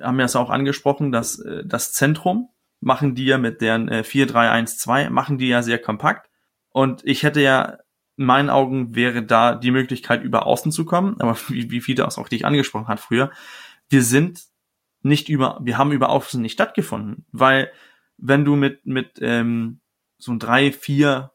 haben 0.00 0.18
ja 0.18 0.24
es 0.24 0.34
auch 0.34 0.50
angesprochen, 0.50 1.12
dass 1.12 1.38
äh, 1.38 1.62
das 1.66 1.92
Zentrum 1.92 2.48
machen 2.82 3.14
die 3.14 3.24
ja 3.24 3.38
mit 3.38 3.60
deren 3.60 3.88
äh, 3.88 4.02
4-3-1-2, 4.04 5.08
machen 5.08 5.38
die 5.38 5.48
ja 5.48 5.62
sehr 5.62 5.78
kompakt. 5.78 6.28
Und 6.70 7.02
ich 7.04 7.22
hätte 7.22 7.40
ja 7.40 7.78
in 8.16 8.26
meinen 8.26 8.50
Augen 8.50 8.94
wäre 8.94 9.22
da 9.22 9.54
die 9.54 9.70
Möglichkeit, 9.70 10.22
über 10.22 10.46
Außen 10.46 10.72
zu 10.72 10.84
kommen, 10.84 11.16
aber 11.20 11.36
wie, 11.48 11.70
wie 11.70 11.80
Fiete 11.80 12.06
auch 12.06 12.28
dich 12.28 12.44
angesprochen 12.44 12.88
hat 12.88 13.00
früher, 13.00 13.30
wir 13.88 14.02
sind 14.02 14.42
nicht 15.02 15.28
über, 15.28 15.60
wir 15.62 15.78
haben 15.78 15.92
über 15.92 16.10
Außen 16.10 16.40
nicht 16.40 16.52
stattgefunden, 16.52 17.24
weil 17.32 17.72
wenn 18.18 18.44
du 18.44 18.56
mit, 18.56 18.86
mit 18.86 19.18
ähm, 19.20 19.80
so 20.18 20.32
ein 20.32 20.38
3, 20.38 20.72
4, 20.72 21.32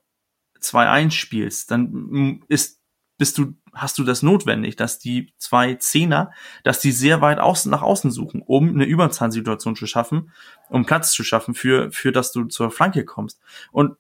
2, 0.60 0.89
1 0.89 1.13
spielst, 1.13 1.71
dann 1.71 2.41
ist, 2.47 2.81
bist 3.17 3.38
du, 3.38 3.55
hast 3.77 3.97
du 3.97 4.03
das 4.03 4.23
notwendig, 4.23 4.75
dass 4.75 4.99
die 4.99 5.33
zwei 5.37 5.75
Zehner, 5.75 6.31
dass 6.63 6.79
die 6.79 6.91
sehr 6.91 7.21
weit 7.21 7.39
außen 7.39 7.71
nach 7.71 7.81
außen 7.81 8.11
suchen, 8.11 8.41
um 8.45 8.69
eine 8.69 8.85
Überzahlsituation 8.85 9.75
zu 9.75 9.87
schaffen, 9.87 10.31
um 10.69 10.85
Platz 10.85 11.11
zu 11.11 11.23
schaffen 11.23 11.53
für, 11.53 11.91
für 11.91 12.11
dass 12.11 12.31
du 12.31 12.45
zur 12.45 12.71
Flanke 12.71 13.05
kommst. 13.05 13.39
Und 13.71 13.95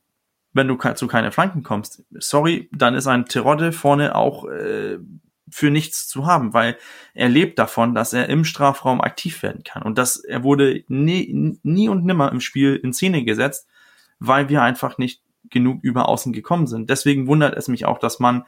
wenn 0.53 0.67
du 0.67 0.75
zu 0.75 1.07
keine 1.07 1.31
Flanken 1.31 1.63
kommst, 1.63 2.03
sorry, 2.11 2.69
dann 2.71 2.95
ist 2.95 3.07
ein 3.07 3.25
Terodde 3.25 3.71
vorne 3.71 4.15
auch 4.15 4.45
äh, 4.45 4.97
für 5.49 5.71
nichts 5.71 6.07
zu 6.07 6.25
haben, 6.25 6.53
weil 6.53 6.77
er 7.13 7.29
lebt 7.29 7.57
davon, 7.59 7.95
dass 7.95 8.13
er 8.13 8.27
im 8.27 8.43
Strafraum 8.43 9.01
aktiv 9.01 9.43
werden 9.43 9.63
kann. 9.63 9.83
Und 9.83 9.97
das, 9.97 10.17
er 10.17 10.43
wurde 10.43 10.83
nie, 10.87 11.57
nie 11.63 11.89
und 11.89 12.05
nimmer 12.05 12.31
im 12.31 12.41
Spiel 12.41 12.75
in 12.75 12.93
Szene 12.93 13.23
gesetzt, 13.23 13.67
weil 14.19 14.49
wir 14.49 14.61
einfach 14.61 14.97
nicht 14.97 15.21
genug 15.49 15.83
über 15.83 16.09
außen 16.09 16.33
gekommen 16.33 16.67
sind. 16.67 16.89
Deswegen 16.89 17.27
wundert 17.27 17.55
es 17.55 17.67
mich 17.67 17.85
auch, 17.85 17.99
dass 17.99 18.19
man 18.19 18.43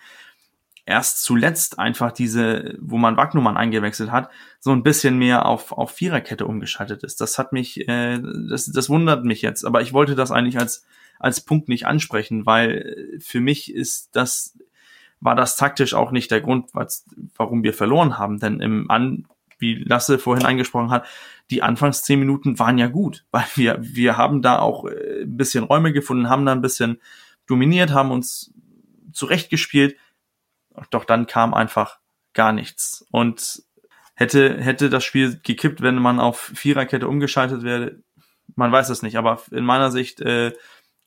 erst 0.90 1.24
zuletzt 1.24 1.80
einfach 1.80 2.12
diese, 2.12 2.76
wo 2.80 2.98
man 2.98 3.18
Wagnumann 3.18 3.58
eingewechselt 3.58 4.12
hat, 4.12 4.30
so 4.60 4.72
ein 4.72 4.84
bisschen 4.84 5.18
mehr 5.18 5.46
auf, 5.46 5.72
auf 5.72 5.92
Viererkette 5.92 6.46
umgeschaltet 6.46 7.04
ist. 7.04 7.22
Das 7.22 7.38
hat 7.38 7.54
mich, 7.54 7.88
äh, 7.88 8.20
das, 8.50 8.66
das 8.66 8.90
wundert 8.90 9.24
mich 9.24 9.42
jetzt. 9.42 9.64
Aber 9.66 9.82
ich 9.82 9.94
wollte 9.94 10.16
das 10.16 10.32
eigentlich 10.32 10.60
als 10.60 10.86
als 11.20 11.42
Punkt 11.42 11.68
nicht 11.68 11.86
ansprechen, 11.86 12.46
weil 12.46 13.18
äh, 13.18 13.20
für 13.20 13.42
mich 13.42 13.74
ist 13.74 14.16
das, 14.16 14.58
war 15.20 15.36
das 15.36 15.58
taktisch 15.58 15.94
auch 15.94 16.12
nicht 16.12 16.32
der 16.32 16.42
Grund, 16.42 16.70
warum 17.36 17.62
wir 17.62 17.74
verloren 17.74 18.18
haben. 18.18 18.40
Denn 18.40 18.62
im 18.62 18.90
An 18.90 19.28
wie 19.60 19.76
Lasse 19.76 20.20
vorhin 20.20 20.46
angesprochen 20.46 20.90
hat, 20.90 21.06
die 21.52 21.62
Anfangs 21.62 22.04
zehn 22.04 22.18
Minuten 22.18 22.58
waren 22.60 22.78
ja 22.78 22.88
gut, 22.88 23.26
weil 23.32 23.46
wir, 23.56 23.78
wir 23.82 24.18
haben 24.18 24.42
da 24.42 24.60
auch 24.60 24.86
äh, 24.86 25.24
ein 25.24 25.38
bisschen 25.38 25.66
Räume 25.66 25.94
gefunden, 25.94 26.30
haben 26.30 26.46
da 26.46 26.54
ein 26.54 26.62
bisschen 26.62 27.00
dominiert, 27.46 27.92
haben 27.92 28.12
uns 28.12 28.54
zurechtgespielt. 29.12 29.98
Doch 30.90 31.06
dann 31.06 31.28
kam 31.28 31.54
einfach 31.54 32.00
gar 32.34 32.52
nichts. 32.54 33.06
Und 33.12 33.64
hätte, 34.16 34.62
hätte 34.62 34.90
das 34.90 35.04
Spiel 35.04 35.40
gekippt, 35.44 35.82
wenn 35.82 35.96
man 35.96 36.20
auf 36.20 36.52
Viererkette 36.56 37.08
umgeschaltet 37.08 37.64
wäre, 37.64 37.98
man 38.56 38.72
weiß 38.72 38.90
es 38.90 39.02
nicht. 39.02 39.18
Aber 39.18 39.42
in 39.52 39.64
meiner 39.64 39.92
Sicht, 39.92 40.22
äh, 40.22 40.54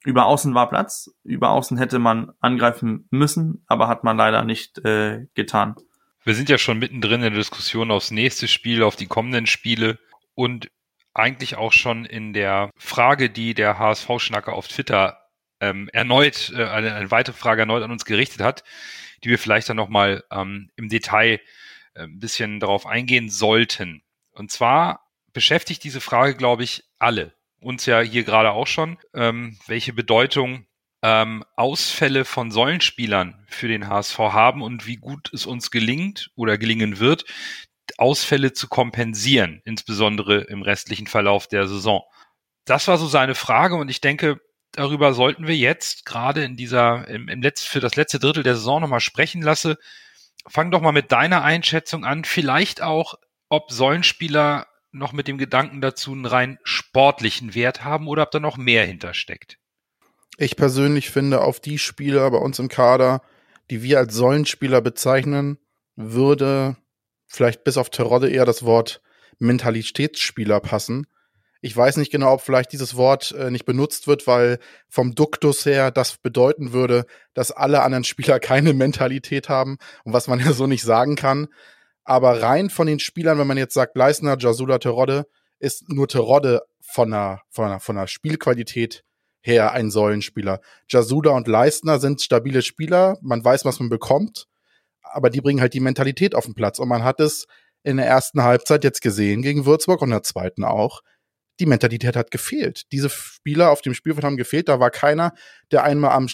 über 0.04 0.26
Außen 0.26 0.54
war 0.54 0.68
Platz. 0.68 1.10
Über 1.22 1.50
Außen 1.50 1.78
hätte 1.78 1.98
man 1.98 2.32
angreifen 2.40 3.06
müssen, 3.10 3.64
aber 3.66 3.88
hat 3.88 4.04
man 4.04 4.16
leider 4.16 4.44
nicht 4.44 4.78
äh, 4.84 5.26
getan. 5.34 5.76
Wir 6.24 6.34
sind 6.34 6.48
ja 6.48 6.58
schon 6.58 6.78
mittendrin 6.78 7.22
in 7.22 7.32
der 7.32 7.38
Diskussion 7.38 7.90
aufs 7.90 8.10
nächste 8.10 8.48
Spiel, 8.48 8.82
auf 8.82 8.96
die 8.96 9.06
kommenden 9.06 9.46
Spiele 9.46 9.98
und 10.34 10.70
eigentlich 11.14 11.56
auch 11.56 11.72
schon 11.72 12.04
in 12.04 12.32
der 12.32 12.70
Frage, 12.76 13.28
die 13.28 13.54
der 13.54 13.78
HSV-Schnacker 13.78 14.52
auf 14.52 14.68
Twitter 14.68 15.18
ähm, 15.62 15.88
erneut, 15.92 16.52
äh, 16.54 16.64
eine, 16.64 16.94
eine 16.94 17.10
weitere 17.10 17.36
Frage 17.36 17.62
erneut 17.62 17.82
an 17.82 17.92
uns 17.92 18.04
gerichtet 18.04 18.42
hat, 18.42 18.64
die 19.24 19.30
wir 19.30 19.38
vielleicht 19.38 19.68
dann 19.68 19.76
nochmal 19.76 20.24
ähm, 20.30 20.70
im 20.76 20.88
Detail 20.88 21.40
äh, 21.94 22.02
ein 22.02 22.18
bisschen 22.18 22.60
darauf 22.60 22.84
eingehen 22.84 23.30
sollten. 23.30 24.02
Und 24.32 24.50
zwar 24.50 25.08
beschäftigt 25.32 25.84
diese 25.84 26.00
Frage, 26.00 26.34
glaube 26.34 26.64
ich, 26.64 26.84
alle. 26.98 27.32
Uns 27.60 27.86
ja 27.86 28.00
hier 28.00 28.24
gerade 28.24 28.50
auch 28.50 28.66
schon, 28.66 28.98
ähm, 29.14 29.56
welche 29.68 29.92
Bedeutung 29.92 30.66
ähm, 31.02 31.44
Ausfälle 31.56 32.24
von 32.24 32.50
Säulenspielern 32.50 33.44
für 33.48 33.68
den 33.68 33.88
HSV 33.88 34.18
haben 34.18 34.62
und 34.62 34.86
wie 34.86 34.96
gut 34.96 35.32
es 35.32 35.46
uns 35.46 35.70
gelingt 35.70 36.30
oder 36.34 36.58
gelingen 36.58 36.98
wird, 36.98 37.24
Ausfälle 37.98 38.52
zu 38.52 38.68
kompensieren, 38.68 39.60
insbesondere 39.64 40.40
im 40.42 40.62
restlichen 40.62 41.06
Verlauf 41.06 41.46
der 41.46 41.68
Saison. 41.68 42.02
Das 42.64 42.88
war 42.88 42.98
so 42.98 43.06
seine 43.06 43.34
Frage 43.34 43.76
und 43.76 43.88
ich 43.88 44.00
denke, 44.00 44.40
darüber 44.72 45.14
sollten 45.14 45.46
wir 45.46 45.56
jetzt 45.56 46.04
gerade 46.04 46.44
in 46.44 46.56
dieser, 46.56 47.06
im, 47.08 47.28
im 47.28 47.42
Letz, 47.42 47.62
für 47.62 47.80
das 47.80 47.96
letzte 47.96 48.18
Drittel 48.18 48.42
der 48.42 48.56
Saison 48.56 48.80
nochmal 48.80 49.00
sprechen 49.00 49.42
lassen. 49.42 49.76
Fang 50.48 50.70
doch 50.70 50.80
mal 50.80 50.92
mit 50.92 51.12
deiner 51.12 51.42
Einschätzung 51.42 52.04
an, 52.04 52.24
vielleicht 52.24 52.82
auch, 52.82 53.14
ob 53.48 53.70
Säulenspieler 53.70 54.66
noch 54.90 55.12
mit 55.12 55.28
dem 55.28 55.38
Gedanken 55.38 55.80
dazu 55.80 56.12
einen 56.12 56.26
rein 56.26 56.58
sportlichen 56.64 57.54
Wert 57.54 57.84
haben 57.84 58.08
oder 58.08 58.22
ob 58.24 58.30
da 58.30 58.40
noch 58.40 58.56
mehr 58.56 58.84
hintersteckt. 58.84 59.58
Ich 60.36 60.56
persönlich 60.56 61.10
finde, 61.10 61.42
auf 61.42 61.60
die 61.60 61.78
Spieler 61.78 62.30
bei 62.30 62.38
uns 62.38 62.58
im 62.58 62.68
Kader, 62.68 63.22
die 63.70 63.82
wir 63.82 63.98
als 63.98 64.14
Säulenspieler 64.14 64.80
bezeichnen, 64.80 65.58
würde 65.96 66.76
vielleicht 67.26 67.64
bis 67.64 67.76
auf 67.76 67.90
Terodde 67.90 68.30
eher 68.30 68.44
das 68.44 68.64
Wort 68.64 69.02
Mentalitätsspieler 69.38 70.60
passen. 70.60 71.06
Ich 71.64 71.76
weiß 71.76 71.96
nicht 71.96 72.10
genau, 72.10 72.34
ob 72.34 72.40
vielleicht 72.42 72.72
dieses 72.72 72.96
Wort 72.96 73.32
äh, 73.32 73.50
nicht 73.50 73.64
benutzt 73.64 74.08
wird, 74.08 74.26
weil 74.26 74.58
vom 74.88 75.14
Duktus 75.14 75.64
her 75.64 75.92
das 75.92 76.18
bedeuten 76.18 76.72
würde, 76.72 77.06
dass 77.34 77.52
alle 77.52 77.82
anderen 77.82 78.04
Spieler 78.04 78.40
keine 78.40 78.74
Mentalität 78.74 79.48
haben 79.48 79.78
und 80.04 80.12
was 80.12 80.26
man 80.26 80.38
ja 80.44 80.52
so 80.52 80.66
nicht 80.66 80.82
sagen 80.82 81.16
kann. 81.16 81.48
Aber 82.04 82.42
rein 82.42 82.68
von 82.68 82.88
den 82.88 82.98
Spielern, 82.98 83.38
wenn 83.38 83.46
man 83.46 83.56
jetzt 83.56 83.74
sagt 83.74 83.96
Leisner, 83.96 84.36
Jasula, 84.38 84.78
Terodde, 84.78 85.26
ist 85.60 85.88
nur 85.88 86.08
Terodde 86.08 86.62
von 86.80 87.12
der, 87.12 87.42
von 87.48 87.68
der, 87.68 87.80
von 87.80 87.94
der 87.94 88.08
Spielqualität 88.08 89.04
her 89.40 89.72
ein 89.72 89.90
Säulenspieler. 89.90 90.60
Jasuda 90.88 91.30
und 91.30 91.46
Leistner 91.46 92.00
sind 92.00 92.20
stabile 92.20 92.62
Spieler, 92.62 93.18
man 93.22 93.44
weiß, 93.44 93.64
was 93.64 93.78
man 93.78 93.88
bekommt, 93.88 94.48
aber 95.02 95.30
die 95.30 95.40
bringen 95.40 95.60
halt 95.60 95.74
die 95.74 95.80
Mentalität 95.80 96.34
auf 96.34 96.44
den 96.44 96.54
Platz. 96.54 96.80
Und 96.80 96.88
man 96.88 97.04
hat 97.04 97.20
es 97.20 97.46
in 97.82 97.96
der 97.96 98.06
ersten 98.06 98.42
Halbzeit 98.42 98.84
jetzt 98.84 99.02
gesehen 99.02 99.42
gegen 99.42 99.66
Würzburg 99.66 100.00
und 100.02 100.08
in 100.08 100.14
der 100.14 100.22
zweiten 100.22 100.64
auch. 100.64 101.02
Die 101.62 101.66
Mentalität 101.66 102.16
hat 102.16 102.32
gefehlt. 102.32 102.90
Diese 102.90 103.08
Spieler 103.08 103.70
auf 103.70 103.82
dem 103.82 103.94
Spielfeld 103.94 104.24
haben 104.24 104.36
gefehlt. 104.36 104.68
Da 104.68 104.80
war 104.80 104.90
keiner, 104.90 105.32
der 105.70 105.84
einmal 105.84 106.10
am 106.10 106.26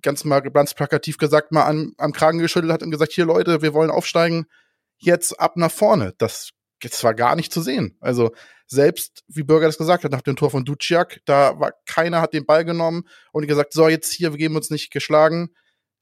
ganz 0.00 0.22
mal 0.22 0.38
ganz 0.38 0.74
plakativ 0.74 1.18
gesagt 1.18 1.50
mal 1.50 1.66
am, 1.66 1.92
am 1.98 2.12
Kragen 2.12 2.38
geschüttelt 2.38 2.72
hat 2.72 2.84
und 2.84 2.92
gesagt, 2.92 3.10
hier 3.10 3.24
Leute, 3.24 3.62
wir 3.62 3.74
wollen 3.74 3.90
aufsteigen, 3.90 4.46
jetzt 4.96 5.40
ab 5.40 5.56
nach 5.56 5.72
vorne. 5.72 6.14
Das, 6.18 6.50
das 6.82 7.02
war 7.02 7.14
gar 7.14 7.34
nicht 7.34 7.52
zu 7.52 7.62
sehen. 7.62 7.96
Also 7.98 8.30
selbst, 8.68 9.24
wie 9.26 9.42
Bürger 9.42 9.66
das 9.66 9.76
gesagt 9.76 10.04
hat, 10.04 10.12
nach 10.12 10.22
dem 10.22 10.36
Tor 10.36 10.52
von 10.52 10.64
Duciak, 10.64 11.20
da 11.24 11.58
war 11.58 11.72
keiner 11.84 12.20
hat 12.20 12.32
den 12.32 12.46
Ball 12.46 12.64
genommen 12.64 13.08
und 13.32 13.48
gesagt, 13.48 13.72
so 13.72 13.88
jetzt 13.88 14.12
hier, 14.12 14.30
wir 14.30 14.38
geben 14.38 14.54
uns 14.54 14.70
nicht 14.70 14.92
geschlagen. 14.92 15.50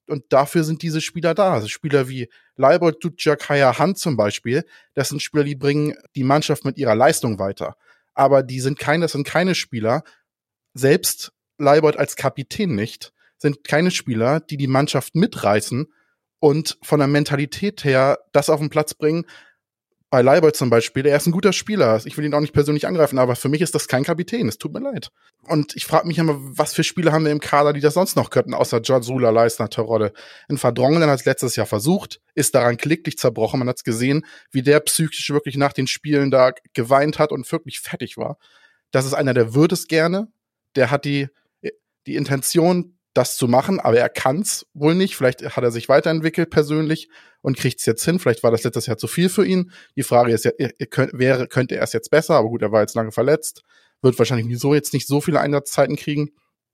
Und 0.09 0.25
dafür 0.29 0.62
sind 0.62 0.83
diese 0.83 1.01
Spieler 1.01 1.33
da. 1.33 1.55
Also 1.55 1.68
Spieler 1.68 2.11
wie 2.11 2.29
Leibold, 2.57 3.03
Duciak, 3.03 3.49
Haya 3.49 3.79
Hand 3.79 3.97
zum 3.97 4.18
Beispiel, 4.18 4.66
das 4.92 5.09
sind 5.09 5.23
Spieler, 5.23 5.44
die 5.44 5.57
bringen 5.57 5.94
die 6.14 6.25
Mannschaft 6.25 6.66
mit 6.66 6.77
ihrer 6.77 6.94
Leistung 6.94 7.38
weiter. 7.38 7.79
Aber 8.14 8.42
die 8.42 8.61
sind 8.61 8.79
keine, 8.79 9.05
das 9.05 9.12
sind 9.12 9.27
keine 9.27 9.55
Spieler, 9.55 10.05
selbst 10.72 11.33
Leibold 11.59 11.96
als 11.96 12.16
Kapitän 12.16 12.74
nicht, 12.74 13.12
sind 13.38 13.64
keine 13.64 13.90
Spieler, 13.90 14.40
die 14.40 14.57
die 14.57 14.66
Mannschaft 14.66 15.14
mitreißen 15.14 15.92
und 16.40 16.79
von 16.83 16.98
der 16.98 17.09
Mentalität 17.09 17.85
her 17.85 18.18
das 18.33 18.50
auf 18.50 18.61
den 18.61 18.70
Platz 18.70 18.94
bringen, 18.94 19.27
bei 20.14 20.22
Leibold 20.22 20.55
zum 20.55 20.70
Beispiel, 20.70 21.07
er 21.07 21.16
ist 21.16 21.27
ein 21.27 21.33
guter 21.33 21.53
Spieler. 21.53 22.00
Ich 22.05 22.16
will 22.16 22.24
ihn 22.24 22.33
auch 22.35 22.40
nicht 22.40 22.53
persönlich 22.53 22.87
angreifen, 22.87 23.18
aber 23.18 23.35
für 23.35 23.48
mich 23.48 23.61
ist 23.61 23.74
das 23.74 23.88
kein 23.88 24.05
Kapitän. 24.05 24.46
Es 24.46 24.59
tut 24.59 24.72
mir 24.72 24.79
leid. 24.79 25.09
Und 25.42 25.74
ich 25.74 25.87
frage 25.87 26.07
mich 26.07 26.18
immer, 26.18 26.37
was 26.38 26.72
für 26.72 26.85
Spieler 26.85 27.11
haben 27.11 27.24
wir 27.24 27.33
im 27.33 27.40
Kader, 27.40 27.72
die 27.72 27.81
das 27.81 27.94
sonst 27.94 28.14
noch 28.14 28.31
könnten, 28.31 28.55
außer 28.55 28.81
George 28.81 29.12
Leisner, 29.12 29.68
Terodde. 29.68 30.12
In 30.48 30.57
Verdrongelen 30.57 31.11
hat 31.11 31.18
es 31.18 31.24
letztes 31.24 31.57
Jahr 31.57 31.66
versucht, 31.66 32.20
ist 32.37 32.55
daran 32.55 32.77
kläglich 32.77 33.18
zerbrochen. 33.18 33.59
Man 33.59 33.68
hat 33.68 33.79
es 33.79 33.83
gesehen, 33.83 34.24
wie 34.53 34.62
der 34.62 34.79
psychisch 34.79 35.31
wirklich 35.31 35.57
nach 35.57 35.72
den 35.72 35.88
Spielen 35.88 36.31
da 36.31 36.53
geweint 36.74 37.18
hat 37.18 37.33
und 37.33 37.50
wirklich 37.50 37.81
fertig 37.81 38.16
war. 38.16 38.38
Das 38.92 39.07
ist 39.07 39.14
einer, 39.14 39.35
der 39.35 39.53
wird 39.53 39.72
es 39.72 39.88
gerne. 39.88 40.29
Der 40.77 40.92
hat 40.92 41.07
die, 41.07 41.27
die 42.07 42.14
Intention, 42.14 42.93
das 43.14 43.37
zu 43.37 43.48
machen, 43.48 43.81
aber 43.81 43.96
er 43.96 44.09
kann 44.09 44.40
es 44.40 44.66
wohl 44.74 44.94
nicht. 44.94 45.16
Vielleicht 45.16 45.57
hat 45.57 45.64
er 45.64 45.70
sich 45.70 45.88
weiterentwickelt 45.88 46.50
persönlich 46.50 47.09
und 47.42 47.57
kriegt 47.57 47.79
es 47.79 47.87
jetzt 47.87 48.05
hin. 48.05 48.18
Vielleicht 48.18 48.42
war 48.42 48.50
das 48.50 48.64
letztes 48.64 48.87
Jahr 48.87 48.98
zu 48.98 49.07
viel 49.07 49.29
für 49.29 49.46
ihn. 49.46 49.70
Die 49.96 50.03
Frage 50.03 50.33
ist 50.33 50.44
ja, 50.44 50.50
wäre, 50.59 51.46
könnte 51.46 51.77
er 51.77 51.85
es 51.85 51.92
jetzt 51.92 52.11
besser, 52.11 52.35
aber 52.35 52.48
gut, 52.48 52.62
er 52.62 52.72
war 52.72 52.81
jetzt 52.81 52.94
lange 52.94 53.12
verletzt, 53.12 53.62
wird 54.03 54.18
wahrscheinlich 54.18 54.59
so 54.59 54.74
jetzt 54.74 54.92
nicht 54.92 55.07
so 55.07 55.20
viele 55.20 55.40
Einsatzzeiten 55.40 55.96
kriegen. 55.96 56.33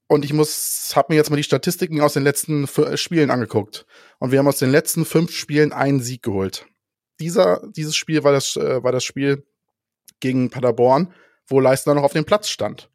Und 0.09 0.25
ich 0.25 0.33
muss, 0.33 0.93
habe 0.97 1.13
mir 1.13 1.17
jetzt 1.17 1.31
mal 1.31 1.37
die 1.37 1.45
Statistiken 1.45 2.01
aus 2.01 2.15
den 2.15 2.25
letzten 2.25 2.67
Spielen 2.97 3.31
angeguckt. 3.31 3.87
Und 4.19 4.33
wir 4.33 4.41
haben 4.41 4.49
aus 4.49 4.59
den 4.59 4.71
letzten 4.71 5.05
fünf 5.05 5.31
Spielen 5.31 5.73
einen 5.73 6.01
Sieg 6.01 6.23
geholt. 6.23 6.67
Dieser, 7.21 7.63
dieses 7.77 7.95
Spiel 7.95 8.25
war 8.25 8.33
das, 8.33 8.57
äh, 8.57 8.83
war 8.83 8.93
das 8.93 9.05
Spiel 9.05 9.45
gegen 10.19 10.51
Paderborn, 10.51 11.13
wo 11.47 11.61
Leistner 11.61 11.95
noch 11.95 12.03
auf 12.03 12.13
dem 12.13 12.25
Platz 12.25 12.49
stand. 12.49 12.91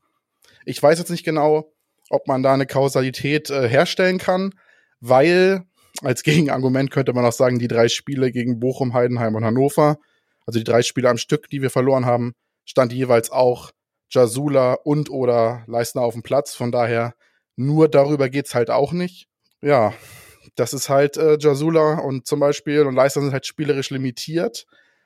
Ich 0.65 0.81
weiß 0.81 0.97
jetzt 0.97 1.11
nicht 1.11 1.23
genau, 1.23 1.74
ob 2.15 2.27
man 2.27 2.43
da 2.43 2.53
eine 2.53 2.65
Kausalität 2.65 3.49
äh, 3.49 3.67
herstellen 3.67 4.17
kann, 4.17 4.51
weil 4.99 5.63
als 6.01 6.23
Gegenargument 6.23 6.91
könnte 6.91 7.13
man 7.13 7.25
auch 7.25 7.33
sagen, 7.33 7.59
die 7.59 7.67
drei 7.67 7.87
Spiele 7.87 8.31
gegen 8.31 8.59
Bochum, 8.59 8.93
Heidenheim 8.93 9.35
und 9.35 9.45
Hannover, 9.45 9.97
also 10.45 10.59
die 10.59 10.65
drei 10.65 10.81
Spiele 10.81 11.09
am 11.09 11.17
Stück, 11.17 11.49
die 11.49 11.61
wir 11.61 11.69
verloren 11.69 12.05
haben, 12.05 12.33
stand 12.65 12.93
jeweils 12.93 13.31
auch 13.31 13.71
Jasula 14.09 14.73
und 14.73 15.09
oder 15.09 15.63
Leistner 15.67 16.01
auf 16.01 16.13
dem 16.13 16.23
Platz. 16.23 16.53
Von 16.53 16.71
daher, 16.71 17.15
nur 17.55 17.87
darüber 17.89 18.29
geht's 18.29 18.55
halt 18.55 18.69
auch 18.69 18.91
nicht. 18.91 19.27
Ja, 19.61 19.93
das 20.55 20.73
ist 20.73 20.89
halt 20.89 21.17
äh, 21.17 21.37
Jasula 21.39 21.99
und 21.99 22.27
zum 22.27 22.39
Beispiel 22.39 22.83
und 22.83 22.95
Leistner 22.95 23.23
sind 23.23 23.33
halt 23.33 23.45
spielerisch 23.45 23.89
limitiert. 23.89 24.65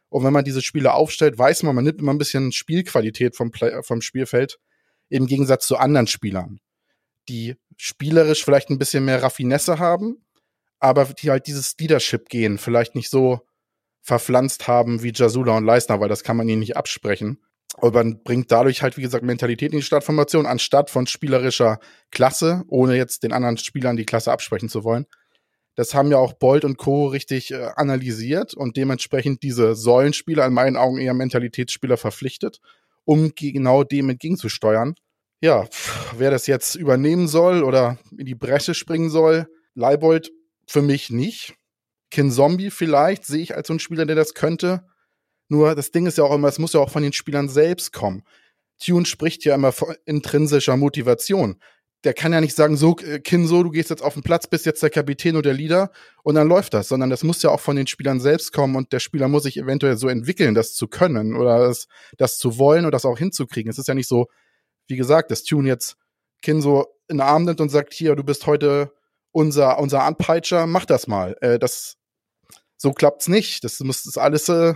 Und 0.09 0.23
wenn 0.23 0.33
man 0.33 0.43
diese 0.43 0.61
Spiele 0.61 0.93
aufstellt, 0.93 1.37
weiß 1.37 1.63
man, 1.63 1.75
man 1.75 1.83
nimmt 1.83 1.99
immer 1.99 2.13
ein 2.13 2.17
bisschen 2.17 2.51
Spielqualität 2.51 3.35
vom, 3.35 3.51
Play 3.51 3.83
vom 3.83 4.01
Spielfeld 4.01 4.57
im 5.07 5.27
Gegensatz 5.27 5.67
zu 5.67 5.77
anderen 5.77 6.07
Spielern 6.07 6.59
die 7.29 7.55
spielerisch 7.77 8.43
vielleicht 8.43 8.69
ein 8.69 8.79
bisschen 8.79 9.05
mehr 9.05 9.23
Raffinesse 9.23 9.79
haben, 9.79 10.25
aber 10.79 11.05
die 11.05 11.29
halt 11.29 11.47
dieses 11.47 11.75
Leadership 11.79 12.29
gehen 12.29 12.57
vielleicht 12.57 12.95
nicht 12.95 13.09
so 13.09 13.41
verpflanzt 14.01 14.67
haben 14.67 15.03
wie 15.03 15.13
Jasula 15.13 15.55
und 15.57 15.65
Leisner, 15.65 15.99
weil 15.99 16.09
das 16.09 16.23
kann 16.23 16.37
man 16.37 16.49
ihnen 16.49 16.59
nicht 16.59 16.77
absprechen. 16.77 17.39
Und 17.77 17.93
man 17.93 18.23
bringt 18.23 18.51
dadurch 18.51 18.81
halt, 18.81 18.97
wie 18.97 19.01
gesagt, 19.01 19.23
Mentalität 19.23 19.71
in 19.71 19.79
die 19.79 19.83
Startformation, 19.83 20.45
anstatt 20.45 20.89
von 20.89 21.07
spielerischer 21.07 21.79
Klasse, 22.11 22.63
ohne 22.67 22.95
jetzt 22.95 23.23
den 23.23 23.31
anderen 23.31 23.57
Spielern 23.57 23.95
die 23.95 24.05
Klasse 24.05 24.31
absprechen 24.31 24.69
zu 24.69 24.83
wollen. 24.83 25.05
Das 25.75 25.93
haben 25.93 26.11
ja 26.11 26.17
auch 26.17 26.33
Bolt 26.33 26.65
und 26.65 26.77
Co. 26.77 27.07
richtig 27.07 27.51
äh, 27.51 27.69
analysiert 27.75 28.53
und 28.53 28.75
dementsprechend 28.75 29.43
diese 29.43 29.75
Säulenspieler 29.75 30.45
in 30.45 30.53
meinen 30.53 30.75
Augen 30.75 30.97
eher 30.97 31.13
Mentalitätsspieler 31.13 31.95
verpflichtet, 31.95 32.59
um 33.05 33.31
genau 33.35 33.83
dem 33.83 34.09
entgegenzusteuern 34.09 34.95
ja, 35.41 35.67
wer 36.17 36.31
das 36.31 36.47
jetzt 36.47 36.75
übernehmen 36.75 37.27
soll 37.27 37.63
oder 37.63 37.97
in 38.17 38.25
die 38.25 38.35
Bresche 38.35 38.73
springen 38.73 39.09
soll, 39.09 39.47
Leibold 39.73 40.31
für 40.67 40.81
mich 40.81 41.09
nicht. 41.09 41.55
Kin 42.11 42.31
Zombie 42.31 42.71
vielleicht 42.71 43.25
sehe 43.25 43.41
ich 43.41 43.55
als 43.55 43.67
so 43.67 43.73
ein 43.73 43.79
Spieler, 43.79 44.05
der 44.05 44.15
das 44.15 44.33
könnte. 44.33 44.85
Nur 45.47 45.75
das 45.75 45.91
Ding 45.91 46.05
ist 46.05 46.17
ja 46.17 46.23
auch 46.23 46.33
immer, 46.35 46.47
es 46.47 46.59
muss 46.59 46.73
ja 46.73 46.79
auch 46.79 46.89
von 46.89 47.03
den 47.03 47.13
Spielern 47.13 47.49
selbst 47.49 47.93
kommen. 47.93 48.23
Tune 48.83 49.05
spricht 49.05 49.45
ja 49.45 49.55
immer 49.55 49.71
von 49.71 49.95
intrinsischer 50.05 50.77
Motivation. 50.77 51.59
der 52.05 52.13
kann 52.13 52.31
ja 52.31 52.39
nicht 52.39 52.55
sagen, 52.55 52.77
so, 52.77 52.97
äh, 52.99 53.19
Kinso, 53.19 53.61
du 53.63 53.71
gehst 53.71 53.89
jetzt 53.89 54.01
auf 54.01 54.13
den 54.13 54.23
Platz, 54.23 54.47
bist 54.47 54.65
jetzt 54.65 54.81
der 54.81 54.89
Kapitän 54.89 55.35
oder 55.35 55.49
der 55.49 55.53
Leader 55.53 55.91
und 56.23 56.35
dann 56.35 56.47
läuft 56.47 56.73
das, 56.73 56.87
sondern 56.87 57.09
das 57.09 57.23
muss 57.23 57.41
ja 57.41 57.49
auch 57.49 57.59
von 57.59 57.75
den 57.75 57.87
Spielern 57.87 58.21
selbst 58.21 58.53
kommen 58.53 58.75
und 58.75 58.93
der 58.93 58.99
Spieler 58.99 59.27
muss 59.27 59.43
sich 59.43 59.57
eventuell 59.57 59.97
so 59.97 60.07
entwickeln, 60.07 60.55
das 60.55 60.73
zu 60.73 60.87
können 60.87 61.35
oder 61.35 61.59
das, 61.59 61.87
das 62.17 62.37
zu 62.37 62.57
wollen 62.57 62.85
und 62.85 62.91
das 62.93 63.05
auch 63.05 63.17
hinzukriegen. 63.17 63.69
Es 63.69 63.77
ist 63.77 63.87
ja 63.87 63.95
nicht 63.95 64.07
so, 64.07 64.27
wie 64.89 64.97
gesagt, 64.97 65.31
dass 65.31 65.43
Tune 65.43 65.67
jetzt 65.67 65.95
Kinso 66.41 66.87
in 67.07 67.17
den 67.17 67.21
Arm 67.21 67.45
nimmt 67.45 67.61
und 67.61 67.69
sagt, 67.69 67.93
hier, 67.93 68.15
du 68.15 68.23
bist 68.23 68.45
heute 68.47 68.91
unser, 69.31 69.79
unser 69.79 70.03
Anpeitscher, 70.03 70.67
mach 70.67 70.85
das 70.85 71.07
mal. 71.07 71.35
Äh, 71.41 71.59
das, 71.59 71.97
so 72.77 72.91
klappt's 72.91 73.27
nicht. 73.27 73.63
Das 73.63 73.77
das 73.77 74.17
alles 74.17 74.49
äh, 74.49 74.73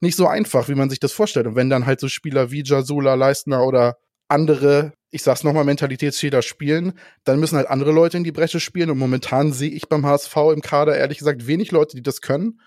nicht 0.00 0.16
so 0.16 0.26
einfach, 0.26 0.68
wie 0.68 0.74
man 0.74 0.90
sich 0.90 1.00
das 1.00 1.12
vorstellt. 1.12 1.46
Und 1.46 1.56
wenn 1.56 1.70
dann 1.70 1.86
halt 1.86 2.00
so 2.00 2.08
Spieler 2.08 2.50
wie 2.50 2.62
Jasula, 2.64 3.14
Leistner 3.14 3.64
oder 3.64 3.96
andere, 4.28 4.92
ich 5.10 5.22
sag's 5.22 5.44
nochmal, 5.44 5.64
Mentalitätsfehler 5.64 6.42
spielen, 6.42 6.98
dann 7.22 7.38
müssen 7.38 7.56
halt 7.56 7.68
andere 7.68 7.92
Leute 7.92 8.16
in 8.16 8.24
die 8.24 8.32
Bresche 8.32 8.60
spielen. 8.60 8.90
Und 8.90 8.98
momentan 8.98 9.52
sehe 9.52 9.70
ich 9.70 9.88
beim 9.88 10.04
HSV 10.04 10.36
im 10.52 10.62
Kader 10.62 10.96
ehrlich 10.96 11.18
gesagt 11.18 11.46
wenig 11.46 11.70
Leute, 11.70 11.96
die 11.96 12.02
das 12.02 12.20
können. 12.20 12.60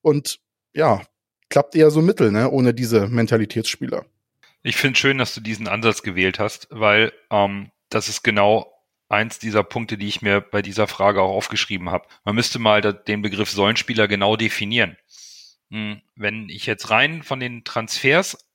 Und 0.00 0.40
ja, 0.72 1.02
klappt 1.50 1.74
eher 1.76 1.90
so 1.90 2.00
mittel, 2.00 2.30
ne, 2.30 2.50
ohne 2.50 2.72
diese 2.72 3.08
Mentalitätsspieler. 3.08 4.06
Ich 4.62 4.76
finde 4.76 4.98
schön, 4.98 5.18
dass 5.18 5.34
du 5.34 5.40
diesen 5.40 5.68
Ansatz 5.68 6.02
gewählt 6.02 6.38
hast, 6.38 6.68
weil 6.70 7.12
ähm, 7.30 7.70
das 7.88 8.08
ist 8.08 8.22
genau 8.22 8.70
eins 9.08 9.38
dieser 9.38 9.64
Punkte, 9.64 9.96
die 9.96 10.08
ich 10.08 10.22
mir 10.22 10.40
bei 10.40 10.62
dieser 10.62 10.86
Frage 10.86 11.22
auch 11.22 11.34
aufgeschrieben 11.34 11.90
habe. 11.90 12.06
Man 12.24 12.34
müsste 12.34 12.58
mal 12.58 12.80
den 12.80 13.22
Begriff 13.22 13.50
Säulenspieler 13.50 14.06
genau 14.06 14.36
definieren. 14.36 14.96
Hm, 15.70 16.02
wenn 16.14 16.48
ich 16.48 16.66
jetzt 16.66 16.90
rein 16.90 17.22
von 17.22 17.40
den 17.40 17.64
Transfers 17.64 18.46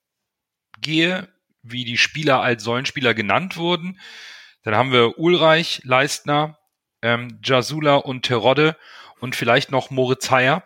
gehe, 0.79 1.27
wie 1.63 1.85
die 1.85 1.97
Spieler 1.97 2.41
als 2.41 2.63
Säulenspieler 2.63 3.13
genannt 3.13 3.57
wurden, 3.57 3.99
dann 4.63 4.75
haben 4.75 4.91
wir 4.91 5.17
Ulreich, 5.17 5.81
Leistner, 5.83 6.59
ähm, 7.01 7.39
Jasula 7.43 7.95
und 7.95 8.23
Terodde 8.23 8.77
und 9.19 9.35
vielleicht 9.35 9.71
noch 9.71 9.89
Moritz 9.89 10.29
Heyer 10.29 10.63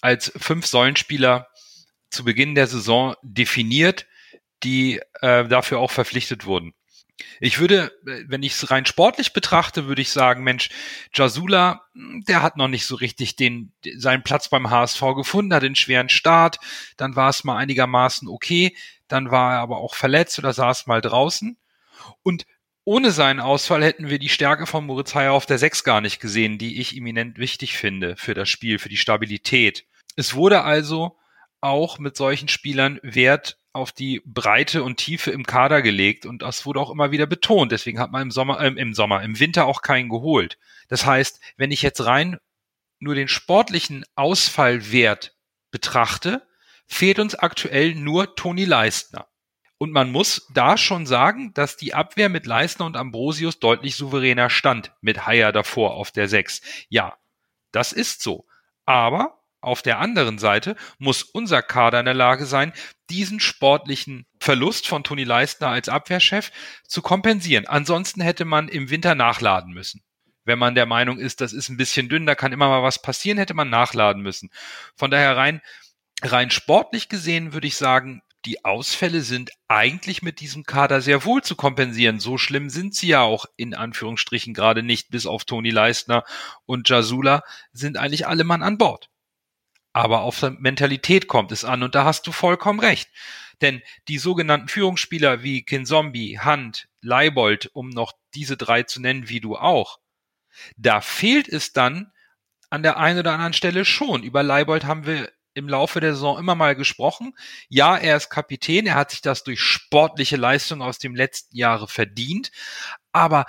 als 0.00 0.32
fünf 0.36 0.66
Säulenspieler 0.66 1.48
zu 2.10 2.24
Beginn 2.24 2.54
der 2.54 2.66
Saison 2.66 3.14
definiert, 3.22 4.06
die 4.62 5.00
äh, 5.20 5.46
dafür 5.46 5.78
auch 5.78 5.90
verpflichtet 5.90 6.44
wurden. 6.46 6.74
Ich 7.38 7.58
würde, 7.58 7.92
wenn 8.02 8.42
ich 8.42 8.52
es 8.52 8.70
rein 8.70 8.86
sportlich 8.86 9.32
betrachte, 9.32 9.86
würde 9.86 10.02
ich 10.02 10.10
sagen, 10.10 10.42
Mensch, 10.42 10.70
Jasula, 11.12 11.82
der 11.94 12.42
hat 12.42 12.56
noch 12.56 12.68
nicht 12.68 12.86
so 12.86 12.94
richtig 12.94 13.36
den, 13.36 13.72
seinen 13.96 14.22
Platz 14.22 14.48
beim 14.48 14.70
HSV 14.70 15.00
gefunden, 15.16 15.54
hat 15.54 15.62
den 15.62 15.76
schweren 15.76 16.08
Start, 16.08 16.58
dann 16.96 17.16
war 17.16 17.30
es 17.30 17.44
mal 17.44 17.56
einigermaßen 17.56 18.28
okay, 18.28 18.76
dann 19.08 19.30
war 19.30 19.54
er 19.54 19.60
aber 19.60 19.78
auch 19.78 19.94
verletzt 19.94 20.38
oder 20.38 20.52
saß 20.52 20.86
mal 20.86 21.00
draußen. 21.00 21.58
Und 22.22 22.46
ohne 22.84 23.10
seinen 23.10 23.40
Ausfall 23.40 23.84
hätten 23.84 24.08
wir 24.08 24.18
die 24.18 24.28
Stärke 24.28 24.66
von 24.66 24.86
Moritz 24.86 25.14
Heyer 25.14 25.32
auf 25.32 25.46
der 25.46 25.58
6 25.58 25.84
gar 25.84 26.00
nicht 26.00 26.20
gesehen, 26.20 26.58
die 26.58 26.80
ich 26.80 26.96
eminent 26.96 27.38
wichtig 27.38 27.76
finde 27.76 28.16
für 28.16 28.34
das 28.34 28.48
Spiel, 28.48 28.78
für 28.78 28.88
die 28.88 28.96
Stabilität. 28.96 29.84
Es 30.16 30.34
wurde 30.34 30.62
also 30.62 31.18
auch 31.60 31.98
mit 31.98 32.16
solchen 32.16 32.48
Spielern 32.48 32.98
Wert 33.02 33.59
auf 33.72 33.92
die 33.92 34.20
Breite 34.24 34.82
und 34.82 34.96
Tiefe 34.96 35.30
im 35.30 35.44
Kader 35.44 35.82
gelegt 35.82 36.26
und 36.26 36.42
das 36.42 36.66
wurde 36.66 36.80
auch 36.80 36.90
immer 36.90 37.12
wieder 37.12 37.26
betont. 37.26 37.72
Deswegen 37.72 38.00
hat 38.00 38.10
man 38.10 38.22
im 38.22 38.30
Sommer, 38.30 38.60
äh, 38.60 38.68
im 38.68 38.94
Sommer, 38.94 39.22
im 39.22 39.38
Winter 39.38 39.66
auch 39.66 39.82
keinen 39.82 40.08
geholt. 40.08 40.58
Das 40.88 41.06
heißt, 41.06 41.40
wenn 41.56 41.70
ich 41.70 41.82
jetzt 41.82 42.04
rein 42.04 42.38
nur 42.98 43.14
den 43.14 43.28
sportlichen 43.28 44.04
Ausfallwert 44.14 45.36
betrachte, 45.70 46.46
fehlt 46.86 47.18
uns 47.18 47.34
aktuell 47.34 47.94
nur 47.94 48.34
Toni 48.34 48.64
Leistner. 48.64 49.28
Und 49.78 49.92
man 49.92 50.12
muss 50.12 50.46
da 50.52 50.76
schon 50.76 51.06
sagen, 51.06 51.54
dass 51.54 51.78
die 51.78 51.94
Abwehr 51.94 52.28
mit 52.28 52.44
Leistner 52.44 52.84
und 52.84 52.96
Ambrosius 52.96 53.60
deutlich 53.60 53.96
souveräner 53.96 54.50
stand, 54.50 54.92
mit 55.00 55.26
Haier 55.26 55.52
davor 55.52 55.94
auf 55.94 56.10
der 56.10 56.28
6. 56.28 56.60
Ja, 56.90 57.16
das 57.72 57.92
ist 57.92 58.20
so. 58.20 58.46
Aber 58.84 59.39
auf 59.60 59.82
der 59.82 59.98
anderen 59.98 60.38
Seite 60.38 60.76
muss 60.98 61.22
unser 61.22 61.62
Kader 61.62 62.00
in 62.00 62.06
der 62.06 62.14
Lage 62.14 62.46
sein, 62.46 62.72
diesen 63.10 63.40
sportlichen 63.40 64.26
Verlust 64.40 64.88
von 64.88 65.04
Toni 65.04 65.24
Leistner 65.24 65.68
als 65.68 65.88
Abwehrchef 65.88 66.50
zu 66.86 67.02
kompensieren. 67.02 67.66
Ansonsten 67.66 68.20
hätte 68.20 68.44
man 68.44 68.68
im 68.68 68.90
Winter 68.90 69.14
nachladen 69.14 69.72
müssen. 69.72 70.02
Wenn 70.44 70.58
man 70.58 70.74
der 70.74 70.86
Meinung 70.86 71.18
ist, 71.18 71.40
das 71.40 71.52
ist 71.52 71.68
ein 71.68 71.76
bisschen 71.76 72.08
dünn, 72.08 72.26
da 72.26 72.34
kann 72.34 72.52
immer 72.52 72.68
mal 72.68 72.82
was 72.82 73.02
passieren, 73.02 73.38
hätte 73.38 73.54
man 73.54 73.68
nachladen 73.68 74.22
müssen. 74.22 74.50
Von 74.96 75.10
daher 75.10 75.36
rein, 75.36 75.60
rein 76.22 76.50
sportlich 76.50 77.08
gesehen 77.08 77.52
würde 77.52 77.66
ich 77.66 77.76
sagen, 77.76 78.22
die 78.46 78.64
Ausfälle 78.64 79.20
sind 79.20 79.50
eigentlich 79.68 80.22
mit 80.22 80.40
diesem 80.40 80.64
Kader 80.64 81.02
sehr 81.02 81.24
wohl 81.24 81.42
zu 81.42 81.56
kompensieren. 81.56 82.20
So 82.20 82.38
schlimm 82.38 82.70
sind 82.70 82.94
sie 82.94 83.08
ja 83.08 83.20
auch 83.20 83.44
in 83.56 83.74
Anführungsstrichen 83.74 84.54
gerade 84.54 84.82
nicht, 84.82 85.10
bis 85.10 85.26
auf 85.26 85.44
Toni 85.44 85.70
Leistner 85.70 86.24
und 86.64 86.88
Jasula 86.88 87.42
sind 87.72 87.98
eigentlich 87.98 88.26
alle 88.26 88.44
Mann 88.44 88.62
an 88.62 88.78
Bord. 88.78 89.10
Aber 89.92 90.22
auf 90.22 90.42
Mentalität 90.58 91.26
kommt 91.26 91.52
es 91.52 91.64
an 91.64 91.82
und 91.82 91.94
da 91.94 92.04
hast 92.04 92.26
du 92.26 92.32
vollkommen 92.32 92.80
recht. 92.80 93.10
Denn 93.60 93.82
die 94.08 94.18
sogenannten 94.18 94.68
Führungsspieler 94.68 95.42
wie 95.42 95.62
Kinzombie, 95.62 96.38
Hunt, 96.42 96.88
Leibold, 97.02 97.70
um 97.74 97.90
noch 97.90 98.12
diese 98.34 98.56
drei 98.56 98.84
zu 98.84 99.00
nennen, 99.00 99.28
wie 99.28 99.40
du 99.40 99.56
auch, 99.56 99.98
da 100.76 101.00
fehlt 101.00 101.48
es 101.48 101.72
dann 101.72 102.12
an 102.70 102.82
der 102.82 102.96
einen 102.96 103.18
oder 103.18 103.32
anderen 103.32 103.52
Stelle 103.52 103.84
schon. 103.84 104.22
Über 104.22 104.42
Leibold 104.42 104.84
haben 104.84 105.06
wir 105.06 105.30
im 105.54 105.68
Laufe 105.68 106.00
der 106.00 106.14
Saison 106.14 106.38
immer 106.38 106.54
mal 106.54 106.76
gesprochen. 106.76 107.34
Ja, 107.68 107.96
er 107.96 108.16
ist 108.16 108.30
Kapitän, 108.30 108.86
er 108.86 108.94
hat 108.94 109.10
sich 109.10 109.20
das 109.20 109.42
durch 109.42 109.60
sportliche 109.60 110.36
Leistung 110.36 110.80
aus 110.80 110.98
dem 110.98 111.14
letzten 111.14 111.56
Jahre 111.56 111.88
verdient, 111.88 112.52
aber 113.12 113.46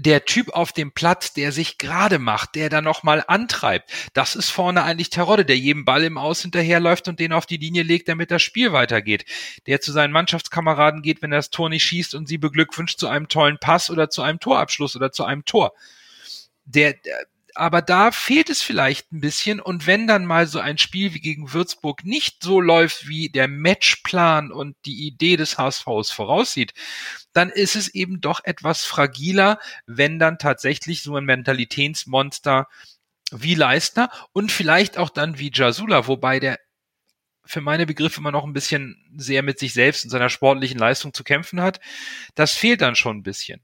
der 0.00 0.24
Typ 0.24 0.50
auf 0.50 0.72
dem 0.72 0.92
Platz, 0.92 1.32
der 1.34 1.52
sich 1.52 1.78
gerade 1.78 2.18
macht, 2.18 2.54
der 2.54 2.70
da 2.70 2.80
nochmal 2.80 3.22
antreibt, 3.26 3.90
das 4.14 4.34
ist 4.34 4.50
vorne 4.50 4.82
eigentlich 4.82 5.10
Terodde, 5.10 5.44
der 5.44 5.58
jedem 5.58 5.84
Ball 5.84 6.04
im 6.04 6.16
Aus 6.16 6.42
hinterherläuft 6.42 7.08
und 7.08 7.20
den 7.20 7.32
auf 7.32 7.46
die 7.46 7.58
Linie 7.58 7.82
legt, 7.82 8.08
damit 8.08 8.30
das 8.30 8.42
Spiel 8.42 8.72
weitergeht. 8.72 9.24
Der 9.66 9.80
zu 9.80 9.92
seinen 9.92 10.12
Mannschaftskameraden 10.12 11.02
geht, 11.02 11.22
wenn 11.22 11.32
er 11.32 11.38
das 11.38 11.50
Tor 11.50 11.68
nicht 11.68 11.84
schießt 11.84 12.14
und 12.14 12.28
sie 12.28 12.38
beglückwünscht 12.38 12.98
zu 12.98 13.08
einem 13.08 13.28
tollen 13.28 13.58
Pass 13.58 13.90
oder 13.90 14.08
zu 14.08 14.22
einem 14.22 14.40
Torabschluss 14.40 14.96
oder 14.96 15.12
zu 15.12 15.24
einem 15.24 15.44
Tor. 15.44 15.72
Der, 16.64 16.94
der 16.94 17.26
aber 17.54 17.82
da 17.82 18.10
fehlt 18.10 18.50
es 18.50 18.62
vielleicht 18.62 19.12
ein 19.12 19.20
bisschen. 19.20 19.60
Und 19.60 19.86
wenn 19.86 20.06
dann 20.06 20.24
mal 20.24 20.46
so 20.46 20.58
ein 20.60 20.78
Spiel 20.78 21.14
wie 21.14 21.20
gegen 21.20 21.52
Würzburg 21.52 22.04
nicht 22.04 22.42
so 22.42 22.60
läuft, 22.60 23.08
wie 23.08 23.28
der 23.28 23.48
Matchplan 23.48 24.52
und 24.52 24.76
die 24.84 25.06
Idee 25.06 25.36
des 25.36 25.58
HSVs 25.58 26.10
voraussieht, 26.10 26.72
dann 27.32 27.50
ist 27.50 27.76
es 27.76 27.88
eben 27.88 28.20
doch 28.20 28.40
etwas 28.44 28.84
fragiler, 28.84 29.58
wenn 29.86 30.18
dann 30.18 30.38
tatsächlich 30.38 31.02
so 31.02 31.16
ein 31.16 31.24
Mentalitätsmonster 31.24 32.68
wie 33.32 33.54
Leistner 33.54 34.10
und 34.32 34.50
vielleicht 34.50 34.98
auch 34.98 35.10
dann 35.10 35.38
wie 35.38 35.52
Jasula, 35.52 36.06
wobei 36.06 36.40
der 36.40 36.58
für 37.44 37.60
meine 37.60 37.86
Begriffe 37.86 38.20
immer 38.20 38.32
noch 38.32 38.44
ein 38.44 38.52
bisschen 38.52 39.10
sehr 39.16 39.42
mit 39.42 39.58
sich 39.58 39.72
selbst 39.72 40.04
und 40.04 40.10
seiner 40.10 40.30
sportlichen 40.30 40.78
Leistung 40.78 41.12
zu 41.12 41.24
kämpfen 41.24 41.60
hat. 41.60 41.80
Das 42.34 42.52
fehlt 42.52 42.80
dann 42.80 42.96
schon 42.96 43.18
ein 43.18 43.22
bisschen. 43.22 43.60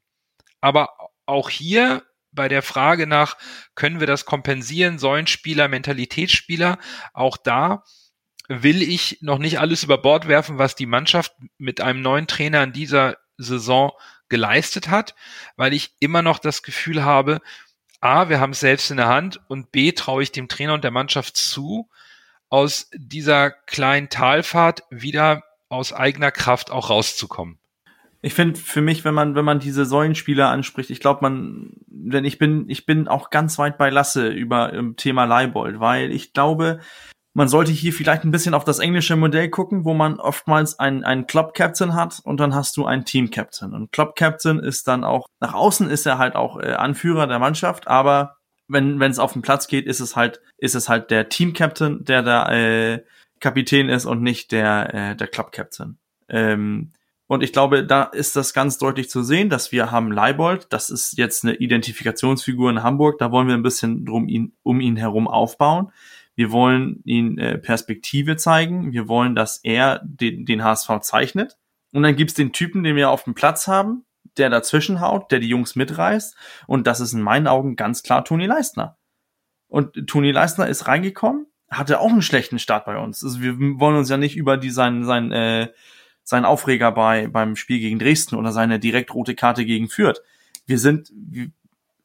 Aber 0.61 0.91
auch 1.27 1.51
hier 1.51 2.03
bei 2.37 2.47
der 2.47 2.63
Frage 2.63 3.09
nach, 3.09 3.37
können 3.75 3.99
wir 3.99 4.07
das 4.07 4.25
kompensieren, 4.25 5.01
sollen 5.01 5.27
Spieler, 5.27 5.67
Mentalitätsspieler, 5.67 6.79
auch 7.13 7.37
da 7.37 7.83
will 8.49 8.81
ich 8.83 9.19
noch 9.23 9.39
nicht 9.39 9.59
alles 9.59 9.83
über 9.83 9.99
Bord 9.99 10.29
werfen, 10.29 10.59
was 10.59 10.77
die 10.77 10.87
Mannschaft 10.87 11.33
mit 11.59 11.81
einem 11.81 12.01
neuen 12.01 12.29
Trainer 12.29 12.63
in 12.63 12.73
dieser 12.73 13.17
Saison 13.37 13.91
geleistet 14.29 14.89
hat, 14.89 15.15
weil 15.57 15.73
ich 15.73 15.97
immer 15.99 16.23
noch 16.23 16.39
das 16.39 16.63
Gefühl 16.63 17.05
habe, 17.05 17.41
A, 18.01 18.29
wir 18.29 18.41
haben 18.41 18.53
es 18.53 18.61
selbst 18.61 18.91
in 18.91 18.99
der 18.99 19.09
Hand 19.09 19.41
und 19.49 19.73
B, 19.73 19.93
traue 19.93 20.23
ich 20.23 20.31
dem 20.31 20.49
Trainer 20.49 20.75
und 20.75 20.85
der 20.85 20.91
Mannschaft 20.91 21.37
zu, 21.37 21.89
aus 22.49 22.89
dieser 22.95 23.51
kleinen 23.51 24.09
Talfahrt 24.09 24.85
wieder 24.91 25.43
aus 25.69 25.93
eigener 25.93 26.31
Kraft 26.31 26.71
auch 26.71 26.91
rauszukommen. 26.91 27.59
Ich 28.23 28.35
finde 28.35 28.59
für 28.59 28.81
mich, 28.81 29.05
wenn 29.05 29.15
man 29.15 29.35
wenn 29.35 29.45
man 29.45 29.61
diese 29.61 29.85
Säulenspieler 29.85 30.49
anspricht, 30.49 30.91
ich 30.91 31.01
glaube 31.01 31.21
man, 31.23 31.73
denn 31.87 32.25
ich 32.25 32.39
bin 32.39 32.69
ich 32.69 32.87
bin 32.87 33.09
auch 33.09 33.31
ganz 33.31 33.59
weit 33.59 33.79
bei 33.79 33.91
Lasse 33.91 34.29
über 34.29 34.73
im 34.73 34.97
Thema 34.97 35.25
Leibold, 35.25 35.81
weil 35.81 36.11
ich 36.11 36.33
glaube, 36.33 36.81
man 37.35 37.49
sollte 37.49 37.71
hier 37.71 37.93
vielleicht 37.93 38.25
ein 38.25 38.31
bisschen 38.31 38.55
auf 38.55 38.65
das 38.65 38.79
englische 38.79 39.15
Modell 39.15 39.51
gucken, 39.51 39.85
wo 39.85 39.93
man 39.93 40.19
oftmals 40.19 40.79
einen, 40.79 41.05
einen 41.05 41.27
Club 41.27 41.53
Captain 41.53 41.95
hat 41.95 42.21
und 42.25 42.41
dann 42.41 42.55
hast 42.55 42.79
du 42.79 42.87
einen 42.87 43.05
Team 43.05 43.31
Captain. 43.31 43.75
Und 43.75 43.93
Club 43.93 44.17
Captain 44.17 44.59
ist 44.59 44.89
dann 44.89 45.05
auch, 45.05 45.27
nach 45.39 45.53
außen 45.53 45.91
ist 45.91 46.07
er 46.07 46.17
halt 46.17 46.35
auch 46.35 46.59
äh, 46.59 46.73
Anführer 46.73 47.27
der 47.27 47.39
Mannschaft, 47.39 47.89
aber 47.89 48.37
wenn 48.69 49.01
es 49.03 49.19
auf 49.19 49.35
den 49.35 49.43
Platz 49.43 49.69
geht, 49.69 49.87
ist 49.87 50.01
es 50.01 50.17
halt 50.17 50.41
ist 50.59 50.75
es 50.75 50.89
halt 50.89 51.11
der 51.11 51.29
Team 51.29 51.53
Captain, 51.53 52.05
der 52.05 52.23
da 52.23 52.51
äh, 52.51 53.05
Kapitän 53.39 53.89
ist 53.89 54.07
und 54.07 54.23
nicht 54.23 54.51
der 54.51 54.95
äh, 54.95 55.17
der 55.17 55.29
Club 55.29 55.53
Captain. 55.53 55.99
Ähm, 56.29 56.93
und 57.29 57.43
ich 57.43 57.53
glaube, 57.53 57.85
da 57.85 58.05
ist 58.05 58.37
das 58.37 58.55
ganz 58.55 58.79
deutlich 58.79 59.11
zu 59.11 59.23
sehen, 59.23 59.51
dass 59.51 59.73
wir 59.73 59.91
haben 59.91 60.13
Leibold, 60.13 60.73
das 60.73 60.91
ist 60.91 61.19
jetzt 61.19 61.45
eine 61.45 61.55
Identifikationsfigur 61.55 62.71
in 62.71 62.83
Hamburg, 62.83 63.19
da 63.19 63.33
wollen 63.33 63.49
wir 63.49 63.55
ein 63.55 63.65
bisschen 63.65 64.05
drum 64.05 64.29
ihn, 64.29 64.53
um 64.63 64.81
ihn 64.81 64.97
herum 64.97 65.27
aufbauen. 65.27 65.91
Wir 66.37 66.53
wollen 66.53 67.01
ihn 67.05 67.39
äh, 67.39 67.59
Perspektive 67.59 68.37
zeigen, 68.37 68.93
wir 68.93 69.09
wollen, 69.09 69.35
dass 69.35 69.59
er 69.65 70.01
den, 70.05 70.45
den 70.45 70.63
HSV 70.63 71.01
zeichnet. 71.01 71.57
Und 71.93 72.03
dann 72.03 72.15
gibt's 72.15 72.35
den 72.35 72.53
Typen, 72.53 72.85
den 72.85 72.95
wir 72.95 73.11
auf 73.11 73.25
dem 73.25 73.35
Platz 73.35 73.67
haben, 73.67 74.05
der 74.37 74.51
dazwischen 74.51 75.01
haut, 75.01 75.33
der 75.33 75.41
die 75.41 75.49
Jungs 75.49 75.77
mitreißt. 75.77 76.37
Und 76.67 76.87
das 76.87 77.01
ist 77.01 77.15
in 77.15 77.23
meinen 77.23 77.49
Augen 77.49 77.75
ganz 77.75 78.03
klar 78.03 78.25
Toni 78.25 78.47
Leistner. 78.47 78.99
Und 79.67 80.07
Toni 80.07 80.31
Leistner 80.31 80.69
ist 80.69 80.87
reingekommen, 80.87 81.47
hatte 81.71 82.01
auch 82.01 82.11
einen 82.11 82.23
schlechten 82.23 82.59
Start 82.59 82.85
bei 82.85 82.99
uns. 82.99 83.25
Also 83.25 83.41
wir 83.41 83.59
wollen 83.81 83.97
uns 83.97 84.11
ja 84.11 84.17
nicht 84.17 84.37
über 84.37 84.59
die 84.59 84.71
sein, 84.71 85.05
sein, 85.05 85.33
äh, 85.33 85.69
sein 86.27 86.45
Aufreger 86.45 86.91
bei, 86.91 87.29
beim 87.29 87.55
Spiel 87.55 87.79
gegen 87.79 88.01
Dresden 88.01 88.35
oder 88.35 88.51
seine 88.51 88.81
direkt 88.81 89.15
rote 89.15 89.37
Karte 89.37 89.65
gegen 89.65 89.89
Fürth. 89.89 90.21
Wir 90.67 90.81
sind, 90.81 91.13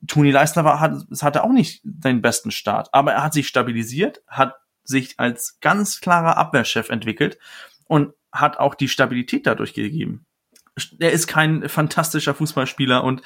Toni 0.07 0.29
Leistner 0.29 0.63
war, 0.63 0.79
hat, 0.79 0.93
hatte 1.21 1.43
auch 1.43 1.51
nicht 1.51 1.81
den 1.83 2.21
besten 2.21 2.51
Start, 2.51 2.93
aber 2.93 3.13
er 3.13 3.23
hat 3.23 3.33
sich 3.33 3.47
stabilisiert, 3.47 4.21
hat 4.27 4.57
sich 4.83 5.19
als 5.19 5.59
ganz 5.59 6.01
klarer 6.01 6.37
Abwehrchef 6.37 6.89
entwickelt 6.89 7.39
und 7.87 8.13
hat 8.31 8.57
auch 8.57 8.75
die 8.75 8.89
Stabilität 8.89 9.47
dadurch 9.47 9.73
gegeben. 9.73 10.27
Er 10.99 11.11
ist 11.11 11.25
kein 11.25 11.67
fantastischer 11.67 12.35
Fußballspieler 12.35 13.03
und 13.03 13.23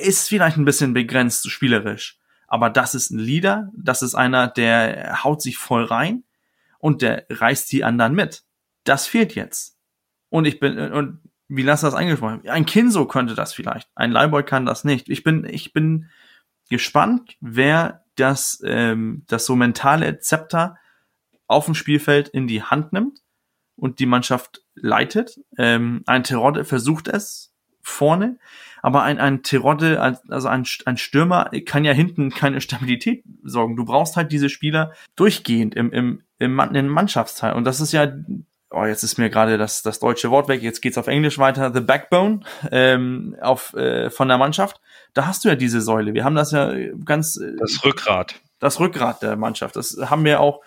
ist 0.00 0.28
vielleicht 0.28 0.56
ein 0.56 0.64
bisschen 0.64 0.94
begrenzt 0.94 1.50
spielerisch. 1.50 2.18
Aber 2.48 2.70
das 2.70 2.94
ist 2.94 3.10
ein 3.10 3.18
Leader, 3.18 3.70
das 3.76 4.00
ist 4.00 4.14
einer, 4.14 4.48
der 4.48 5.24
haut 5.24 5.42
sich 5.42 5.58
voll 5.58 5.84
rein 5.84 6.24
und 6.78 7.02
der 7.02 7.26
reißt 7.28 7.70
die 7.70 7.84
anderen 7.84 8.14
mit. 8.14 8.44
Das 8.84 9.06
fehlt 9.06 9.34
jetzt. 9.34 9.75
Und 10.28 10.46
ich 10.46 10.60
bin, 10.60 10.78
und 10.78 11.20
wie 11.48 11.62
Lasse 11.62 11.86
das 11.86 11.94
angesprochen 11.94 12.42
ein 12.48 12.66
Kinso 12.66 13.06
könnte 13.06 13.34
das 13.34 13.54
vielleicht. 13.54 13.88
Ein 13.94 14.10
Leiboy 14.10 14.42
kann 14.42 14.66
das 14.66 14.84
nicht. 14.84 15.08
Ich 15.08 15.22
bin, 15.22 15.44
ich 15.44 15.72
bin 15.72 16.08
gespannt, 16.68 17.36
wer 17.40 18.04
das, 18.16 18.62
ähm, 18.64 19.22
das 19.28 19.46
so 19.46 19.54
mentale 19.56 20.18
Zepter 20.18 20.76
auf 21.46 21.66
dem 21.66 21.74
Spielfeld 21.74 22.28
in 22.28 22.48
die 22.48 22.62
Hand 22.62 22.92
nimmt 22.92 23.20
und 23.76 23.98
die 24.00 24.06
Mannschaft 24.06 24.62
leitet. 24.74 25.38
Ähm, 25.56 26.02
ein 26.06 26.24
Terodde 26.24 26.64
versucht 26.64 27.08
es 27.08 27.52
vorne, 27.82 28.38
aber 28.82 29.04
ein, 29.04 29.18
ein 29.20 29.42
Terodde, 29.42 30.00
also 30.00 30.48
ein, 30.48 30.66
ein 30.86 30.96
Stürmer, 30.96 31.50
kann 31.66 31.84
ja 31.84 31.92
hinten 31.92 32.30
keine 32.30 32.60
Stabilität 32.60 33.22
sorgen. 33.44 33.76
Du 33.76 33.84
brauchst 33.84 34.16
halt 34.16 34.32
diese 34.32 34.48
Spieler 34.48 34.92
durchgehend 35.14 35.76
im, 35.76 35.92
im, 35.92 36.22
im, 36.38 36.58
im 36.58 36.88
Mannschaftsteil. 36.88 37.54
Und 37.54 37.64
das 37.64 37.80
ist 37.80 37.92
ja, 37.92 38.12
oh, 38.76 38.84
jetzt 38.84 39.02
ist 39.02 39.18
mir 39.18 39.30
gerade 39.30 39.58
das, 39.58 39.82
das 39.82 39.98
deutsche 39.98 40.30
Wort 40.30 40.48
weg, 40.48 40.62
jetzt 40.62 40.82
geht's 40.82 40.98
auf 40.98 41.06
Englisch 41.06 41.38
weiter, 41.38 41.72
the 41.72 41.80
backbone 41.80 42.40
ähm, 42.70 43.36
auf, 43.40 43.74
äh, 43.74 44.10
von 44.10 44.28
der 44.28 44.38
Mannschaft. 44.38 44.80
Da 45.14 45.26
hast 45.26 45.44
du 45.44 45.48
ja 45.48 45.54
diese 45.54 45.80
Säule. 45.80 46.14
Wir 46.14 46.24
haben 46.24 46.34
das 46.34 46.52
ja 46.52 46.72
ganz. 47.04 47.36
Äh, 47.36 47.56
das 47.58 47.84
Rückgrat. 47.84 48.34
Das 48.58 48.80
Rückgrat 48.80 49.22
der 49.22 49.36
Mannschaft. 49.36 49.76
Das 49.76 49.96
haben 50.00 50.24
wir 50.24 50.40
auch 50.40 50.62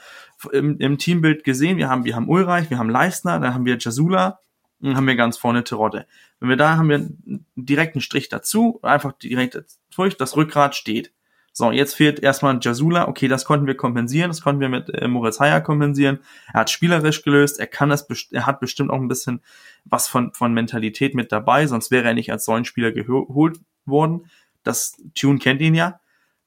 im, 0.51 0.77
im 0.79 0.97
Teambild 0.97 1.43
gesehen. 1.43 1.77
Wir 1.77 1.89
haben, 1.89 2.05
wir 2.05 2.15
haben 2.15 2.29
Ulreich, 2.29 2.69
wir 2.69 2.77
haben 2.77 2.89
Leistner, 2.89 3.39
dann 3.39 3.53
haben 3.53 3.65
wir 3.65 3.77
Jasula, 3.77 4.39
dann 4.79 4.95
haben 4.95 5.07
wir 5.07 5.15
ganz 5.15 5.37
vorne 5.37 5.63
Terodde. 5.63 6.05
Wenn 6.39 6.49
wir 6.49 6.57
da 6.57 6.77
haben 6.77 6.89
wir 6.89 6.95
einen 6.95 7.45
direkten 7.55 8.01
Strich 8.01 8.29
dazu, 8.29 8.79
einfach 8.81 9.13
direkt 9.13 9.61
durch, 9.95 10.17
das 10.17 10.35
Rückgrat 10.35 10.75
steht. 10.75 11.11
So, 11.53 11.71
jetzt 11.71 11.95
fehlt 11.95 12.19
erstmal 12.19 12.59
Jasula. 12.61 13.07
Okay, 13.07 13.27
das 13.27 13.45
konnten 13.45 13.67
wir 13.67 13.75
kompensieren, 13.75 14.29
das 14.29 14.41
konnten 14.41 14.61
wir 14.61 14.69
mit 14.69 14.89
äh, 14.89 15.07
Moritz 15.07 15.39
Heyer 15.39 15.61
kompensieren. 15.61 16.19
Er 16.53 16.61
hat 16.61 16.69
spielerisch 16.69 17.23
gelöst, 17.23 17.59
er 17.59 17.67
kann 17.67 17.89
das, 17.89 18.07
er 18.31 18.45
hat 18.45 18.59
bestimmt 18.59 18.91
auch 18.91 18.99
ein 18.99 19.07
bisschen 19.07 19.41
was 19.85 20.07
von, 20.07 20.33
von 20.33 20.53
Mentalität 20.53 21.15
mit 21.15 21.31
dabei, 21.31 21.67
sonst 21.67 21.91
wäre 21.91 22.07
er 22.07 22.13
nicht 22.13 22.31
als 22.31 22.45
solchen 22.45 22.65
Spieler 22.65 22.91
geholt 22.91 23.59
worden. 23.85 24.29
Das 24.63 24.97
Tune 25.15 25.39
kennt 25.39 25.61
ihn 25.61 25.75
ja. 25.75 25.99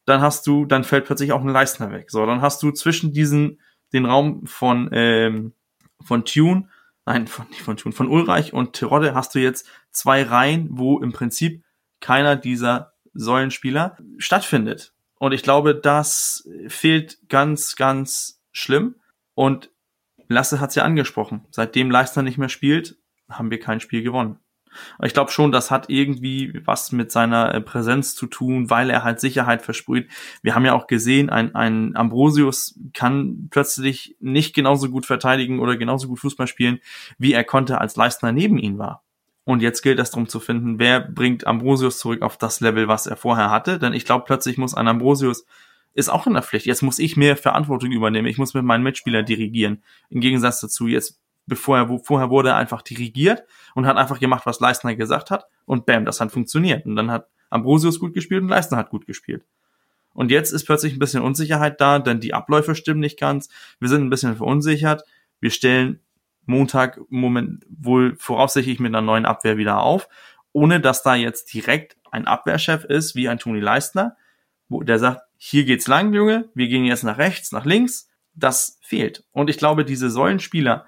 Dann 0.04 0.20
hast 0.20 0.46
du, 0.46 0.64
dann 0.66 0.84
fällt 0.84 1.06
plötzlich 1.06 1.32
auch 1.32 1.42
ein 1.42 1.48
Leistner 1.48 1.92
weg. 1.92 2.10
So, 2.10 2.26
dann 2.26 2.40
hast 2.40 2.62
du 2.62 2.70
zwischen 2.72 3.12
diesen 3.12 3.58
den 3.92 4.06
Raum 4.06 4.46
von, 4.46 4.88
ähm, 4.92 5.52
von 6.00 6.24
Tune, 6.24 6.68
nein, 7.04 7.26
von, 7.26 7.46
nicht 7.48 7.62
von 7.62 7.76
Tune, 7.76 7.94
von 7.94 8.08
Ulreich 8.08 8.52
und 8.52 8.72
Terodde 8.72 9.14
hast 9.14 9.34
du 9.34 9.38
jetzt 9.38 9.68
zwei 9.90 10.22
Reihen, 10.22 10.68
wo 10.72 10.98
im 10.98 11.12
Prinzip 11.12 11.62
keiner 12.00 12.36
dieser 12.36 12.91
Säulenspieler 13.14 13.96
stattfindet. 14.18 14.92
Und 15.18 15.32
ich 15.32 15.42
glaube, 15.42 15.74
das 15.74 16.48
fehlt 16.68 17.18
ganz, 17.28 17.76
ganz 17.76 18.42
schlimm. 18.50 18.96
Und 19.34 19.70
Lasse 20.28 20.60
hat 20.60 20.70
es 20.70 20.76
ja 20.76 20.84
angesprochen. 20.84 21.46
Seitdem 21.50 21.90
Leistner 21.90 22.22
nicht 22.22 22.38
mehr 22.38 22.48
spielt, 22.48 22.96
haben 23.28 23.50
wir 23.50 23.60
kein 23.60 23.80
Spiel 23.80 24.02
gewonnen. 24.02 24.38
Ich 25.02 25.12
glaube 25.12 25.30
schon, 25.30 25.52
das 25.52 25.70
hat 25.70 25.90
irgendwie 25.90 26.60
was 26.64 26.92
mit 26.92 27.12
seiner 27.12 27.54
äh, 27.54 27.60
Präsenz 27.60 28.14
zu 28.14 28.26
tun, 28.26 28.70
weil 28.70 28.90
er 28.90 29.04
halt 29.04 29.20
Sicherheit 29.20 29.62
versprüht. 29.62 30.10
Wir 30.42 30.54
haben 30.54 30.64
ja 30.64 30.72
auch 30.72 30.86
gesehen, 30.86 31.30
ein, 31.30 31.54
ein 31.54 31.94
Ambrosius 31.94 32.78
kann 32.94 33.48
plötzlich 33.50 34.16
nicht 34.20 34.54
genauso 34.54 34.88
gut 34.88 35.06
verteidigen 35.06 35.60
oder 35.60 35.76
genauso 35.76 36.08
gut 36.08 36.20
Fußball 36.20 36.46
spielen, 36.46 36.80
wie 37.18 37.32
er 37.32 37.44
konnte, 37.44 37.80
als 37.80 37.96
Leistner 37.96 38.32
neben 38.32 38.58
ihm 38.58 38.78
war. 38.78 39.04
Und 39.44 39.60
jetzt 39.60 39.82
gilt 39.82 39.98
es 39.98 40.10
darum 40.10 40.28
zu 40.28 40.38
finden, 40.38 40.78
wer 40.78 41.00
bringt 41.00 41.46
Ambrosius 41.46 41.98
zurück 41.98 42.22
auf 42.22 42.36
das 42.36 42.60
Level, 42.60 42.86
was 42.86 43.06
er 43.06 43.16
vorher 43.16 43.50
hatte. 43.50 43.78
Denn 43.78 43.92
ich 43.92 44.04
glaube, 44.04 44.24
plötzlich 44.24 44.56
muss 44.56 44.74
ein 44.74 44.88
Ambrosius 44.88 45.44
ist 45.94 46.08
auch 46.08 46.26
in 46.26 46.34
der 46.34 46.42
Pflicht. 46.42 46.66
Jetzt 46.66 46.82
muss 46.82 46.98
ich 46.98 47.16
mehr 47.16 47.36
Verantwortung 47.36 47.92
übernehmen. 47.92 48.26
Ich 48.26 48.38
muss 48.38 48.54
mit 48.54 48.64
meinen 48.64 48.82
Mitspielern 48.82 49.26
dirigieren. 49.26 49.82
Im 50.08 50.20
Gegensatz 50.20 50.60
dazu, 50.60 50.86
jetzt 50.86 51.20
bevor 51.46 51.76
er, 51.76 51.98
vorher 52.02 52.30
wurde 52.30 52.50
er 52.50 52.56
einfach 52.56 52.82
dirigiert 52.82 53.42
und 53.74 53.86
hat 53.86 53.96
einfach 53.96 54.20
gemacht, 54.20 54.46
was 54.46 54.60
Leistner 54.60 54.94
gesagt 54.94 55.30
hat 55.30 55.44
und 55.66 55.86
bam, 55.86 56.04
das 56.04 56.20
hat 56.20 56.32
funktioniert. 56.32 56.86
Und 56.86 56.96
dann 56.96 57.10
hat 57.10 57.28
Ambrosius 57.50 57.98
gut 57.98 58.14
gespielt 58.14 58.42
und 58.42 58.48
Leistner 58.48 58.78
hat 58.78 58.90
gut 58.90 59.06
gespielt. 59.06 59.44
Und 60.14 60.30
jetzt 60.30 60.52
ist 60.52 60.64
plötzlich 60.64 60.92
ein 60.92 60.98
bisschen 60.98 61.22
Unsicherheit 61.22 61.80
da, 61.80 61.98
denn 61.98 62.20
die 62.20 62.34
Abläufe 62.34 62.74
stimmen 62.74 63.00
nicht 63.00 63.18
ganz. 63.18 63.48
Wir 63.80 63.88
sind 63.88 64.02
ein 64.02 64.10
bisschen 64.10 64.36
verunsichert. 64.36 65.04
Wir 65.40 65.50
stellen 65.50 66.00
Montag 66.46 67.00
Moment 67.08 67.64
wohl 67.68 68.16
voraussichtlich 68.16 68.80
mit 68.80 68.90
einer 68.90 69.02
neuen 69.02 69.26
Abwehr 69.26 69.56
wieder 69.56 69.80
auf, 69.80 70.08
ohne 70.52 70.80
dass 70.80 71.02
da 71.02 71.14
jetzt 71.14 71.52
direkt 71.52 71.96
ein 72.10 72.26
Abwehrchef 72.26 72.84
ist, 72.84 73.14
wie 73.14 73.28
ein 73.28 73.38
Toni 73.38 73.60
Leistner, 73.60 74.16
wo 74.68 74.82
der 74.82 74.98
sagt, 74.98 75.22
hier 75.36 75.64
geht's 75.64 75.88
lang, 75.88 76.12
Junge, 76.12 76.48
wir 76.54 76.68
gehen 76.68 76.84
jetzt 76.84 77.04
nach 77.04 77.18
rechts, 77.18 77.52
nach 77.52 77.64
links. 77.64 78.08
Das 78.34 78.78
fehlt. 78.80 79.24
Und 79.32 79.50
ich 79.50 79.58
glaube, 79.58 79.84
diese 79.84 80.08
Säulenspieler, 80.08 80.86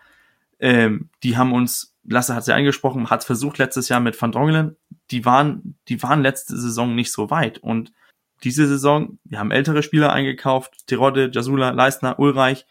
ähm, 0.61 1.11
die 1.23 1.37
haben 1.37 1.53
uns, 1.53 1.95
Lasse 2.05 2.35
hat 2.35 2.45
sie 2.45 2.55
angesprochen, 2.55 3.11
hat 3.11 3.25
versucht 3.25 3.59
letztes 3.59 3.89
Jahr 3.89 4.01
mit 4.01 4.21
Van 4.21 4.33
Drongelen, 4.33 4.77
die 5.11 5.25
waren, 5.25 5.77
die 5.89 6.03
waren 6.03 6.23
letzte 6.23 6.57
Saison 6.57 6.95
nicht 6.95 7.13
so 7.13 7.31
weit 7.31 7.59
und 7.59 7.93
diese 8.45 8.67
Saison, 8.67 9.19
wir 9.25 9.39
haben 9.39 9.51
ältere 9.51 9.83
Spieler 9.83 10.13
eingekauft, 10.13 10.87
Terodde, 10.87 11.31
Jasula, 11.33 11.71
Leistner, 11.71 12.19
Ulreich 12.19 12.67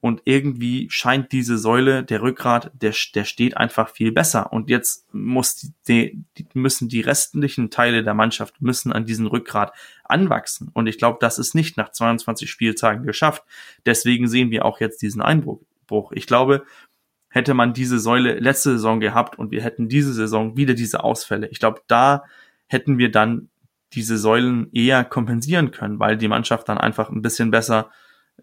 und 0.00 0.22
irgendwie 0.24 0.88
scheint 0.90 1.32
diese 1.32 1.58
Säule, 1.58 2.04
der 2.04 2.22
Rückgrat, 2.22 2.70
der, 2.74 2.94
der 3.14 3.24
steht 3.24 3.56
einfach 3.56 3.88
viel 3.88 4.12
besser 4.12 4.52
und 4.52 4.70
jetzt 4.70 5.12
muss 5.12 5.72
die, 5.88 6.22
die, 6.36 6.46
müssen 6.54 6.88
die 6.88 7.00
restlichen 7.00 7.70
Teile 7.70 8.04
der 8.04 8.14
Mannschaft 8.14 8.60
müssen 8.60 8.92
an 8.92 9.06
diesen 9.06 9.26
Rückgrat 9.26 9.72
anwachsen 10.04 10.70
und 10.74 10.86
ich 10.86 10.98
glaube, 10.98 11.18
das 11.20 11.38
ist 11.38 11.54
nicht 11.54 11.76
nach 11.76 11.90
22 11.90 12.50
Spieltagen 12.50 13.04
geschafft. 13.04 13.44
Deswegen 13.84 14.28
sehen 14.28 14.50
wir 14.50 14.64
auch 14.64 14.80
jetzt 14.80 15.02
diesen 15.02 15.22
Einbruch. 15.22 15.60
Ich 16.12 16.26
glaube, 16.26 16.64
hätte 17.28 17.54
man 17.54 17.74
diese 17.74 17.98
Säule 17.98 18.38
letzte 18.38 18.72
Saison 18.72 18.98
gehabt 19.00 19.38
und 19.38 19.50
wir 19.50 19.62
hätten 19.62 19.88
diese 19.88 20.12
Saison 20.12 20.56
wieder 20.56 20.74
diese 20.74 21.04
Ausfälle. 21.04 21.48
Ich 21.48 21.58
glaube, 21.58 21.82
da 21.86 22.24
hätten 22.66 22.98
wir 22.98 23.10
dann 23.10 23.48
diese 23.92 24.18
Säulen 24.18 24.70
eher 24.72 25.04
kompensieren 25.04 25.70
können, 25.70 25.98
weil 25.98 26.16
die 26.16 26.28
Mannschaft 26.28 26.68
dann 26.68 26.78
einfach 26.78 27.10
ein 27.10 27.22
bisschen 27.22 27.50
besser 27.50 27.90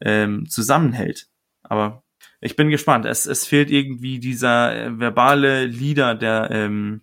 ähm, 0.02 0.48
zusammenhält. 0.48 1.28
Aber 1.64 2.04
ich 2.42 2.56
bin 2.56 2.70
gespannt. 2.70 3.06
Es, 3.06 3.26
es 3.26 3.46
fehlt 3.46 3.72
irgendwie 3.72 4.20
dieser 4.20 4.76
äh, 4.76 5.00
verbale 5.00 5.66
Leader, 5.66 6.16
der, 6.16 6.50
ähm, 6.52 7.02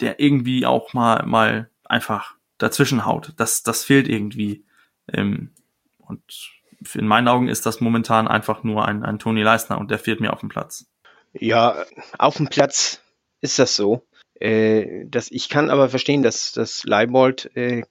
der 0.00 0.20
irgendwie 0.20 0.66
auch 0.66 0.92
mal, 0.92 1.24
mal 1.26 1.70
einfach 1.84 2.34
dazwischen 2.58 3.04
haut. 3.04 3.32
Das, 3.36 3.62
das 3.62 3.84
fehlt 3.84 4.08
irgendwie. 4.08 4.64
Ähm, 5.12 5.52
und 5.98 6.22
in 6.94 7.06
meinen 7.06 7.28
Augen 7.28 7.48
ist 7.48 7.66
das 7.66 7.80
momentan 7.80 8.28
einfach 8.28 8.62
nur 8.62 8.86
ein, 8.86 9.04
ein 9.04 9.18
Toni 9.18 9.42
Leisner 9.42 9.78
und 9.78 9.90
der 9.90 9.98
fehlt 9.98 10.20
mir 10.20 10.32
auf 10.32 10.40
dem 10.40 10.48
Platz. 10.48 10.86
Ja, 11.32 11.84
auf 12.18 12.36
dem 12.36 12.48
Platz 12.48 13.00
ist 13.40 13.58
das 13.58 13.74
so. 13.74 14.06
Äh, 14.34 15.06
das, 15.06 15.30
ich 15.30 15.48
kann 15.48 15.70
aber 15.70 15.88
verstehen, 15.88 16.22
dass, 16.22 16.52
dass 16.52 16.84
Leibold 16.84 17.50
äh, 17.56 17.82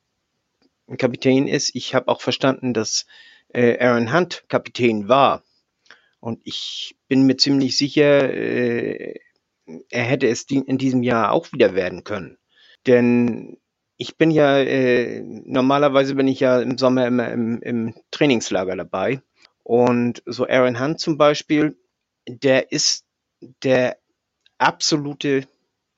Kapitän 0.97 1.47
ist. 1.47 1.75
Ich 1.75 1.95
habe 1.95 2.07
auch 2.07 2.21
verstanden, 2.21 2.73
dass 2.73 3.05
äh, 3.49 3.79
Aaron 3.79 4.13
Hunt 4.13 4.43
Kapitän 4.47 5.07
war. 5.07 5.43
Und 6.23 6.39
ich 6.45 6.95
bin 7.09 7.23
mir 7.23 7.35
ziemlich 7.35 7.75
sicher, 7.75 8.33
äh, 8.33 9.19
er 9.89 10.03
hätte 10.03 10.29
es 10.29 10.43
in 10.43 10.77
diesem 10.77 11.03
Jahr 11.03 11.33
auch 11.33 11.51
wieder 11.51 11.75
werden 11.75 12.05
können. 12.05 12.37
Denn 12.87 13.57
ich 13.97 14.15
bin 14.15 14.31
ja, 14.31 14.57
äh, 14.57 15.21
normalerweise 15.21 16.15
bin 16.15 16.29
ich 16.29 16.39
ja 16.39 16.61
im 16.61 16.77
Sommer 16.77 17.07
immer 17.07 17.29
im, 17.29 17.61
im 17.61 17.93
Trainingslager 18.11 18.77
dabei. 18.77 19.21
Und 19.63 20.23
so 20.25 20.47
Aaron 20.47 20.79
Hunt 20.79 21.01
zum 21.01 21.17
Beispiel, 21.17 21.75
der 22.25 22.71
ist 22.71 23.03
der 23.61 23.97
absolute, 24.59 25.45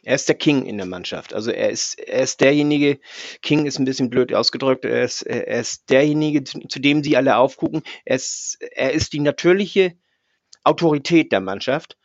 er 0.02 0.16
ist 0.16 0.28
der 0.28 0.38
King 0.38 0.66
in 0.66 0.78
der 0.78 0.88
Mannschaft. 0.88 1.36
Also 1.36 1.52
er 1.52 1.70
ist, 1.70 2.00
er 2.00 2.24
ist 2.24 2.42
derjenige, 2.42 3.00
King 3.44 3.68
ist 3.68 3.78
ein 3.78 3.86
bisschen 3.86 4.10
blöd 4.10 4.34
ausgedrückt, 4.34 4.86
er 4.86 5.04
ist, 5.04 5.22
er 5.22 5.60
ist 5.60 5.88
derjenige, 5.92 6.44
zu, 6.44 6.62
zu 6.62 6.80
dem 6.80 7.04
sie 7.04 7.16
alle 7.16 7.38
aufgucken. 7.38 7.84
Er 8.06 8.16
ist, 8.16 8.58
er 8.60 8.92
ist 8.92 9.14
die 9.14 9.20
natürliche 9.20 9.96
Autorität 10.66 11.32
der 11.32 11.42
Mannschaft. 11.42 11.98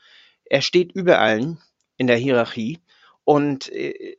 Er 0.44 0.62
steht 0.62 0.92
über 0.92 1.18
allen 1.18 1.58
in 1.96 2.06
der 2.06 2.16
Hierarchie 2.16 2.78
und 3.24 3.68
äh, 3.72 4.16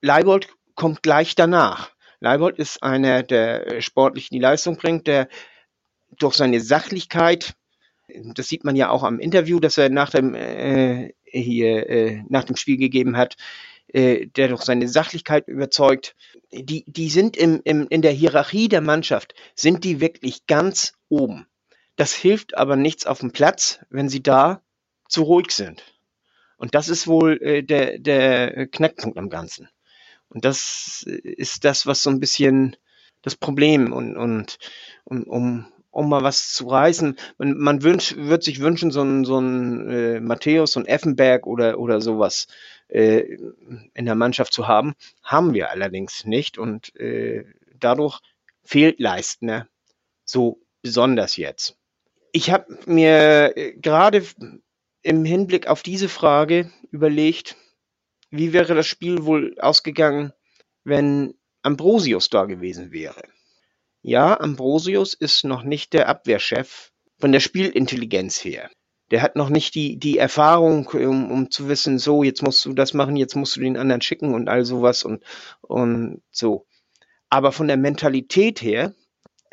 Leibold 0.00 0.48
kommt 0.74 1.02
gleich 1.02 1.34
danach. 1.34 1.90
Leibold 2.20 2.58
ist 2.58 2.82
einer, 2.82 3.22
der 3.22 3.80
sportlich 3.80 4.28
die 4.30 4.38
Leistung 4.38 4.76
bringt, 4.76 5.06
der 5.06 5.28
durch 6.18 6.34
seine 6.34 6.60
Sachlichkeit, 6.60 7.54
das 8.08 8.48
sieht 8.48 8.64
man 8.64 8.76
ja 8.76 8.90
auch 8.90 9.02
am 9.02 9.18
Interview, 9.18 9.60
das 9.60 9.78
er 9.78 9.90
nach 9.90 10.10
dem 10.10 10.34
äh, 10.34 11.12
hier 11.24 11.88
äh, 11.88 12.22
nach 12.28 12.44
dem 12.44 12.56
Spiel 12.56 12.76
gegeben 12.76 13.16
hat, 13.16 13.36
äh, 13.88 14.26
der 14.26 14.48
durch 14.48 14.62
seine 14.62 14.88
Sachlichkeit 14.88 15.48
überzeugt. 15.48 16.14
Die, 16.52 16.84
die 16.86 17.10
sind 17.10 17.36
im, 17.36 17.60
im, 17.64 17.86
in 17.88 18.02
der 18.02 18.12
Hierarchie 18.12 18.68
der 18.68 18.80
Mannschaft, 18.80 19.34
sind 19.54 19.84
die 19.84 20.00
wirklich 20.00 20.46
ganz 20.46 20.94
oben. 21.08 21.46
Das 21.96 22.14
hilft 22.14 22.56
aber 22.56 22.76
nichts 22.76 23.06
auf 23.06 23.20
dem 23.20 23.32
Platz, 23.32 23.80
wenn 23.90 24.08
sie 24.08 24.22
da 24.22 24.62
zu 25.08 25.22
ruhig 25.22 25.50
sind. 25.50 25.82
Und 26.58 26.74
das 26.74 26.88
ist 26.88 27.06
wohl 27.06 27.40
äh, 27.42 27.62
der, 27.62 27.98
der 27.98 28.66
Knackpunkt 28.66 29.18
am 29.18 29.30
Ganzen. 29.30 29.68
Und 30.28 30.44
das 30.44 31.04
ist 31.06 31.64
das, 31.64 31.86
was 31.86 32.02
so 32.02 32.10
ein 32.10 32.20
bisschen 32.20 32.76
das 33.22 33.36
Problem 33.36 33.92
und, 33.92 34.16
und, 34.16 34.58
und 35.04 35.24
um, 35.24 35.66
um 35.90 36.08
mal 36.08 36.22
was 36.22 36.52
zu 36.52 36.66
reißen. 36.66 37.16
Man, 37.38 37.56
man 37.58 37.82
wünscht, 37.82 38.16
wird 38.16 38.42
sich 38.42 38.60
wünschen, 38.60 38.90
so 38.90 39.02
ein, 39.02 39.24
so 39.24 39.38
ein 39.38 39.88
äh, 39.88 40.20
Matthäus, 40.20 40.72
so 40.72 40.80
ein 40.80 40.86
Effenberg 40.86 41.46
oder, 41.46 41.78
oder 41.78 42.00
sowas 42.00 42.48
äh, 42.88 43.38
in 43.94 44.04
der 44.04 44.14
Mannschaft 44.14 44.52
zu 44.52 44.68
haben. 44.68 44.94
Haben 45.22 45.54
wir 45.54 45.70
allerdings 45.70 46.24
nicht 46.24 46.58
und 46.58 46.94
äh, 46.96 47.44
dadurch 47.78 48.20
fehlt 48.62 49.00
Leistner 49.00 49.68
so 50.24 50.60
besonders 50.82 51.36
jetzt. 51.36 51.76
Ich 52.36 52.50
habe 52.50 52.76
mir 52.84 53.56
äh, 53.56 53.72
gerade 53.78 54.22
im 55.00 55.24
Hinblick 55.24 55.68
auf 55.68 55.82
diese 55.82 56.10
Frage 56.10 56.70
überlegt, 56.90 57.56
wie 58.28 58.52
wäre 58.52 58.74
das 58.74 58.86
Spiel 58.86 59.24
wohl 59.24 59.58
ausgegangen, 59.58 60.34
wenn 60.84 61.32
Ambrosius 61.62 62.28
da 62.28 62.44
gewesen 62.44 62.92
wäre? 62.92 63.22
Ja, 64.02 64.38
Ambrosius 64.38 65.14
ist 65.14 65.44
noch 65.44 65.62
nicht 65.62 65.94
der 65.94 66.10
Abwehrchef 66.10 66.92
von 67.18 67.32
der 67.32 67.40
Spielintelligenz 67.40 68.44
her. 68.44 68.68
Der 69.10 69.22
hat 69.22 69.36
noch 69.36 69.48
nicht 69.48 69.74
die, 69.74 69.98
die 69.98 70.18
Erfahrung, 70.18 70.88
um, 70.88 71.30
um 71.30 71.50
zu 71.50 71.70
wissen, 71.70 71.98
so, 71.98 72.22
jetzt 72.22 72.42
musst 72.42 72.62
du 72.66 72.74
das 72.74 72.92
machen, 72.92 73.16
jetzt 73.16 73.34
musst 73.34 73.56
du 73.56 73.60
den 73.60 73.78
anderen 73.78 74.02
schicken 74.02 74.34
und 74.34 74.50
all 74.50 74.66
sowas 74.66 75.04
und, 75.04 75.24
und 75.62 76.20
so. 76.30 76.66
Aber 77.30 77.50
von 77.50 77.66
der 77.66 77.78
Mentalität 77.78 78.60
her 78.60 78.94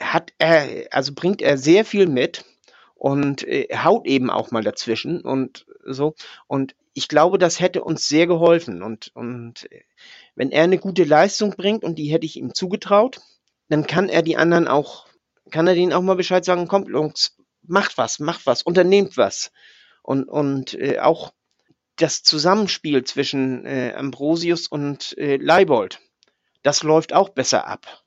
hat 0.01 0.33
er, 0.37 0.87
also 0.91 1.13
bringt 1.15 1.41
er 1.41 1.57
sehr 1.57 1.85
viel 1.85 2.07
mit 2.07 2.43
und 3.03 3.45
äh, 3.45 3.67
haut 3.75 4.07
eben 4.07 4.29
auch 4.29 4.51
mal 4.51 4.63
dazwischen 4.63 5.19
und 5.19 5.65
so. 5.85 6.15
Und 6.47 6.73
ich 6.93 7.09
glaube, 7.09 7.37
das 7.37 7.59
hätte 7.59 7.83
uns 7.83 8.07
sehr 8.07 8.27
geholfen. 8.27 8.81
Und, 8.81 9.11
und 9.13 9.69
äh, 9.73 9.81
wenn 10.35 10.51
er 10.51 10.63
eine 10.63 10.77
gute 10.77 11.03
Leistung 11.03 11.51
bringt 11.57 11.83
und 11.83 11.95
die 11.95 12.05
hätte 12.05 12.25
ich 12.25 12.37
ihm 12.37 12.53
zugetraut, 12.53 13.19
dann 13.67 13.87
kann 13.87 14.07
er 14.07 14.21
die 14.21 14.37
anderen 14.37 14.69
auch, 14.69 15.07
kann 15.51 15.67
er 15.67 15.75
denen 15.75 15.91
auch 15.91 16.01
mal 16.01 16.15
Bescheid 16.15 16.45
sagen, 16.45 16.69
kommt, 16.69 16.87
Jungs, 16.87 17.35
macht 17.61 17.97
was, 17.97 18.19
macht 18.19 18.45
was, 18.45 18.63
unternehmt 18.63 19.17
was. 19.17 19.51
Und, 20.01 20.29
und 20.29 20.73
äh, 20.75 20.99
auch 20.99 21.33
das 21.97 22.23
Zusammenspiel 22.23 23.03
zwischen 23.03 23.65
äh, 23.65 23.93
Ambrosius 23.97 24.67
und 24.67 25.17
äh, 25.17 25.35
Leibold, 25.35 25.99
das 26.61 26.83
läuft 26.83 27.11
auch 27.11 27.27
besser 27.27 27.67
ab. 27.67 28.02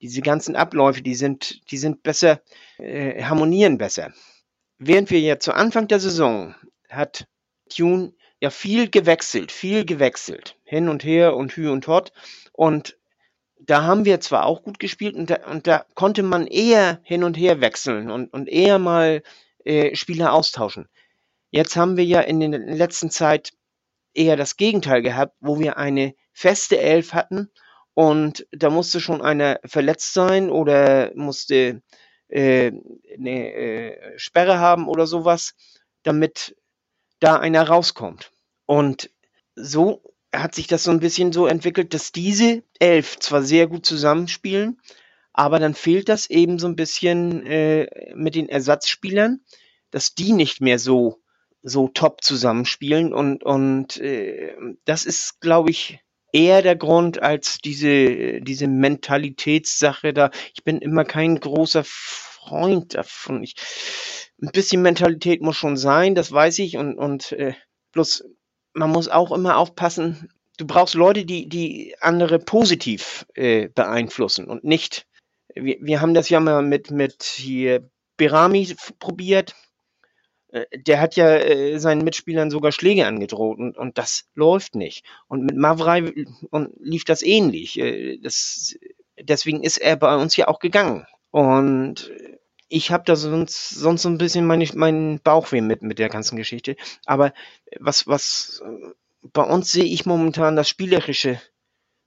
Diese 0.00 0.20
ganzen 0.20 0.56
Abläufe, 0.56 1.02
die 1.02 1.14
sind, 1.14 1.70
die 1.70 1.78
sind 1.78 2.02
besser, 2.02 2.40
äh, 2.78 3.22
harmonieren 3.22 3.78
besser. 3.78 4.12
Während 4.78 5.10
wir 5.10 5.20
ja 5.20 5.38
zu 5.38 5.52
Anfang 5.52 5.88
der 5.88 5.98
Saison 5.98 6.54
hat 6.88 7.26
Tune 7.68 8.12
ja 8.40 8.50
viel 8.50 8.88
gewechselt, 8.88 9.50
viel 9.50 9.84
gewechselt, 9.84 10.56
hin 10.64 10.88
und 10.88 11.04
her 11.04 11.36
und 11.36 11.52
hü 11.56 11.68
und 11.70 11.86
hot. 11.88 12.12
Und 12.52 12.96
da 13.58 13.82
haben 13.82 14.04
wir 14.04 14.20
zwar 14.20 14.46
auch 14.46 14.62
gut 14.62 14.78
gespielt 14.78 15.16
und 15.16 15.30
da, 15.30 15.46
und 15.50 15.66
da 15.66 15.84
konnte 15.94 16.22
man 16.22 16.46
eher 16.46 17.00
hin 17.02 17.24
und 17.24 17.36
her 17.36 17.60
wechseln 17.60 18.10
und, 18.10 18.32
und 18.32 18.48
eher 18.48 18.78
mal 18.78 19.22
äh, 19.64 19.96
Spieler 19.96 20.32
austauschen. 20.32 20.88
Jetzt 21.50 21.76
haben 21.76 21.96
wir 21.96 22.04
ja 22.04 22.20
in 22.20 22.40
der 22.40 22.60
letzten 22.60 23.10
Zeit 23.10 23.52
eher 24.14 24.36
das 24.36 24.56
Gegenteil 24.56 25.02
gehabt, 25.02 25.34
wo 25.40 25.58
wir 25.58 25.76
eine 25.76 26.14
feste 26.32 26.78
Elf 26.78 27.14
hatten 27.14 27.50
und 27.98 28.46
da 28.52 28.70
musste 28.70 29.00
schon 29.00 29.22
einer 29.22 29.58
verletzt 29.64 30.14
sein 30.14 30.50
oder 30.50 31.10
musste 31.16 31.82
äh, 32.28 32.70
eine 33.12 33.52
äh, 33.52 34.16
Sperre 34.16 34.60
haben 34.60 34.86
oder 34.86 35.08
sowas, 35.08 35.56
damit 36.04 36.54
da 37.18 37.40
einer 37.40 37.66
rauskommt. 37.66 38.30
Und 38.66 39.10
so 39.56 40.14
hat 40.32 40.54
sich 40.54 40.68
das 40.68 40.84
so 40.84 40.92
ein 40.92 41.00
bisschen 41.00 41.32
so 41.32 41.48
entwickelt, 41.48 41.92
dass 41.92 42.12
diese 42.12 42.62
elf 42.78 43.18
zwar 43.18 43.42
sehr 43.42 43.66
gut 43.66 43.84
zusammenspielen, 43.84 44.80
aber 45.32 45.58
dann 45.58 45.74
fehlt 45.74 46.08
das 46.08 46.30
eben 46.30 46.60
so 46.60 46.68
ein 46.68 46.76
bisschen 46.76 47.44
äh, 47.48 48.14
mit 48.14 48.36
den 48.36 48.48
Ersatzspielern, 48.48 49.40
dass 49.90 50.14
die 50.14 50.34
nicht 50.34 50.60
mehr 50.60 50.78
so 50.78 51.20
so 51.64 51.88
top 51.88 52.22
zusammenspielen 52.22 53.12
und 53.12 53.42
und 53.42 53.96
äh, 53.96 54.54
das 54.84 55.04
ist, 55.04 55.40
glaube 55.40 55.70
ich, 55.70 55.98
eher 56.32 56.62
der 56.62 56.76
Grund 56.76 57.22
als 57.22 57.58
diese 57.58 58.40
diese 58.40 58.68
Mentalitätssache 58.68 60.12
da. 60.12 60.30
Ich 60.54 60.64
bin 60.64 60.78
immer 60.78 61.04
kein 61.04 61.38
großer 61.40 61.82
Freund 61.84 62.94
davon. 62.94 63.42
Ich, 63.42 63.54
ein 64.40 64.50
bisschen 64.52 64.82
Mentalität 64.82 65.42
muss 65.42 65.56
schon 65.56 65.76
sein, 65.76 66.14
das 66.14 66.30
weiß 66.30 66.58
ich 66.60 66.76
und 66.76 66.96
und 66.96 67.32
äh, 67.32 67.54
bloß 67.92 68.24
man 68.74 68.90
muss 68.90 69.08
auch 69.08 69.32
immer 69.32 69.56
aufpassen, 69.56 70.30
du 70.58 70.66
brauchst 70.66 70.94
Leute, 70.94 71.24
die, 71.24 71.48
die 71.48 71.94
andere 72.00 72.38
positiv 72.38 73.26
äh, 73.34 73.68
beeinflussen 73.68 74.46
und 74.46 74.64
nicht. 74.64 75.06
Wir, 75.54 75.78
wir 75.80 76.00
haben 76.00 76.14
das 76.14 76.28
ja 76.28 76.40
mal 76.40 76.62
mit, 76.62 76.90
mit 76.90 77.22
hier 77.22 77.88
Berami 78.16 78.74
probiert. 78.98 79.54
Äh, 80.50 80.66
der 80.78 81.00
hat 81.00 81.16
ja 81.16 81.36
äh, 81.36 81.78
seinen 81.78 82.04
Mitspielern 82.04 82.50
sogar 82.50 82.72
Schläge 82.72 83.06
angedroht 83.06 83.58
und, 83.58 83.76
und 83.76 83.98
das 83.98 84.24
läuft 84.34 84.74
nicht. 84.74 85.04
Und 85.26 85.44
mit 85.44 85.56
Mavrei 85.56 86.12
und 86.50 86.70
lief 86.80 87.04
das 87.04 87.22
ähnlich. 87.22 87.78
Äh, 87.78 88.18
das, 88.18 88.76
deswegen 89.20 89.62
ist 89.62 89.78
er 89.78 89.96
bei 89.96 90.16
uns 90.16 90.36
ja 90.36 90.48
auch 90.48 90.58
gegangen. 90.58 91.06
Und 91.30 92.10
ich 92.68 92.90
habe 92.90 93.04
da 93.04 93.16
sonst, 93.16 93.70
sonst 93.70 94.02
so 94.02 94.08
ein 94.08 94.18
bisschen 94.18 94.46
meine, 94.46 94.66
meinen 94.74 95.20
Bauchweh 95.20 95.60
mit, 95.60 95.82
mit 95.82 95.98
der 95.98 96.08
ganzen 96.08 96.36
Geschichte. 96.36 96.76
Aber 97.06 97.32
was, 97.78 98.06
was 98.06 98.62
bei 99.22 99.42
uns 99.42 99.72
sehe 99.72 99.84
ich 99.84 100.06
momentan 100.06 100.56
das 100.56 100.68
spielerische 100.68 101.40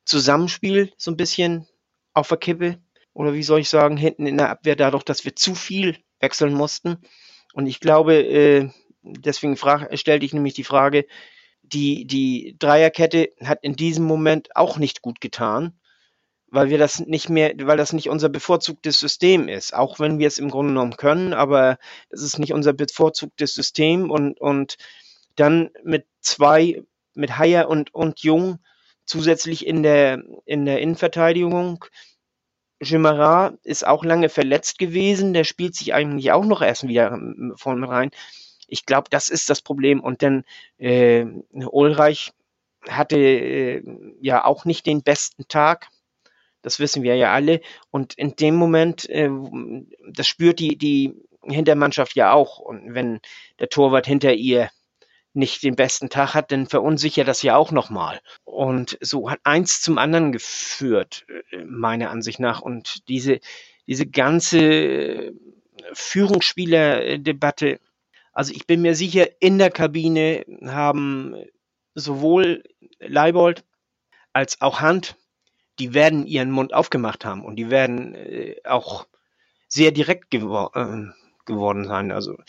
Zusammenspiel 0.06 0.92
so 0.98 1.12
ein 1.12 1.18
bisschen 1.18 1.68
auf 2.14 2.28
der 2.30 2.38
Kippe. 2.38 2.82
Oder 3.14 3.34
wie 3.34 3.44
soll 3.44 3.60
ich 3.60 3.70
sagen, 3.70 3.98
hinten 3.98 4.26
in 4.26 4.38
der 4.38 4.50
Abwehr 4.50 4.76
dadurch, 4.76 5.04
dass 5.04 5.26
wir 5.26 5.36
zu 5.36 5.54
viel 5.54 5.98
wechseln 6.20 6.54
mussten. 6.54 6.98
Und 7.54 7.68
ich 7.68 7.80
glaube, 7.80 8.16
äh, 8.16 8.70
deswegen 9.02 9.58
stellte 9.58 10.26
ich 10.26 10.34
nämlich 10.34 10.54
die 10.54 10.64
Frage, 10.64 11.06
die, 11.62 12.06
die 12.06 12.56
Dreierkette 12.60 13.30
hat 13.44 13.60
in 13.62 13.76
diesem 13.76 14.06
Moment 14.06 14.56
auch 14.56 14.78
nicht 14.78 15.02
gut 15.02 15.22
getan 15.22 15.80
weil 16.52 16.70
wir 16.70 16.78
das 16.78 17.00
nicht 17.00 17.30
mehr, 17.30 17.54
weil 17.62 17.78
das 17.78 17.94
nicht 17.94 18.10
unser 18.10 18.30
bevorzugtes 18.30 19.00
System 19.00 19.48
ist. 19.48 19.74
Auch 19.74 20.00
wenn 20.00 20.20
wir 20.20 20.28
es 20.28 20.38
im 20.38 20.52
Grunde 20.52 20.74
genommen 20.74 20.98
können, 20.98 21.34
aber 21.34 21.78
es 22.10 22.22
ist 22.22 22.38
nicht 22.38 22.54
unser 22.54 22.74
bevorzugtes 22.74 23.54
System 23.54 24.12
und, 24.12 24.40
und 24.40 24.76
dann 25.38 25.70
mit 25.84 26.06
zwei, 26.20 26.84
mit 27.16 27.38
Haier 27.38 27.70
und, 27.70 27.96
und 27.96 28.20
Jung 28.20 28.60
zusätzlich 29.06 29.66
in 29.66 29.82
der, 29.82 30.22
in 30.46 30.66
der 30.66 30.82
Innenverteidigung. 30.82 31.86
Jimara 32.82 33.54
ist 33.64 33.86
auch 33.86 34.04
lange 34.04 34.30
verletzt 34.30 34.80
gewesen, 34.80 35.34
der 35.34 35.44
spielt 35.44 35.76
sich 35.76 35.94
eigentlich 35.94 36.32
auch 36.32 36.46
noch 36.46 36.62
erst 36.62 36.88
wieder 36.88 37.20
vorne 37.56 37.88
rein. 37.88 38.12
Ich 38.68 38.86
glaube, 38.86 39.10
das 39.10 39.30
ist 39.30 39.50
das 39.50 39.62
Problem. 39.62 40.00
Und 40.00 40.24
dann 40.24 40.44
äh, 40.78 41.26
Ulreich 41.52 42.32
hatte 42.90 43.18
äh, 43.18 43.84
ja 44.22 44.44
auch 44.44 44.66
nicht 44.66 44.86
den 44.86 45.04
besten 45.04 45.48
Tag 45.48 45.90
das 46.62 46.80
wissen 46.80 47.04
wir 47.04 47.16
ja 47.16 47.34
alle. 47.34 47.62
Und 47.90 48.14
in 48.14 48.36
dem 48.36 48.56
Moment, 48.56 49.10
äh, 49.10 49.30
das 50.10 50.28
spürt 50.28 50.60
die, 50.60 50.78
die 50.78 51.14
Hintermannschaft 51.44 52.16
ja 52.16 52.34
auch. 52.34 52.60
Und 52.60 52.94
wenn 52.94 53.20
der 53.60 53.70
Torwart 53.70 54.06
hinter 54.06 54.34
ihr 54.34 54.70
nicht 55.34 55.64
den 55.64 55.76
besten 55.76 56.10
Tag 56.10 56.34
hat, 56.34 56.52
dann 56.52 56.68
verunsichert 56.68 57.28
das 57.28 57.42
ja 57.42 57.56
auch 57.56 57.72
nochmal. 57.72 58.20
Und 58.44 58.98
so 59.02 59.30
hat 59.30 59.40
eins 59.44 59.82
zum 59.82 59.98
anderen 59.98 60.32
geführt, 60.32 61.26
äh, 61.52 61.64
meiner 61.66 62.10
Ansicht 62.10 62.40
nach. 62.40 62.62
Und 62.62 63.08
diese, 63.08 63.40
diese 63.88 64.06
ganze 64.06 65.34
Führungsspielerdebatte, 65.94 67.80
also 68.34 68.54
ich 68.54 68.68
bin 68.68 68.82
mir 68.82 68.96
sicher, 68.96 69.28
in 69.40 69.58
der 69.58 69.72
Kabine 69.72 70.46
haben 70.66 71.36
sowohl 71.96 72.64
Leibold 73.00 73.64
als 74.34 74.62
auch 74.62 74.80
Hand 74.80 75.18
die 75.82 75.96
werden 75.96 76.28
ihren 76.28 76.52
Mund 76.52 76.74
aufgemacht 76.74 77.26
haben 77.26 77.44
und 77.44 77.56
die 77.56 77.72
werden 77.72 78.14
äh, 78.14 78.56
auch 78.66 79.08
sehr 79.68 79.92
direkt 79.92 80.30
gewor 80.30 80.76
äh, 80.76 81.12
geworden 81.46 81.86
sein. 81.86 82.12
Also 82.12 82.38
äh, 82.38 82.44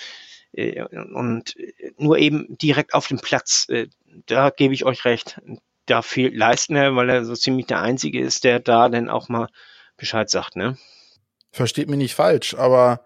und 0.54 1.54
nur 1.98 2.18
eben 2.18 2.56
direkt 2.58 2.94
auf 2.94 3.08
dem 3.08 3.18
Platz. 3.18 3.66
Äh, 3.68 3.88
da 4.26 4.50
gebe 4.50 4.74
ich 4.74 4.84
euch 4.84 5.04
recht. 5.04 5.40
da 5.86 6.02
fehlt 6.02 6.36
Leistner, 6.36 6.94
weil 6.94 7.10
er 7.10 7.24
so 7.24 7.34
ziemlich 7.34 7.66
der 7.66 7.80
Einzige 7.80 8.20
ist, 8.20 8.44
der 8.44 8.60
da 8.60 8.88
dann 8.88 9.08
auch 9.08 9.28
mal 9.28 9.48
Bescheid 9.96 10.30
sagt, 10.30 10.56
ne? 10.56 10.78
Versteht 11.50 11.88
mich 11.88 11.98
nicht 11.98 12.14
falsch, 12.14 12.54
aber 12.54 13.04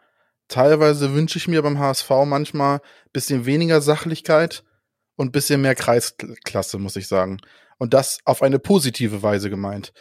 teilweise 0.49 1.15
wünsche 1.15 1.39
ich 1.39 1.49
mir 1.49 1.63
beim 1.63 1.79
HSV 1.79 2.11
manchmal 2.25 2.81
bisschen 3.13 3.47
weniger 3.47 3.81
Sachlichkeit 3.81 4.63
und 5.17 5.33
bisschen 5.33 5.63
mehr 5.63 5.75
Kreisklasse, 5.75 6.79
muss 6.79 6.97
ich 6.97 7.09
sagen. 7.09 7.41
Und 7.79 7.95
das 7.95 8.19
auf 8.25 8.43
eine 8.43 8.59
positive 8.59 9.23
Weise 9.23 9.51
gemeint. 9.51 9.93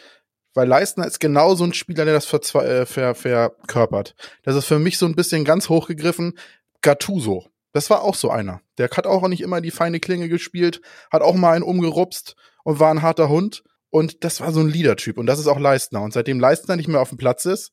Weil 0.54 0.68
Leistner 0.68 1.06
ist 1.06 1.20
genau 1.20 1.54
so 1.54 1.64
ein 1.64 1.74
Spieler, 1.74 2.06
der 2.06 2.14
das 2.14 2.32
äh, 2.32 2.86
ver 2.86 3.14
verkörpert. 3.14 4.14
Das 4.42 4.56
ist 4.56 4.64
für 4.64 4.78
mich 4.78 4.96
so 4.96 5.04
ein 5.04 5.14
bisschen 5.14 5.44
ganz 5.44 5.68
hochgegriffen. 5.68 6.38
Gattuso. 6.86 7.44
Das 7.72 7.90
war 7.90 8.02
auch 8.02 8.14
so 8.14 8.30
einer. 8.30 8.60
Der 8.78 8.88
hat 8.88 9.08
auch 9.08 9.26
nicht 9.26 9.40
immer 9.40 9.60
die 9.60 9.72
feine 9.72 9.98
Klinge 9.98 10.28
gespielt, 10.28 10.80
hat 11.10 11.20
auch 11.20 11.34
mal 11.34 11.50
einen 11.50 11.64
umgerupst 11.64 12.36
und 12.62 12.78
war 12.78 12.92
ein 12.92 13.02
harter 13.02 13.28
Hund. 13.28 13.64
Und 13.90 14.22
das 14.22 14.40
war 14.40 14.52
so 14.52 14.60
ein 14.60 14.68
Leader-Typ. 14.68 15.18
Und 15.18 15.26
das 15.26 15.40
ist 15.40 15.48
auch 15.48 15.58
Leistner. 15.58 16.00
Und 16.02 16.12
seitdem 16.12 16.38
Leistner 16.38 16.76
nicht 16.76 16.86
mehr 16.86 17.00
auf 17.00 17.08
dem 17.08 17.18
Platz 17.18 17.44
ist, 17.44 17.72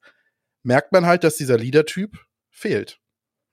merkt 0.63 0.91
man 0.93 1.05
halt, 1.05 1.23
dass 1.23 1.37
dieser 1.37 1.59
Leader-Typ 1.59 2.17
fehlt. 2.49 2.97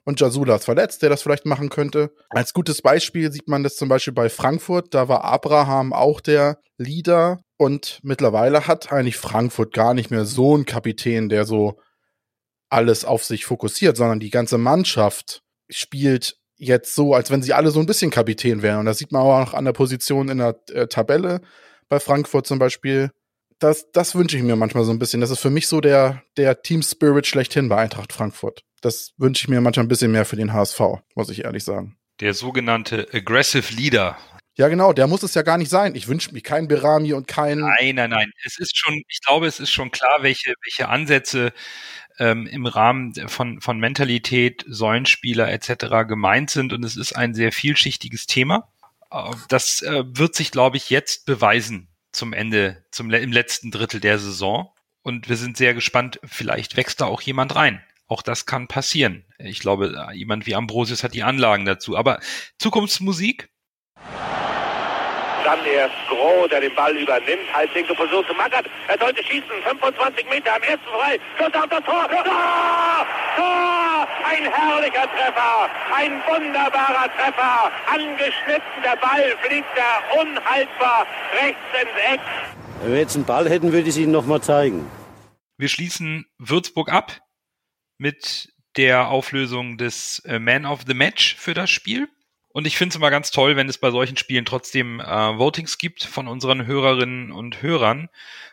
Und 0.05 0.19
Jasula 0.19 0.57
ist 0.57 0.65
verletzt, 0.65 1.03
der 1.03 1.11
das 1.11 1.21
vielleicht 1.21 1.45
machen 1.45 1.69
könnte. 1.69 2.11
Als 2.31 2.55
gutes 2.55 2.81
Beispiel 2.81 3.31
sieht 3.31 3.49
man 3.49 3.63
das 3.63 3.77
zum 3.77 3.91
Beispiel 3.91 4.15
bei 4.15 4.31
Frankfurt. 4.31 4.95
Da 4.95 5.09
war 5.09 5.25
Abraham 5.25 5.93
auch 5.93 6.23
der 6.23 6.59
Leader. 6.79 7.41
Und 7.59 8.01
mittlerweile 8.03 8.67
hat 8.67 8.93
eigentlich 8.93 9.19
Frankfurt 9.19 9.75
gar 9.75 9.93
nicht 9.93 10.11
mehr 10.11 10.25
so 10.25 10.55
einen 10.55 10.65
Kapitän, 10.65 11.29
der 11.29 11.45
so 11.45 11.79
alles 12.71 13.05
auf 13.05 13.25
sich 13.25 13.45
fokussiert, 13.45 13.99
sondern 13.99 14.21
die 14.21 14.31
ganze 14.31 14.57
Mannschaft 14.57 15.43
spielt 15.71 16.37
jetzt 16.57 16.95
so, 16.95 17.14
als 17.14 17.31
wenn 17.31 17.43
sie 17.43 17.55
alle 17.55 17.71
so 17.71 17.81
ein 17.81 17.87
bisschen 17.87 18.11
Kapitän 18.11 18.62
wären. 18.62 18.81
Und 18.81 18.87
das 18.87 18.99
sieht 18.99 19.12
man 19.12 19.23
auch 19.23 19.41
noch 19.41 19.55
an 19.55 19.64
der 19.64 19.73
Position 19.73 20.29
in 20.29 20.39
der 20.39 20.61
äh, 20.73 20.87
Tabelle 20.87 21.41
bei 21.89 21.99
Frankfurt 21.99 22.47
zum 22.47 22.59
Beispiel 22.59 23.11
das, 23.61 23.93
das 23.93 24.14
wünsche 24.14 24.37
ich 24.37 24.43
mir 24.43 24.57
manchmal 24.57 24.85
so 24.85 24.91
ein 24.91 24.99
bisschen. 24.99 25.21
Das 25.21 25.31
ist 25.31 25.39
für 25.39 25.51
mich 25.51 25.68
so 25.68 25.81
der, 25.81 26.23
der 26.37 26.62
Team 26.62 26.83
Spirit 26.83 27.27
schlechthin 27.27 27.68
bei 27.68 27.77
Eintracht 27.77 28.12
Frankfurt. 28.12 28.64
Das 28.81 29.12
wünsche 29.18 29.45
ich 29.45 29.49
mir 29.49 29.61
manchmal 29.61 29.85
ein 29.85 29.89
bisschen 29.89 30.11
mehr 30.11 30.25
für 30.25 30.37
den 30.37 30.53
HSV, 30.53 30.81
muss 31.14 31.31
ich 31.31 31.45
ehrlich 31.45 31.62
sagen. 31.62 31.97
Der 32.21 32.35
sogenannte 32.35 33.07
Aggressive 33.12 33.73
Leader. 33.75 34.16
Ja, 34.57 34.68
genau, 34.68 34.93
der 34.93 35.07
muss 35.07 35.23
es 35.23 35.35
ja 35.35 35.43
gar 35.43 35.59
nicht 35.59 35.71
sein. 35.71 35.95
Ich 35.95 36.09
wünsche 36.09 36.33
mir 36.33 36.41
keinen 36.41 36.68
Berami 36.68 37.12
und 37.12 37.29
keinen. 37.29 37.61
Nein, 37.61 37.95
nein, 37.95 38.11
nein. 38.11 38.33
Es 38.45 38.59
ist 38.59 38.77
schon, 38.77 39.03
ich 39.09 39.21
glaube, 39.25 39.47
es 39.47 39.61
ist 39.61 39.71
schon 39.71 39.91
klar, 39.91 40.18
welche, 40.23 40.55
welche 40.64 40.89
Ansätze 40.89 41.53
ähm, 42.21 42.47
im 42.47 42.66
Rahmen 42.66 43.14
von, 43.29 43.61
von 43.61 43.81
Mentalität, 43.81 44.64
Säulenspieler 44.68 45.51
etc. 45.51 46.07
gemeint 46.07 46.51
sind. 46.51 46.73
Und 46.73 46.85
es 46.85 46.97
ist 46.97 47.14
ein 47.14 47.35
sehr 47.35 47.51
vielschichtiges 47.51 48.27
Thema. 48.27 48.68
Äh, 49.11 49.33
das 49.49 49.83
äh, 49.83 50.05
wird 50.07 50.37
sich, 50.37 50.53
glaube 50.53 50.77
ich, 50.77 50.91
jetzt 50.91 51.27
beweisen 51.27 51.89
zum 52.12 52.33
Ende, 52.33 52.85
zum 52.91 53.11
im 53.11 53.33
letzten 53.33 53.71
Drittel 53.71 54.01
der 54.01 54.18
Saison. 54.18 54.71
Und 55.03 55.29
wir 55.29 55.37
sind 55.37 55.57
sehr 55.57 55.73
gespannt, 55.75 56.21
vielleicht 56.25 56.77
wächst 56.77 57.01
da 57.01 57.07
auch 57.07 57.23
jemand 57.23 57.57
rein. 57.57 57.83
Auch 58.07 58.23
das 58.23 58.45
kann 58.45 58.68
passieren. 58.68 59.25
Ich 59.39 59.61
glaube, 59.61 60.09
jemand 60.12 60.47
wie 60.47 60.55
Ambrosius 60.55 61.03
hat 61.03 61.14
die 61.14 61.23
Anlagen 61.23 61.64
dazu. 61.64 61.97
Aber 61.97 62.21
Zukunftsmusik, 62.59 63.49
dann 65.45 65.64
erst 65.64 65.95
Groh, 66.09 66.47
der 66.49 66.61
den 66.61 66.74
Ball 66.74 66.97
übernimmt. 66.97 67.53
Halblinke 67.53 67.95
Position 67.95 68.24
zu 68.26 68.34
Magath. 68.34 68.66
Er 68.88 68.99
sollte 68.99 69.22
schießen. 69.24 69.51
25 69.64 70.28
Meter 70.28 70.55
am 70.55 70.62
ersten 70.62 70.86
frei. 70.86 71.18
Schuss 71.38 71.55
auf 71.55 71.68
das 71.68 71.84
Tor. 71.84 72.09
Tor! 72.09 73.07
Tor! 73.36 74.09
Ein 74.24 74.53
herrlicher 74.53 75.09
Treffer. 75.11 75.70
Ein 75.95 76.22
wunderbarer 76.28 77.09
Treffer. 77.16 77.72
Angeschnitten. 77.86 78.82
Der 78.84 78.97
Ball 78.97 79.36
fliegt 79.43 79.68
da 79.76 80.20
unhaltbar 80.20 81.07
rechts 81.41 81.61
ins 81.80 82.14
Eck. 82.14 82.20
Wenn 82.82 82.93
wir 82.93 83.01
jetzt 83.01 83.16
einen 83.16 83.24
Ball 83.24 83.49
hätten, 83.49 83.72
würde 83.72 83.82
ich 83.82 83.88
es 83.88 83.99
Ihnen 83.99 84.12
nochmal 84.12 84.41
zeigen. 84.41 84.91
Wir 85.59 85.68
schließen 85.68 86.26
Würzburg 86.38 86.91
ab 86.91 87.20
mit 87.99 88.49
der 88.76 89.09
Auflösung 89.09 89.76
des 89.76 90.20
äh, 90.20 90.38
Man 90.38 90.64
of 90.64 90.80
the 90.86 90.95
Match 90.95 91.36
für 91.36 91.55
das 91.55 91.70
Spiel. 91.70 92.09
Und 92.53 92.66
ich 92.66 92.76
finde 92.76 92.92
es 92.92 92.96
immer 92.96 93.11
ganz 93.11 93.30
toll, 93.30 93.55
wenn 93.55 93.68
es 93.68 93.78
bei 93.78 93.92
solchen 93.92 94.16
Spielen 94.16 94.44
trotzdem 94.44 94.98
äh, 94.98 95.05
Votings 95.38 95.78
gibt 95.78 96.03
von 96.03 96.26
unseren 96.26 96.66
Hörerinnen 96.66 97.30
und 97.30 97.62
Hörern, 97.62 98.09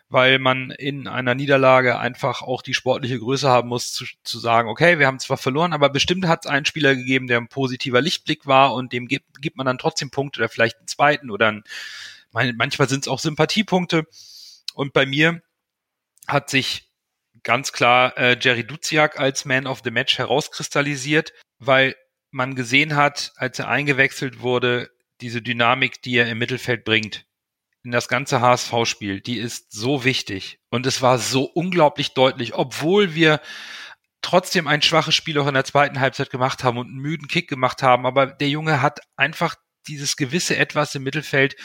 weil 0.08 0.38
man 0.38 0.70
in 0.70 1.08
einer 1.08 1.34
Niederlage 1.34 1.98
einfach 1.98 2.44
auch 2.44 2.62
die 2.62 2.76
sportliche 2.76 3.18
Größe 3.18 3.50
haben 3.50 3.70
muss, 3.70 3.92
zu, 3.92 4.06
zu 4.24 4.38
sagen, 4.38 4.70
okay, 4.70 5.00
wir 5.00 5.08
haben 5.08 5.18
zwar 5.18 5.38
verloren, 5.38 5.74
aber 5.74 5.90
bestimmt 5.90 6.28
hat 6.28 6.46
es 6.46 6.52
einen 6.52 6.66
Spieler 6.66 6.96
gegeben, 6.96 7.26
der 7.26 7.40
ein 7.40 7.48
positiver 7.48 8.02
Lichtblick 8.02 8.46
war 8.46 8.76
und 8.76 8.94
dem 8.94 9.08
gibt, 9.08 9.42
gibt 9.42 9.58
man 9.58 9.66
dann 9.66 9.80
trotzdem 9.80 10.12
Punkte 10.12 10.42
oder 10.42 10.50
vielleicht 10.50 10.78
einen 10.78 10.88
zweiten 10.88 11.32
oder 11.32 11.48
ein, 11.48 11.64
manchmal 12.32 12.88
sind 12.88 13.06
es 13.06 13.08
auch 13.08 13.20
Sympathiepunkte. 13.20 14.06
Und 14.76 14.94
bei 14.94 15.08
mir 15.08 15.42
hat 16.28 16.52
sich 16.52 16.92
ganz 17.42 17.72
klar 17.72 18.16
äh, 18.18 18.38
Jerry 18.40 18.64
Duziak 18.64 19.20
als 19.20 19.46
Man 19.46 19.66
of 19.66 19.82
the 19.84 19.90
Match 19.90 20.20
herauskristallisiert, 20.20 21.34
weil 21.58 21.96
man 22.38 22.56
gesehen 22.56 22.96
hat, 22.96 23.34
als 23.36 23.60
er 23.60 23.68
eingewechselt 23.68 24.40
wurde, 24.40 24.90
diese 25.20 25.42
Dynamik, 25.42 26.02
die 26.04 26.16
er 26.16 26.30
im 26.30 26.38
Mittelfeld 26.38 26.86
bringt, 26.86 27.26
in 27.84 27.92
das 27.92 28.08
ganze 28.08 28.40
HSV-Spiel, 28.40 29.22
die 29.22 29.38
ist 29.38 29.72
so 29.72 30.04
wichtig. 30.04 30.60
Und 30.70 30.86
es 30.86 31.02
war 31.02 31.18
so 31.20 31.44
unglaublich 31.44 32.14
deutlich, 32.14 32.54
obwohl 32.54 33.16
wir 33.16 33.42
trotzdem 34.22 34.68
ein 34.68 34.82
schwaches 34.82 35.16
Spiel 35.16 35.40
auch 35.40 35.48
in 35.48 35.54
der 35.54 35.64
zweiten 35.64 36.00
Halbzeit 36.00 36.30
gemacht 36.30 36.64
haben 36.64 36.78
und 36.78 36.88
einen 36.88 36.98
müden 36.98 37.28
Kick 37.28 37.50
gemacht 37.50 37.82
haben. 37.82 38.06
Aber 38.06 38.28
der 38.28 38.50
Junge 38.50 38.82
hat 38.82 39.00
einfach 39.16 39.56
dieses 39.88 40.16
gewisse 40.16 40.58
Etwas 40.58 40.96
im 40.96 41.04
Mittelfeld, 41.04 41.56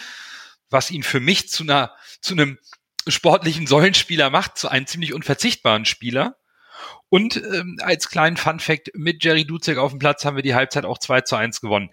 was 0.71 0.91
ihn 0.91 1.03
für 1.03 1.21
mich 1.21 1.49
zu 1.49 1.65
einer, 1.65 1.95
zu 2.21 2.35
einem 2.35 2.59
sportlichen 3.07 3.67
Säulenspieler 3.67 4.31
macht, 4.31 4.57
zu 4.57 4.69
einem 4.69 4.87
ziemlich 4.87 5.13
unverzichtbaren 5.13 5.85
Spieler. 5.85 6.37
Und 7.09 7.37
ähm, 7.37 7.79
als 7.83 8.09
kleinen 8.09 8.37
Fun 8.37 8.61
Fact, 8.61 8.91
mit 8.95 9.23
Jerry 9.25 9.45
Duzek 9.45 9.79
auf 9.79 9.91
dem 9.91 9.99
Platz 9.99 10.25
haben 10.25 10.37
wir 10.37 10.43
die 10.43 10.55
Halbzeit 10.55 10.85
auch 10.85 10.99
2 10.99 11.23
zu 11.23 11.37
1 11.37 11.61
gewonnen. 11.61 11.91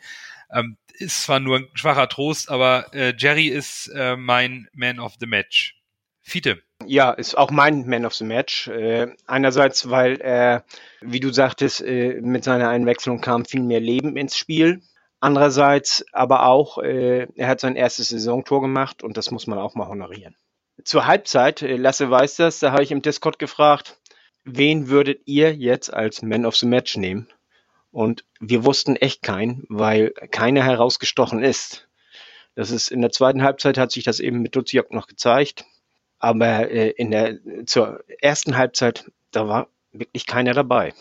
Ähm, 0.53 0.77
ist 0.93 1.23
zwar 1.23 1.39
nur 1.39 1.57
ein 1.57 1.67
schwacher 1.73 2.09
Trost, 2.09 2.49
aber 2.49 2.93
äh, 2.93 3.13
Jerry 3.17 3.47
ist 3.47 3.87
äh, 3.95 4.15
mein 4.15 4.67
Man 4.73 4.99
of 4.99 5.15
the 5.19 5.27
Match. 5.27 5.75
Fiete. 6.21 6.61
Ja, 6.85 7.11
ist 7.11 7.37
auch 7.37 7.51
mein 7.51 7.87
Man 7.87 8.05
of 8.05 8.13
the 8.13 8.23
Match. 8.23 8.67
Äh, 8.67 9.07
einerseits, 9.25 9.89
weil 9.89 10.21
er, 10.21 10.63
wie 11.01 11.19
du 11.19 11.31
sagtest, 11.31 11.81
äh, 11.81 12.19
mit 12.21 12.43
seiner 12.43 12.69
Einwechslung 12.69 13.21
kam 13.21 13.45
viel 13.45 13.63
mehr 13.63 13.79
Leben 13.79 14.15
ins 14.15 14.37
Spiel. 14.37 14.81
Andererseits 15.19 16.05
aber 16.13 16.45
auch, 16.45 16.77
äh, 16.77 17.27
er 17.35 17.47
hat 17.47 17.59
sein 17.59 17.75
erstes 17.75 18.09
Saisontor 18.09 18.61
gemacht 18.61 19.03
und 19.03 19.17
das 19.17 19.31
muss 19.31 19.47
man 19.47 19.59
auch 19.59 19.75
mal 19.75 19.87
honorieren. 19.87 20.35
Zur 20.85 21.05
Halbzeit, 21.05 21.61
äh, 21.61 21.75
Lasse 21.75 22.09
weiß 22.09 22.37
das, 22.37 22.59
da 22.59 22.71
habe 22.71 22.83
ich 22.83 22.91
im 22.91 23.01
Discord 23.01 23.37
gefragt, 23.37 23.99
wen 24.58 24.89
würdet 24.89 25.22
ihr 25.26 25.56
jetzt 25.56 25.93
als 25.93 26.22
Man 26.22 26.45
of 26.45 26.56
the 26.56 26.66
Match 26.66 26.97
nehmen? 26.97 27.28
Und 27.91 28.24
wir 28.39 28.64
wussten 28.66 28.95
echt 28.95 29.22
keinen, 29.24 29.66
weil 29.70 30.12
keiner 30.32 30.64
herausgestochen 30.64 31.41
ist. 31.41 31.88
Das 32.56 32.72
ist 32.72 32.91
in 32.91 33.02
der 33.02 33.12
zweiten 33.12 33.41
Halbzeit 33.41 33.78
hat 33.78 33.91
sich 33.91 34.04
das 34.04 34.20
eben 34.20 34.41
mit 34.41 34.56
Duziak 34.56 34.91
noch 34.91 35.08
gezeigt. 35.08 35.66
Aber 36.20 36.70
äh, 36.70 36.89
in 36.89 37.12
der 37.12 37.39
zur 37.66 38.04
ersten 38.22 38.58
Halbzeit, 38.58 39.10
da 39.32 39.47
war 39.47 39.68
wirklich 39.91 40.26
keiner 40.26 40.54
dabei. 40.54 40.93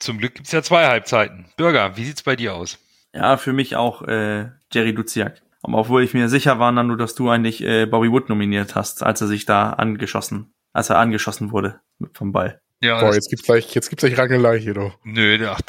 Zum 0.00 0.18
Glück 0.18 0.34
gibt 0.34 0.46
es 0.46 0.52
ja 0.52 0.62
zwei 0.62 0.86
Halbzeiten. 0.86 1.46
Bürger, 1.56 1.96
wie 1.96 2.04
sieht's 2.04 2.22
bei 2.22 2.36
dir 2.36 2.54
aus? 2.54 2.78
Ja, 3.12 3.36
für 3.36 3.52
mich 3.52 3.76
auch 3.76 4.02
äh, 4.02 4.50
Jerry 4.72 4.94
Duziak. 4.94 5.40
Aber 5.62 5.78
obwohl 5.78 6.02
ich 6.02 6.12
mir 6.12 6.28
sicher 6.28 6.58
war, 6.58 6.72
Nando, 6.72 6.96
dass 6.96 7.14
du 7.14 7.30
eigentlich 7.30 7.62
äh, 7.62 7.86
Bobby 7.86 8.10
Wood 8.10 8.28
nominiert 8.28 8.74
hast, 8.74 9.02
als 9.02 9.20
er 9.20 9.28
sich 9.28 9.46
da 9.46 9.70
angeschossen, 9.70 10.52
als 10.72 10.90
er 10.90 10.98
angeschossen 10.98 11.52
wurde 11.52 11.80
vom 12.12 12.32
Ball. 12.32 12.60
Ja, 12.84 13.00
Boah, 13.00 13.14
jetzt 13.14 13.30
gibt's 13.30 13.46
gleich, 13.46 13.74
jetzt 13.74 13.88
gibt's 13.88 14.04
gleich 14.04 14.18
Rangelei 14.18 14.60
hier 14.60 14.74
doch. 14.74 14.98
Nö, 15.04 15.38
ach, 15.48 15.60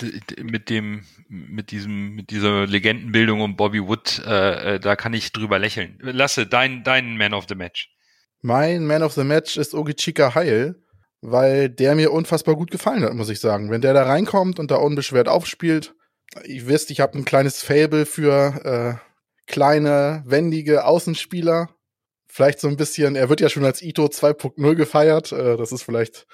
mit 0.43 0.69
dem, 0.69 1.05
mit 1.29 1.71
diesem, 1.71 2.13
mit 2.13 2.29
dieser 2.29 2.67
Legendenbildung 2.67 3.39
um 3.39 3.55
Bobby 3.55 3.81
Wood, 3.81 4.21
äh, 4.27 4.75
äh, 4.75 4.79
da 4.81 4.97
kann 4.97 5.13
ich 5.13 5.31
drüber 5.31 5.57
lächeln. 5.57 5.97
Lasse, 6.01 6.45
dein, 6.45 6.83
dein 6.83 7.15
Man 7.15 7.33
of 7.33 7.45
the 7.47 7.55
Match. 7.55 7.89
Mein 8.41 8.85
Man 8.85 9.01
of 9.01 9.13
the 9.13 9.23
Match 9.23 9.55
ist 9.55 9.73
Ogichika 9.73 10.35
Heil, 10.35 10.75
weil 11.21 11.69
der 11.69 11.95
mir 11.95 12.11
unfassbar 12.11 12.55
gut 12.55 12.69
gefallen 12.69 13.03
hat, 13.03 13.13
muss 13.13 13.29
ich 13.29 13.39
sagen. 13.39 13.71
Wenn 13.71 13.81
der 13.81 13.93
da 13.93 14.03
reinkommt 14.03 14.59
und 14.59 14.69
da 14.69 14.75
unbeschwert 14.75 15.29
aufspielt, 15.29 15.95
ich 16.43 16.67
wisst, 16.67 16.91
ich 16.91 16.99
habe 16.99 17.17
ein 17.17 17.23
kleines 17.23 17.63
Fable 17.63 18.05
für 18.05 18.99
äh, 18.99 19.49
kleine, 19.49 20.21
wendige 20.25 20.83
Außenspieler. 20.83 21.69
Vielleicht 22.27 22.59
so 22.59 22.67
ein 22.67 22.75
bisschen, 22.75 23.15
er 23.15 23.29
wird 23.29 23.39
ja 23.39 23.47
schon 23.47 23.63
als 23.63 23.81
Ito 23.81 24.07
2.0 24.07 24.75
gefeiert. 24.75 25.31
Äh, 25.31 25.55
das 25.55 25.71
ist 25.71 25.83
vielleicht 25.83 26.27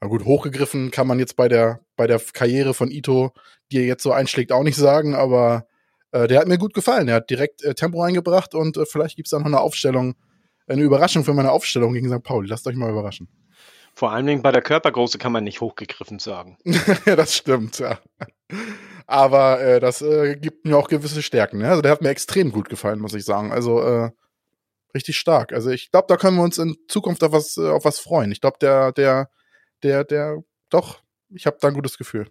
na 0.00 0.08
gut, 0.08 0.24
hochgegriffen 0.24 0.90
kann 0.90 1.06
man 1.06 1.18
jetzt 1.18 1.36
bei 1.36 1.48
der, 1.48 1.80
bei 1.96 2.06
der 2.06 2.20
Karriere 2.32 2.74
von 2.74 2.90
Ito, 2.90 3.32
die 3.72 3.78
er 3.78 3.86
jetzt 3.86 4.02
so 4.02 4.12
einschlägt, 4.12 4.52
auch 4.52 4.62
nicht 4.62 4.76
sagen, 4.76 5.14
aber 5.14 5.66
äh, 6.12 6.28
der 6.28 6.40
hat 6.40 6.48
mir 6.48 6.58
gut 6.58 6.74
gefallen. 6.74 7.08
Er 7.08 7.16
hat 7.16 7.30
direkt 7.30 7.62
äh, 7.64 7.74
Tempo 7.74 8.02
reingebracht 8.02 8.54
und 8.54 8.76
äh, 8.76 8.86
vielleicht 8.86 9.16
gibt's 9.16 9.30
dann 9.30 9.42
noch 9.42 9.46
eine 9.46 9.60
Aufstellung, 9.60 10.14
eine 10.66 10.82
Überraschung 10.82 11.24
für 11.24 11.34
meine 11.34 11.52
Aufstellung 11.52 11.92
gegen 11.92 12.08
St. 12.08 12.22
Pauli. 12.22 12.48
Lasst 12.48 12.66
euch 12.66 12.76
mal 12.76 12.90
überraschen. 12.90 13.28
Vor 13.94 14.12
allen 14.12 14.26
Dingen 14.26 14.42
bei 14.42 14.52
der 14.52 14.62
Körpergröße 14.62 15.18
kann 15.18 15.32
man 15.32 15.42
nicht 15.42 15.60
hochgegriffen 15.60 16.20
sagen. 16.20 16.56
ja, 17.04 17.16
das 17.16 17.34
stimmt, 17.34 17.80
ja. 17.80 17.98
Aber 19.08 19.60
äh, 19.60 19.80
das 19.80 20.02
äh, 20.02 20.36
gibt 20.36 20.64
mir 20.64 20.76
auch 20.76 20.88
gewisse 20.88 21.22
Stärken. 21.22 21.58
Ne? 21.58 21.68
Also 21.68 21.82
der 21.82 21.90
hat 21.90 22.02
mir 22.02 22.10
extrem 22.10 22.52
gut 22.52 22.68
gefallen, 22.68 23.00
muss 23.00 23.14
ich 23.14 23.24
sagen. 23.24 23.50
Also 23.50 23.82
äh, 23.82 24.10
richtig 24.94 25.18
stark. 25.18 25.52
Also 25.52 25.70
ich 25.70 25.90
glaube, 25.90 26.06
da 26.08 26.16
können 26.16 26.36
wir 26.36 26.44
uns 26.44 26.58
in 26.58 26.76
Zukunft 26.86 27.24
auf 27.24 27.32
was, 27.32 27.56
äh, 27.56 27.68
auf 27.68 27.84
was 27.84 27.98
freuen. 27.98 28.30
Ich 28.30 28.40
glaube, 28.40 28.58
der, 28.60 28.92
der, 28.92 29.30
der, 29.82 30.04
der, 30.04 30.42
doch, 30.70 31.00
ich 31.30 31.46
habe 31.46 31.58
da 31.60 31.68
ein 31.68 31.74
gutes 31.74 31.98
Gefühl. 31.98 32.30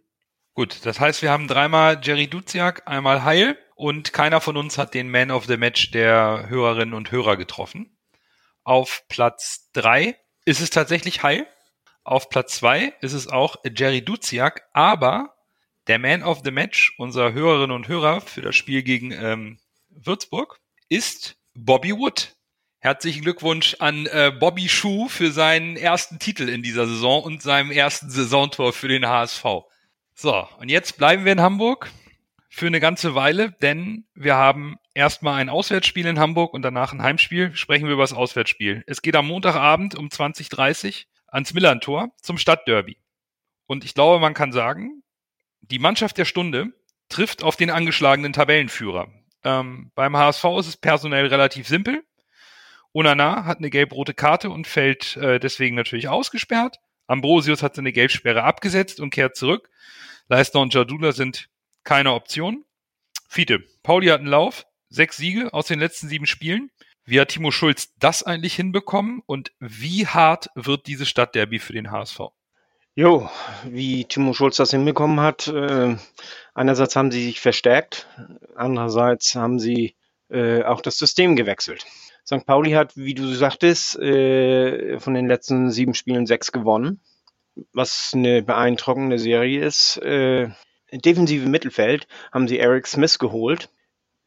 Gut, 0.53 0.85
das 0.85 0.99
heißt, 0.99 1.21
wir 1.21 1.31
haben 1.31 1.47
dreimal 1.47 1.99
Jerry 2.01 2.27
Duziak, 2.27 2.87
einmal 2.87 3.23
Heil 3.23 3.57
und 3.75 4.11
keiner 4.11 4.41
von 4.41 4.57
uns 4.57 4.77
hat 4.77 4.95
den 4.95 5.11
Man 5.11 5.29
of 5.29 5.45
the 5.45 5.57
Match 5.57 5.91
der 5.91 6.45
Hörerinnen 6.49 6.95
und 6.95 7.11
Hörer 7.11 7.37
getroffen. 7.37 7.95
Auf 8.63 9.03
Platz 9.07 9.69
drei 9.73 10.17
ist 10.45 10.61
es 10.61 10.71
tatsächlich 10.71 11.21
Heil. 11.21 11.45
Auf 12.03 12.29
Platz 12.29 12.55
zwei 12.55 12.93
ist 13.01 13.13
es 13.13 13.27
auch 13.27 13.57
Jerry 13.65 14.01
Duziak, 14.01 14.63
aber 14.73 15.35
der 15.87 15.99
Man 15.99 16.23
of 16.23 16.41
the 16.43 16.51
Match 16.51 16.95
unserer 16.97 17.33
Hörerinnen 17.33 17.75
und 17.75 17.87
Hörer 17.87 18.21
für 18.21 18.41
das 18.41 18.55
Spiel 18.55 18.81
gegen 18.81 19.11
ähm, 19.11 19.59
Würzburg 19.89 20.59
ist 20.89 21.37
Bobby 21.53 21.93
Wood. 21.93 22.36
Herzlichen 22.87 23.23
Glückwunsch 23.23 23.75
an 23.79 24.05
äh, 24.05 24.31
Bobby 24.31 24.69
Schuh 24.69 25.09
für 25.09 25.33
seinen 25.33 25.75
ersten 25.75 26.19
Titel 26.19 26.47
in 26.47 26.63
dieser 26.63 26.87
Saison 26.87 27.21
und 27.21 27.41
seinem 27.41 27.69
ersten 27.69 28.09
Saisontor 28.09 28.71
für 28.71 28.87
den 28.87 29.05
HSV. 29.05 29.43
So, 30.13 30.47
und 30.57 30.69
jetzt 30.69 30.97
bleiben 30.97 31.25
wir 31.25 31.33
in 31.33 31.41
Hamburg 31.41 31.91
für 32.47 32.67
eine 32.67 32.79
ganze 32.79 33.13
Weile, 33.13 33.51
denn 33.61 34.05
wir 34.15 34.35
haben 34.35 34.77
erstmal 34.93 35.33
ein 35.33 35.49
Auswärtsspiel 35.49 36.05
in 36.05 36.17
Hamburg 36.17 36.53
und 36.53 36.61
danach 36.61 36.93
ein 36.93 37.03
Heimspiel. 37.03 37.53
Sprechen 37.57 37.87
wir 37.87 37.93
über 37.93 38.03
das 38.03 38.13
Auswärtsspiel. 38.13 38.85
Es 38.87 39.01
geht 39.01 39.17
am 39.17 39.27
Montagabend 39.27 39.95
um 39.95 40.07
20.30 40.07 41.07
ans 41.27 41.53
Millantor 41.53 42.11
zum 42.21 42.37
Stadtderby. 42.37 42.95
Und 43.65 43.83
ich 43.83 43.95
glaube, 43.95 44.21
man 44.21 44.33
kann 44.33 44.53
sagen, 44.53 45.03
die 45.59 45.79
Mannschaft 45.79 46.17
der 46.17 46.23
Stunde 46.23 46.67
trifft 47.09 47.43
auf 47.43 47.57
den 47.57 47.69
angeschlagenen 47.69 48.31
Tabellenführer. 48.31 49.09
Ähm, 49.43 49.91
beim 49.93 50.15
HSV 50.15 50.45
ist 50.59 50.67
es 50.67 50.77
personell 50.77 51.27
relativ 51.27 51.67
simpel. 51.67 52.06
Onana 52.97 53.45
hat 53.45 53.59
eine 53.59 53.69
gelb-rote 53.69 54.15
Karte 54.15 54.49
und 54.49 54.65
fällt 54.65 55.17
äh, 55.17 55.39
deswegen 55.39 55.75
natürlich 55.75 56.07
ausgesperrt. 56.07 56.77
Ambrosius 57.05 57.61
hat 57.61 57.75
seine 57.75 57.91
Gelbsperre 57.93 58.43
abgesetzt 58.43 58.99
und 58.99 59.11
kehrt 59.11 59.35
zurück. 59.35 59.69
Leistner 60.29 60.61
und 60.61 60.73
Jadula 60.73 61.11
sind 61.11 61.47
keine 61.83 62.13
Option. 62.13 62.65
Fiete, 63.29 63.63
Pauli 63.83 64.07
hat 64.07 64.21
einen 64.21 64.29
Lauf, 64.29 64.65
sechs 64.89 65.17
Siege 65.17 65.53
aus 65.53 65.67
den 65.67 65.79
letzten 65.79 66.07
sieben 66.07 66.25
Spielen. 66.25 66.71
Wie 67.05 67.19
hat 67.21 67.29
Timo 67.29 67.51
Schulz 67.51 67.93
das 67.99 68.23
eigentlich 68.23 68.55
hinbekommen 68.55 69.21
und 69.27 69.51
wie 69.59 70.07
hart 70.07 70.49
wird 70.55 70.87
diese 70.87 71.05
Stadtderby 71.05 71.59
für 71.59 71.73
den 71.73 71.91
HSV? 71.91 72.19
Jo, 72.95 73.29
wie 73.63 74.05
Timo 74.05 74.33
Schulz 74.33 74.57
das 74.57 74.71
hinbekommen 74.71 75.19
hat, 75.19 75.47
äh, 75.47 75.95
einerseits 76.55 76.95
haben 76.95 77.11
sie 77.11 77.25
sich 77.25 77.39
verstärkt, 77.41 78.07
andererseits 78.55 79.35
haben 79.35 79.59
sie 79.59 79.95
äh, 80.29 80.63
auch 80.63 80.81
das 80.81 80.97
System 80.97 81.35
gewechselt. 81.35 81.85
St. 82.27 82.45
Pauli 82.45 82.71
hat, 82.71 82.97
wie 82.97 83.13
du 83.13 83.25
sagtest, 83.33 83.97
äh, 83.99 84.99
von 84.99 85.13
den 85.13 85.27
letzten 85.27 85.71
sieben 85.71 85.93
Spielen 85.93 86.25
sechs 86.25 86.51
gewonnen, 86.51 86.99
was 87.71 88.11
eine 88.13 88.43
beeindruckende 88.43 89.17
Serie 89.17 89.63
ist. 89.65 89.95
Äh, 89.99 90.49
defensive 90.91 91.47
Mittelfeld 91.47 92.05
haben 92.33 92.49
sie 92.49 92.59
Eric 92.59 92.85
Smith 92.85 93.17
geholt, 93.17 93.69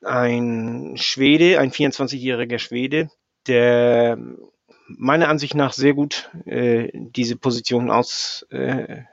ein 0.02 0.94
Schwede, 0.96 1.60
ein 1.60 1.72
24-jähriger 1.72 2.58
Schwede, 2.58 3.10
der 3.46 4.18
meiner 4.88 5.28
Ansicht 5.28 5.54
nach 5.54 5.74
sehr 5.74 5.92
gut 5.92 6.30
äh, 6.46 6.88
diese 6.94 7.36
Position 7.36 7.90
ausnutzt. 7.90 8.50
Äh, 8.50 9.04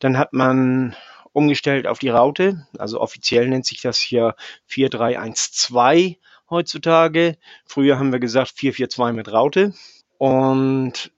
Dann 0.00 0.18
hat 0.18 0.32
man 0.32 0.96
umgestellt 1.32 1.86
auf 1.86 2.00
die 2.00 2.08
Raute, 2.08 2.66
also 2.78 3.00
offiziell 3.00 3.48
nennt 3.48 3.64
sich 3.64 3.80
das 3.80 4.00
hier 4.00 4.34
4-3-1-2 4.68 6.16
heutzutage. 6.50 7.36
Früher 7.64 7.98
haben 7.98 8.12
wir 8.12 8.18
gesagt 8.18 8.50
4-4-2 8.50 9.12
mit 9.12 9.32
Raute. 9.32 9.74
Und 10.18 11.12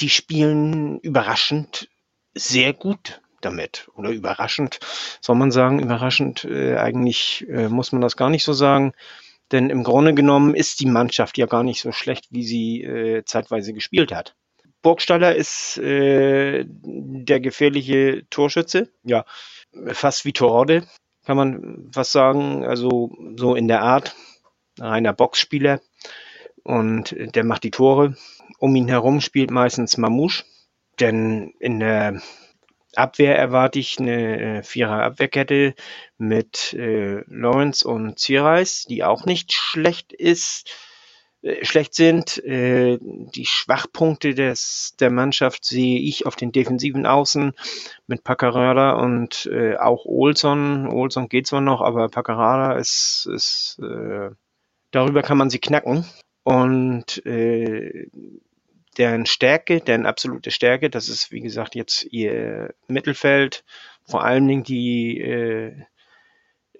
die 0.00 0.08
spielen 0.08 0.98
überraschend 1.00 1.88
sehr 2.34 2.72
gut 2.72 3.20
damit. 3.40 3.88
Oder 3.94 4.10
überraschend, 4.10 4.80
soll 5.20 5.36
man 5.36 5.50
sagen, 5.50 5.80
überraschend, 5.80 6.44
äh, 6.44 6.76
eigentlich 6.76 7.46
äh, 7.48 7.68
muss 7.68 7.92
man 7.92 8.00
das 8.00 8.16
gar 8.16 8.30
nicht 8.30 8.44
so 8.44 8.52
sagen. 8.52 8.92
Denn 9.52 9.70
im 9.70 9.82
Grunde 9.82 10.14
genommen 10.14 10.54
ist 10.54 10.80
die 10.80 10.86
Mannschaft 10.86 11.36
ja 11.38 11.46
gar 11.46 11.64
nicht 11.64 11.80
so 11.80 11.92
schlecht, 11.92 12.26
wie 12.30 12.44
sie 12.44 12.82
äh, 12.82 13.24
zeitweise 13.24 13.72
gespielt 13.72 14.12
hat. 14.12 14.36
Burgstaller 14.82 15.34
ist 15.34 15.76
äh, 15.78 16.64
der 16.66 17.40
gefährliche 17.40 18.24
Torschütze. 18.30 18.90
Ja, 19.02 19.24
fast 19.88 20.24
wie 20.24 20.32
Torode, 20.32 20.86
kann 21.26 21.36
man 21.36 21.88
was 21.92 22.12
sagen. 22.12 22.64
Also 22.64 23.12
so 23.36 23.54
in 23.54 23.68
der 23.68 23.82
Art 23.82 24.14
reiner 24.80 25.12
Boxspieler 25.12 25.80
und 26.62 27.14
der 27.16 27.44
macht 27.44 27.64
die 27.64 27.70
Tore. 27.70 28.16
Um 28.58 28.74
ihn 28.76 28.88
herum 28.88 29.20
spielt 29.20 29.50
meistens 29.50 29.96
Mamouche, 29.96 30.44
denn 30.98 31.54
in 31.58 31.80
der 31.80 32.20
Abwehr 32.96 33.36
erwarte 33.36 33.78
ich 33.78 33.98
eine 33.98 34.58
äh, 34.58 34.62
Vierer 34.62 35.02
Abwehrkette 35.02 35.74
mit 36.18 36.74
äh, 36.74 37.22
Lawrence 37.28 37.86
und 37.86 38.18
Zireis, 38.18 38.84
die 38.88 39.04
auch 39.04 39.26
nicht 39.26 39.52
schlecht 39.52 40.12
ist, 40.12 40.68
äh, 41.42 41.64
schlecht 41.64 41.94
sind. 41.94 42.42
Äh, 42.44 42.98
die 43.00 43.46
Schwachpunkte 43.46 44.34
des, 44.34 44.96
der 44.98 45.10
Mannschaft 45.10 45.64
sehe 45.64 46.00
ich 46.00 46.26
auf 46.26 46.34
den 46.34 46.50
defensiven 46.50 47.06
Außen 47.06 47.52
mit 48.08 48.24
Paccarada 48.24 48.92
und 48.92 49.46
äh, 49.52 49.76
auch 49.76 50.04
Olson. 50.04 50.88
Olson 50.88 51.28
geht 51.28 51.46
zwar 51.46 51.60
noch, 51.60 51.82
aber 51.82 52.08
Paccarada 52.08 52.76
ist, 52.76 53.28
ist 53.32 53.78
äh, 53.80 54.30
Darüber 54.90 55.22
kann 55.22 55.38
man 55.38 55.50
sie 55.50 55.58
knacken. 55.58 56.04
Und 56.42 57.24
äh, 57.26 58.08
deren 58.96 59.26
Stärke, 59.26 59.80
deren 59.80 60.06
absolute 60.06 60.50
Stärke, 60.50 60.90
das 60.90 61.08
ist 61.08 61.30
wie 61.30 61.40
gesagt 61.40 61.74
jetzt 61.74 62.04
ihr 62.04 62.74
Mittelfeld, 62.88 63.64
vor 64.04 64.24
allen 64.24 64.48
Dingen 64.48 64.64
die 64.64 65.20
äh, 65.20 65.74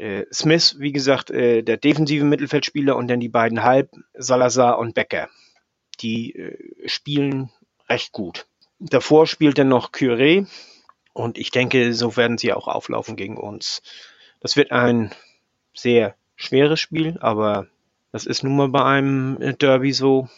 äh, 0.01 0.25
Smith, 0.33 0.77
wie 0.79 0.93
gesagt, 0.93 1.31
äh, 1.31 1.63
der 1.63 1.77
defensive 1.77 2.25
Mittelfeldspieler 2.25 2.97
und 2.97 3.09
dann 3.09 3.21
die 3.21 3.29
beiden 3.29 3.63
Halb, 3.63 3.91
Salazar 4.15 4.79
und 4.79 4.95
Becker. 4.95 5.29
Die 6.01 6.35
äh, 6.35 6.89
spielen 6.89 7.51
recht 7.89 8.13
gut. 8.13 8.47
Davor 8.79 9.27
spielt 9.27 9.59
dann 9.59 9.69
noch 9.69 9.93
Curé 9.93 10.47
und 11.13 11.37
ich 11.37 11.51
denke, 11.51 11.93
so 11.93 12.17
werden 12.17 12.39
sie 12.39 12.53
auch 12.53 12.67
auflaufen 12.67 13.15
gegen 13.15 13.37
uns. 13.37 13.83
Das 14.41 14.57
wird 14.57 14.73
ein 14.73 15.11
sehr 15.75 16.17
schweres 16.35 16.81
Spiel, 16.81 17.19
aber 17.21 17.67
das 18.13 18.27
ist 18.27 18.43
nun 18.43 18.57
mal 18.57 18.69
bei 18.69 18.85
einem 18.85 19.41
äh, 19.41 19.55
Derby 19.55 19.93
so, 19.93 20.29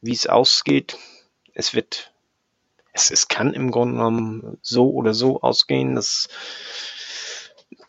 wie 0.00 0.12
es 0.12 0.26
ausgeht. 0.26 0.96
Es 1.54 1.74
wird, 1.74 2.12
es, 2.92 3.10
es 3.10 3.28
kann 3.28 3.52
im 3.52 3.70
Grunde 3.70 3.96
genommen 3.96 4.58
so 4.62 4.90
oder 4.90 5.14
so 5.14 5.40
ausgehen. 5.40 5.94
Das 5.94 6.28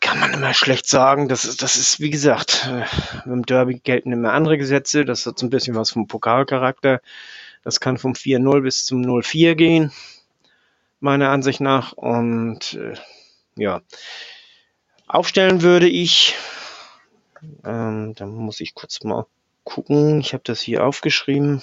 kann 0.00 0.18
man 0.18 0.34
immer 0.34 0.52
schlecht 0.52 0.88
sagen. 0.88 1.28
Das 1.28 1.44
ist, 1.44 1.62
das 1.62 1.76
ist, 1.76 2.00
wie 2.00 2.10
gesagt, 2.10 2.68
äh, 2.70 2.84
beim 3.24 3.46
Derby 3.46 3.78
gelten 3.78 4.12
immer 4.12 4.32
andere 4.32 4.58
Gesetze. 4.58 5.04
Das 5.04 5.24
hat 5.26 5.38
so 5.38 5.46
ein 5.46 5.50
bisschen 5.50 5.76
was 5.76 5.92
vom 5.92 6.08
Pokalcharakter. 6.08 7.00
Das 7.62 7.78
kann 7.78 7.98
vom 7.98 8.14
4-0 8.14 8.60
bis 8.62 8.84
zum 8.84 9.02
0-4 9.02 9.54
gehen, 9.54 9.92
meiner 10.98 11.30
Ansicht 11.30 11.60
nach. 11.60 11.92
Und 11.92 12.74
äh, 12.74 12.94
ja, 13.54 13.82
aufstellen 15.06 15.62
würde 15.62 15.88
ich 15.88 16.34
ähm, 17.64 18.14
da 18.14 18.26
muss 18.26 18.60
ich 18.60 18.74
kurz 18.74 19.02
mal 19.04 19.26
gucken. 19.64 20.20
Ich 20.20 20.32
habe 20.32 20.42
das 20.44 20.60
hier 20.60 20.86
aufgeschrieben. 20.86 21.62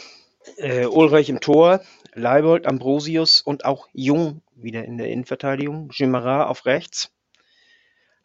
Äh, 0.58 0.86
Ulreich 0.86 1.30
im 1.30 1.42
Tor, 1.42 1.82
Leibold, 2.14 2.66
Ambrosius 2.66 3.42
und 3.42 3.66
auch 3.66 3.88
Jung 3.94 4.42
wieder 4.56 4.86
in 4.86 4.98
der 4.98 5.10
Innenverteidigung. 5.10 5.90
Jimarat 5.94 6.48
auf 6.48 6.66
rechts. 6.66 7.12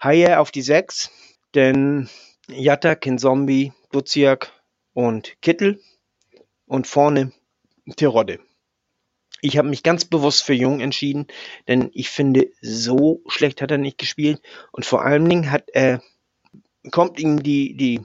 Hayer 0.02 0.40
auf 0.40 0.50
die 0.50 0.62
6, 0.62 1.10
denn 1.54 2.08
Jatta, 2.48 2.94
Kinzombie, 2.94 3.72
Duziak 3.90 4.52
und 4.92 5.40
Kittel. 5.40 5.80
Und 6.66 6.86
vorne 6.86 7.32
Terodde. 7.96 8.40
Ich 9.42 9.58
habe 9.58 9.68
mich 9.68 9.82
ganz 9.82 10.06
bewusst 10.06 10.42
für 10.42 10.54
Jung 10.54 10.80
entschieden, 10.80 11.26
denn 11.68 11.90
ich 11.92 12.08
finde, 12.08 12.50
so 12.62 13.20
schlecht 13.26 13.60
hat 13.60 13.70
er 13.70 13.76
nicht 13.76 13.98
gespielt. 13.98 14.40
Und 14.72 14.86
vor 14.86 15.04
allen 15.04 15.28
Dingen 15.28 15.50
hat 15.50 15.68
er 15.68 16.02
kommt 16.90 17.18
ihm 17.18 17.42
die, 17.42 17.76
die 17.76 18.00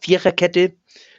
Viererkette 0.00 0.76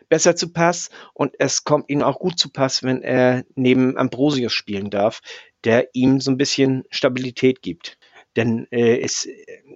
besser 0.09 0.35
zu 0.35 0.51
Pass 0.51 0.89
und 1.13 1.35
es 1.39 1.63
kommt 1.63 1.89
ihm 1.89 2.01
auch 2.01 2.19
gut 2.19 2.37
zu 2.37 2.49
Pass, 2.49 2.83
wenn 2.83 3.01
er 3.01 3.45
neben 3.55 3.97
Ambrosius 3.97 4.53
spielen 4.53 4.89
darf, 4.89 5.21
der 5.63 5.89
ihm 5.93 6.19
so 6.19 6.31
ein 6.31 6.37
bisschen 6.37 6.83
Stabilität 6.89 7.61
gibt. 7.61 7.97
Denn 8.35 8.67
äh, 8.71 8.97
ist 8.97 9.27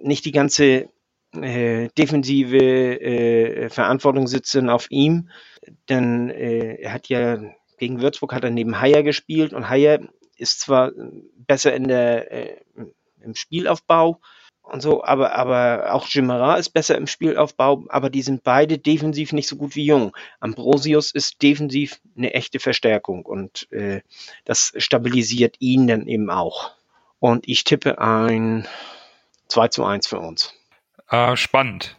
nicht 0.02 0.24
die 0.24 0.32
ganze 0.32 0.88
äh, 1.32 1.88
defensive 1.96 2.58
äh, 2.58 3.68
Verantwortung 3.70 4.26
sitzen 4.26 4.68
auf 4.68 4.90
ihm, 4.90 5.30
denn 5.88 6.30
äh, 6.30 6.76
er 6.82 6.92
hat 6.92 7.08
ja 7.08 7.38
gegen 7.78 8.00
Würzburg 8.00 8.32
hat 8.32 8.44
er 8.44 8.50
neben 8.50 8.80
Haier 8.80 9.02
gespielt 9.02 9.52
und 9.52 9.68
Haier 9.68 10.00
ist 10.36 10.60
zwar 10.60 10.92
besser 11.34 11.74
in 11.74 11.88
der 11.88 12.32
äh, 12.32 12.56
im 13.20 13.34
Spielaufbau, 13.34 14.20
und 14.66 14.80
so, 14.80 15.04
aber, 15.04 15.34
aber 15.36 15.92
auch 15.92 16.08
Jimara 16.08 16.56
ist 16.56 16.70
besser 16.70 16.96
im 16.96 17.06
Spielaufbau, 17.06 17.84
aber 17.88 18.10
die 18.10 18.22
sind 18.22 18.42
beide 18.42 18.78
defensiv 18.78 19.32
nicht 19.32 19.48
so 19.48 19.54
gut 19.54 19.76
wie 19.76 19.86
Jung. 19.86 20.16
Ambrosius 20.40 21.12
ist 21.12 21.40
defensiv 21.40 22.00
eine 22.16 22.34
echte 22.34 22.58
Verstärkung 22.58 23.24
und 23.24 23.70
äh, 23.70 24.00
das 24.44 24.72
stabilisiert 24.76 25.56
ihn 25.60 25.86
dann 25.86 26.08
eben 26.08 26.30
auch. 26.30 26.72
Und 27.20 27.48
ich 27.48 27.62
tippe 27.62 28.00
ein 28.00 28.66
2 29.48 29.68
zu 29.68 29.84
1 29.84 30.08
für 30.08 30.18
uns. 30.18 30.52
Äh, 31.10 31.36
spannend. 31.36 31.96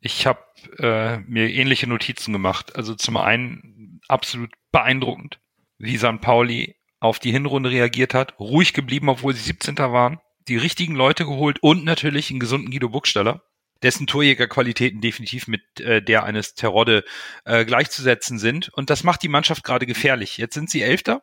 Ich 0.00 0.26
habe 0.26 0.40
äh, 0.78 1.18
mir 1.18 1.48
ähnliche 1.48 1.86
Notizen 1.86 2.32
gemacht. 2.32 2.74
Also 2.74 2.96
zum 2.96 3.16
einen 3.16 4.00
absolut 4.08 4.50
beeindruckend, 4.72 5.38
wie 5.78 5.96
St. 5.96 6.20
Pauli 6.20 6.74
auf 6.98 7.20
die 7.20 7.30
Hinrunde 7.30 7.70
reagiert 7.70 8.12
hat, 8.12 8.38
ruhig 8.40 8.74
geblieben, 8.74 9.08
obwohl 9.08 9.34
sie 9.34 9.42
17. 9.42 9.78
waren 9.78 10.20
die 10.48 10.56
richtigen 10.56 10.94
Leute 10.94 11.24
geholt 11.24 11.58
und 11.62 11.84
natürlich 11.84 12.30
einen 12.30 12.40
gesunden 12.40 12.70
Guido 12.70 12.88
Buchstaller, 12.88 13.42
dessen 13.82 14.06
Torjägerqualitäten 14.06 15.00
definitiv 15.00 15.46
mit 15.46 15.80
äh, 15.80 16.02
der 16.02 16.24
eines 16.24 16.54
Terodde 16.54 17.04
äh, 17.44 17.64
gleichzusetzen 17.64 18.38
sind. 18.38 18.68
Und 18.70 18.90
das 18.90 19.04
macht 19.04 19.22
die 19.22 19.28
Mannschaft 19.28 19.64
gerade 19.64 19.86
gefährlich. 19.86 20.36
Jetzt 20.36 20.54
sind 20.54 20.70
sie 20.70 20.82
Elfter 20.82 21.22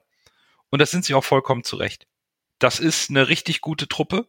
und 0.70 0.80
das 0.80 0.92
sind 0.92 1.06
sie 1.06 1.14
auch 1.14 1.24
vollkommen 1.24 1.64
zurecht. 1.64 2.08
Das 2.60 2.80
ist 2.80 3.10
eine 3.10 3.28
richtig 3.28 3.62
gute 3.62 3.88
Truppe. 3.88 4.28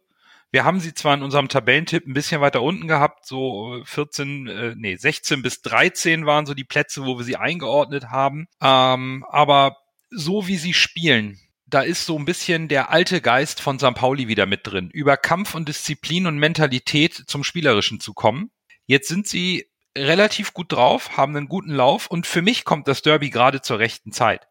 Wir 0.50 0.64
haben 0.64 0.80
sie 0.80 0.94
zwar 0.94 1.14
in 1.14 1.22
unserem 1.22 1.48
Tabellentipp 1.48 2.06
ein 2.06 2.14
bisschen 2.14 2.40
weiter 2.40 2.62
unten 2.62 2.88
gehabt, 2.88 3.26
so 3.26 3.82
14, 3.84 4.46
äh, 4.46 4.74
nee, 4.76 4.96
16 4.96 5.42
bis 5.42 5.60
13 5.62 6.24
waren 6.24 6.46
so 6.46 6.54
die 6.54 6.64
Plätze, 6.64 7.04
wo 7.04 7.18
wir 7.18 7.24
sie 7.24 7.36
eingeordnet 7.36 8.06
haben. 8.10 8.46
Ähm, 8.60 9.24
aber 9.28 9.76
so 10.10 10.46
wie 10.46 10.56
sie 10.56 10.72
spielen, 10.72 11.40
da 11.66 11.80
ist 11.80 12.06
so 12.06 12.16
ein 12.18 12.24
bisschen 12.24 12.68
der 12.68 12.90
alte 12.90 13.20
Geist 13.20 13.60
von 13.60 13.78
St. 13.78 13.94
Pauli 13.94 14.28
wieder 14.28 14.46
mit 14.46 14.66
drin, 14.66 14.90
über 14.90 15.16
Kampf 15.16 15.54
und 15.54 15.68
Disziplin 15.68 16.26
und 16.26 16.38
Mentalität 16.38 17.14
zum 17.26 17.42
Spielerischen 17.42 17.98
zu 18.00 18.14
kommen. 18.14 18.50
Jetzt 18.86 19.08
sind 19.08 19.26
sie 19.26 19.66
relativ 19.98 20.54
gut 20.54 20.72
drauf, 20.72 21.16
haben 21.16 21.36
einen 21.36 21.48
guten 21.48 21.72
Lauf 21.72 22.06
und 22.06 22.26
für 22.26 22.42
mich 22.42 22.64
kommt 22.64 22.86
das 22.86 23.02
Derby 23.02 23.30
gerade 23.30 23.62
zur 23.62 23.78
rechten 23.78 24.12
Zeit. 24.12 24.46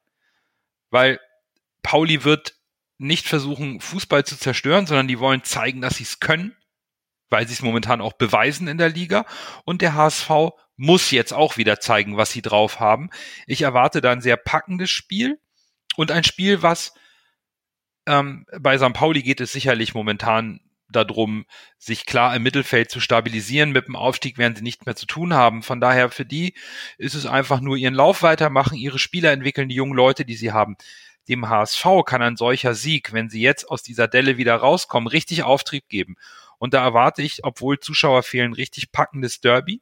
Weil 0.89 1.20
Pauli 1.84 2.24
wird 2.24 2.55
nicht 2.97 3.28
versuchen, 3.28 3.80
Fußball 3.80 4.26
zu 4.26 4.38
zerstören, 4.38 4.86
sondern 4.86 5.07
die 5.07 5.20
wollen 5.20 5.43
zeigen, 5.43 5.82
dass 5.82 5.97
sie 5.97 6.03
es 6.03 6.20
können, 6.20 6.55
weil 7.30 7.47
sie 7.47 7.53
es 7.53 7.61
momentan 7.61 8.01
auch 8.01 8.13
beweisen 8.13 8.68
in 8.68 8.78
der 8.78 8.89
Liga. 8.89 9.26
Und 9.66 9.82
der 9.82 9.93
HSV 9.93 10.30
muss 10.78 11.11
jetzt 11.11 11.34
auch 11.34 11.57
wieder 11.57 11.80
zeigen, 11.80 12.18
was 12.18 12.32
sie 12.32 12.41
drauf 12.41 12.80
haben. 12.80 13.09
Ich 13.47 13.61
erwarte 13.61 14.01
da 14.01 14.11
ein 14.11 14.22
sehr 14.22 14.38
packendes 14.38 14.89
Spiel 14.89 15.39
und 15.95 16.11
ein 16.11 16.24
Spiel, 16.24 16.61
was 16.61 16.93
ähm, 18.06 18.45
bei 18.60 18.78
St. 18.78 18.93
Pauli 18.93 19.24
geht 19.24 19.41
es 19.41 19.51
sicherlich 19.51 19.93
momentan 19.93 20.60
darum, 20.89 21.45
sich 21.78 22.06
klar 22.06 22.36
im 22.36 22.43
Mittelfeld 22.43 22.89
zu 22.91 22.99
stabilisieren. 22.99 23.72
Mit 23.72 23.88
dem 23.88 23.95
Aufstieg 23.95 24.38
werden 24.38 24.56
sie 24.56 24.64
nichts 24.64 24.86
mehr 24.86 24.95
zu 24.95 25.06
tun 25.06 25.34
haben. 25.34 25.64
Von 25.64 25.82
daher 25.82 26.10
für 26.10 26.26
die 26.26 26.53
ist 26.97 27.16
es 27.16 27.26
einfach 27.26 27.60
nur 27.60 27.78
ihren 27.78 27.93
Lauf 27.93 28.22
weitermachen, 28.22 28.78
ihre 28.78 28.99
Spieler 28.99 29.32
entwickeln, 29.32 29.70
die 29.70 29.76
jungen 29.76 29.95
Leute, 29.95 30.26
die 30.26 30.36
sie 30.36 30.51
haben. 30.51 30.78
Dem 31.28 31.49
HSV 31.49 31.86
kann 32.06 32.22
ein 32.22 32.38
solcher 32.38 32.76
Sieg, 32.76 33.12
wenn 33.12 33.30
sie 33.30 33.41
jetzt 33.41 33.70
aus 33.70 33.82
dieser 33.82 34.08
Delle 34.08 34.38
wieder 34.38 34.56
rauskommen, 34.56 35.08
richtig 35.08 35.43
Auftrieb 35.43 35.89
geben. 35.89 36.16
Und 36.60 36.74
da 36.74 36.84
erwarte 36.84 37.24
ich, 37.24 37.43
obwohl 37.43 37.80
Zuschauer 37.80 38.24
fehlen, 38.24 38.53
richtig 38.53 38.91
packendes 38.91 39.41
Derby. 39.41 39.82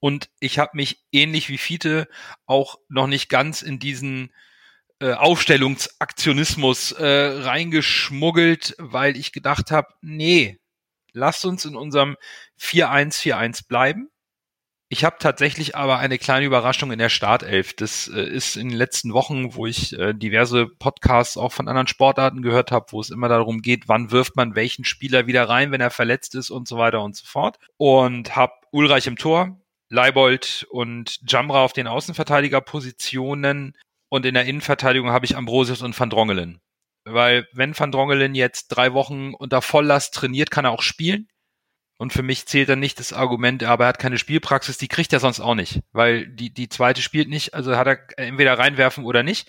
Und 0.00 0.28
ich 0.38 0.58
habe 0.58 0.72
mich 0.74 1.02
ähnlich 1.12 1.48
wie 1.48 1.58
Fiete 1.58 2.08
auch 2.44 2.76
noch 2.88 3.06
nicht 3.06 3.30
ganz 3.30 3.62
in 3.62 3.78
diesen 3.78 4.34
äh, 5.00 5.12
Aufstellungsaktionismus 5.12 6.92
äh, 6.92 7.06
reingeschmuggelt, 7.42 8.74
weil 8.78 9.16
ich 9.16 9.32
gedacht 9.32 9.70
habe, 9.70 9.88
nee, 10.00 10.58
lasst 11.12 11.44
uns 11.44 11.64
in 11.64 11.76
unserem 11.76 12.16
4-1-4-1 12.60 13.66
bleiben. 13.66 14.10
Ich 14.90 15.02
habe 15.02 15.16
tatsächlich 15.18 15.74
aber 15.74 15.98
eine 15.98 16.18
kleine 16.18 16.46
Überraschung 16.46 16.92
in 16.92 16.98
der 16.98 17.08
Startelf. 17.08 17.74
Das 17.74 18.06
äh, 18.06 18.22
ist 18.22 18.56
in 18.56 18.68
den 18.68 18.78
letzten 18.78 19.12
Wochen, 19.12 19.54
wo 19.54 19.66
ich 19.66 19.98
äh, 19.98 20.12
diverse 20.12 20.66
Podcasts 20.66 21.36
auch 21.36 21.52
von 21.52 21.66
anderen 21.66 21.88
Sportarten 21.88 22.42
gehört 22.42 22.70
habe, 22.70 22.86
wo 22.90 23.00
es 23.00 23.10
immer 23.10 23.28
darum 23.28 23.62
geht, 23.62 23.88
wann 23.88 24.12
wirft 24.12 24.36
man 24.36 24.54
welchen 24.54 24.84
Spieler 24.84 25.26
wieder 25.26 25.48
rein, 25.48 25.72
wenn 25.72 25.80
er 25.80 25.90
verletzt 25.90 26.34
ist 26.34 26.50
und 26.50 26.68
so 26.68 26.78
weiter 26.78 27.02
und 27.02 27.16
so 27.16 27.26
fort. 27.26 27.58
Und 27.76 28.36
habe 28.36 28.52
Ulreich 28.70 29.06
im 29.06 29.16
Tor, 29.16 29.58
Leibold 29.88 30.66
und 30.70 31.18
Jamra 31.26 31.64
auf 31.64 31.72
den 31.72 31.86
Außenverteidigerpositionen 31.86 33.76
und 34.14 34.24
in 34.24 34.34
der 34.34 34.44
Innenverteidigung 34.44 35.10
habe 35.10 35.26
ich 35.26 35.36
Ambrosius 35.36 35.82
und 35.82 35.98
Van 35.98 36.08
Drongelen. 36.08 36.60
Weil 37.04 37.48
wenn 37.52 37.76
Van 37.76 37.90
Drongelen 37.90 38.36
jetzt 38.36 38.68
drei 38.68 38.92
Wochen 38.92 39.34
unter 39.34 39.60
Volllast 39.60 40.14
trainiert, 40.14 40.52
kann 40.52 40.64
er 40.64 40.70
auch 40.70 40.82
spielen. 40.82 41.26
Und 41.98 42.12
für 42.12 42.22
mich 42.22 42.46
zählt 42.46 42.68
dann 42.68 42.78
nicht 42.78 43.00
das 43.00 43.12
Argument, 43.12 43.64
aber 43.64 43.84
er 43.84 43.88
hat 43.88 43.98
keine 43.98 44.18
Spielpraxis, 44.18 44.78
die 44.78 44.86
kriegt 44.86 45.12
er 45.12 45.18
sonst 45.18 45.40
auch 45.40 45.56
nicht, 45.56 45.80
weil 45.92 46.28
die, 46.28 46.52
die 46.52 46.68
zweite 46.68 47.02
spielt 47.02 47.28
nicht, 47.28 47.54
also 47.54 47.76
hat 47.76 47.86
er 47.86 47.98
entweder 48.16 48.56
reinwerfen 48.56 49.04
oder 49.04 49.24
nicht. 49.24 49.48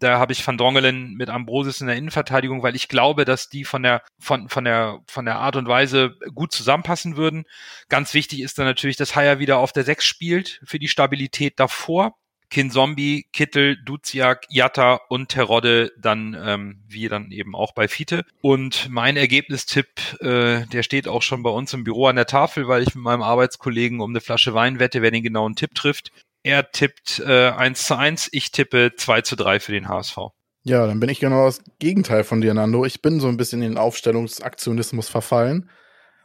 Da 0.00 0.18
habe 0.18 0.32
ich 0.32 0.44
Van 0.44 0.58
Drongelen 0.58 1.14
mit 1.14 1.30
Ambrosius 1.30 1.80
in 1.80 1.86
der 1.86 1.96
Innenverteidigung, 1.96 2.64
weil 2.64 2.74
ich 2.74 2.88
glaube, 2.88 3.24
dass 3.24 3.48
die 3.48 3.64
von 3.64 3.84
der, 3.84 4.02
von, 4.18 4.48
von 4.48 4.64
der, 4.64 5.00
von 5.06 5.24
der 5.24 5.36
Art 5.36 5.54
und 5.54 5.68
Weise 5.68 6.16
gut 6.34 6.52
zusammenpassen 6.52 7.16
würden. 7.16 7.44
Ganz 7.88 8.12
wichtig 8.14 8.40
ist 8.40 8.58
dann 8.58 8.66
natürlich, 8.66 8.96
dass 8.96 9.14
Haya 9.14 9.38
wieder 9.38 9.58
auf 9.58 9.72
der 9.72 9.84
Sechs 9.84 10.04
spielt 10.04 10.60
für 10.64 10.80
die 10.80 10.88
Stabilität 10.88 11.60
davor. 11.60 12.19
Kinzombie, 12.50 13.26
Kittel, 13.32 13.76
Duziak, 13.82 14.46
Jatta 14.50 15.00
und 15.08 15.28
Terodde 15.28 15.92
dann 15.98 16.36
ähm, 16.38 16.82
wie 16.88 17.08
dann 17.08 17.30
eben 17.30 17.54
auch 17.54 17.72
bei 17.72 17.88
Fiete. 17.88 18.24
Und 18.42 18.88
mein 18.90 19.16
Ergebnistipp, 19.16 20.20
äh, 20.20 20.66
der 20.66 20.82
steht 20.82 21.08
auch 21.08 21.22
schon 21.22 21.42
bei 21.42 21.50
uns 21.50 21.72
im 21.72 21.84
Büro 21.84 22.06
an 22.06 22.16
der 22.16 22.26
Tafel, 22.26 22.68
weil 22.68 22.82
ich 22.82 22.94
mit 22.94 23.04
meinem 23.04 23.22
Arbeitskollegen 23.22 24.00
um 24.00 24.10
eine 24.10 24.20
Flasche 24.20 24.52
Wein 24.52 24.80
wette, 24.80 25.00
wer 25.00 25.10
den 25.10 25.22
genauen 25.22 25.54
Tipp 25.54 25.74
trifft. 25.74 26.10
Er 26.42 26.70
tippt 26.70 27.20
äh, 27.20 27.50
1 27.50 27.86
zu 27.86 27.96
1, 27.96 28.28
ich 28.32 28.50
tippe 28.50 28.92
2 28.96 29.22
zu 29.22 29.36
3 29.36 29.60
für 29.60 29.72
den 29.72 29.88
HSV. 29.88 30.18
Ja, 30.62 30.86
dann 30.86 31.00
bin 31.00 31.08
ich 31.08 31.20
genau 31.20 31.46
das 31.46 31.62
Gegenteil 31.78 32.24
von 32.24 32.40
dir, 32.40 32.52
Nando. 32.52 32.84
Ich 32.84 33.00
bin 33.00 33.20
so 33.20 33.28
ein 33.28 33.36
bisschen 33.36 33.62
in 33.62 33.70
den 33.70 33.78
Aufstellungsaktionismus 33.78 35.08
verfallen. 35.08 35.70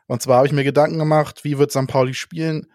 Und 0.08 0.22
zwar 0.22 0.38
habe 0.38 0.48
ich 0.48 0.54
mir 0.54 0.64
Gedanken 0.64 1.00
gemacht, 1.00 1.44
wie 1.44 1.58
wird 1.58 1.72
St. 1.72 1.88
Pauli 1.88 2.14
spielen? 2.14 2.68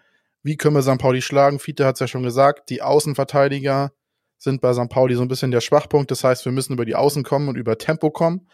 Wie 0.43 0.57
können 0.57 0.75
wir 0.75 0.81
St. 0.81 0.97
Pauli 0.97 1.21
schlagen? 1.21 1.59
Fiete 1.59 1.85
hat 1.85 1.95
es 1.95 1.99
ja 1.99 2.07
schon 2.07 2.23
gesagt, 2.23 2.69
die 2.69 2.81
Außenverteidiger 2.81 3.91
sind 4.37 4.61
bei 4.61 4.73
St. 4.73 4.89
Pauli 4.89 5.15
so 5.15 5.21
ein 5.21 5.27
bisschen 5.27 5.51
der 5.51 5.61
Schwachpunkt. 5.61 6.09
Das 6.09 6.23
heißt, 6.23 6.45
wir 6.45 6.51
müssen 6.51 6.73
über 6.73 6.85
die 6.85 6.95
Außen 6.95 7.23
kommen 7.23 7.47
und 7.47 7.57
über 7.57 7.77
Tempo 7.77 8.09
kommen. 8.09 8.47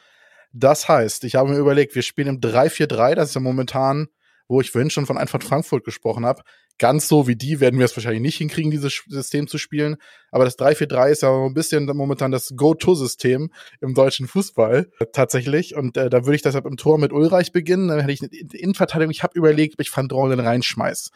Das 0.53 0.89
heißt, 0.89 1.23
ich 1.23 1.35
habe 1.35 1.49
mir 1.49 1.57
überlegt, 1.57 1.95
wir 1.95 2.01
spielen 2.01 2.27
im 2.27 2.39
3-4-3, 2.41 3.15
das 3.15 3.29
ist 3.29 3.35
ja 3.35 3.41
momentan, 3.41 4.07
wo 4.47 4.61
ich 4.61 4.71
vorhin 4.71 4.89
schon 4.89 5.05
von 5.05 5.17
Eintracht 5.17 5.43
Frankfurt 5.43 5.83
gesprochen 5.83 6.25
habe. 6.25 6.41
Ganz 6.79 7.07
so 7.07 7.27
wie 7.27 7.35
die 7.35 7.59
werden 7.59 7.79
wir 7.79 7.85
es 7.85 7.95
wahrscheinlich 7.95 8.21
nicht 8.21 8.37
hinkriegen, 8.37 8.69
dieses 8.69 9.03
System 9.07 9.47
zu 9.47 9.57
spielen. 9.57 9.97
Aber 10.31 10.45
das 10.45 10.59
3-4-3 10.59 11.09
ist 11.09 11.21
ja 11.23 11.45
ein 11.45 11.53
bisschen 11.53 11.85
momentan 11.85 12.31
das 12.31 12.53
Go-To-System 12.55 13.51
im 13.81 13.93
deutschen 13.93 14.27
Fußball 14.27 14.89
tatsächlich. 15.11 15.75
Und 15.75 15.97
äh, 15.97 16.09
da 16.09 16.25
würde 16.25 16.35
ich 16.35 16.43
deshalb 16.43 16.65
im 16.65 16.77
Tor 16.77 16.99
mit 16.99 17.11
Ulreich 17.11 17.51
beginnen. 17.51 17.87
Dann 17.87 17.99
hätte 17.99 18.13
ich 18.13 18.21
eine 18.21 18.31
Innenverteidigung. 18.53 19.11
Ich 19.11 19.23
habe 19.23 19.37
überlegt, 19.37 19.75
ob 19.75 19.81
ich 19.81 19.95
Van 19.95 20.07
Dorlen 20.07 20.39
reinschmeiß. 20.39 21.09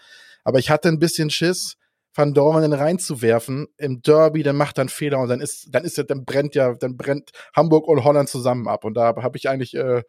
Aber 0.44 0.60
ich 0.60 0.70
hatte 0.70 0.90
ein 0.90 1.00
bisschen 1.00 1.30
Schiss, 1.30 1.78
Van 2.14 2.34
Dornen 2.34 2.74
reinzuwerfen 2.74 3.68
im 3.78 4.02
Derby, 4.02 4.44
dann 4.44 4.58
macht 4.58 4.80
einen 4.80 4.90
Fehler 4.90 5.20
und 5.20 5.30
dann 5.30 5.40
ist, 5.40 5.68
dann 5.72 5.86
ist, 5.86 5.98
dann 6.10 6.26
brennt 6.26 6.56
ja, 6.56 6.74
dann 6.74 6.98
brennt 6.98 7.32
Hamburg 7.56 7.88
und 7.88 8.04
Holland 8.04 8.28
zusammen 8.28 8.68
ab. 8.68 8.84
Und 8.84 8.96
da 8.96 9.16
habe 9.16 9.38
ich 9.38 9.48
eigentlich 9.48 9.76
äh, 9.76 10.04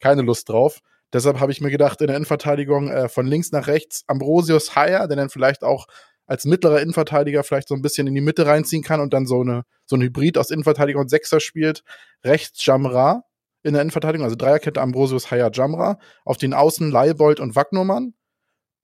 keine 0.00 0.22
Lust 0.22 0.48
drauf. 0.48 0.80
Deshalb 1.12 1.40
habe 1.40 1.52
ich 1.52 1.60
mir 1.60 1.70
gedacht, 1.70 2.00
in 2.00 2.08
der 2.08 2.16
Innenverteidigung 2.16 2.90
äh, 2.90 3.08
von 3.08 3.26
links 3.26 3.52
nach 3.52 3.68
rechts 3.68 4.04
Ambrosius 4.06 4.76
Haier, 4.76 5.08
der 5.08 5.16
dann 5.16 5.30
vielleicht 5.30 5.62
auch 5.62 5.86
als 6.26 6.44
mittlerer 6.44 6.80
Innenverteidiger 6.80 7.44
vielleicht 7.44 7.68
so 7.68 7.74
ein 7.74 7.82
bisschen 7.82 8.06
in 8.06 8.14
die 8.14 8.20
Mitte 8.20 8.46
reinziehen 8.46 8.82
kann 8.82 9.00
und 9.00 9.14
dann 9.14 9.26
so 9.26 9.40
eine 9.40 9.62
so 9.86 9.96
ein 9.96 10.02
Hybrid 10.02 10.36
aus 10.36 10.50
Innenverteidiger 10.50 10.98
und 10.98 11.08
Sechser 11.08 11.40
spielt. 11.40 11.84
Rechts 12.24 12.66
Jamra 12.66 13.22
in 13.62 13.72
der 13.72 13.82
Innenverteidigung, 13.82 14.24
also 14.24 14.36
Dreierkette 14.36 14.80
Ambrosius 14.80 15.30
Haier 15.30 15.50
Jamra. 15.52 15.98
Auf 16.24 16.36
den 16.36 16.52
Außen 16.52 16.90
Leibold 16.90 17.40
und 17.40 17.54
Wagnumann 17.56 18.14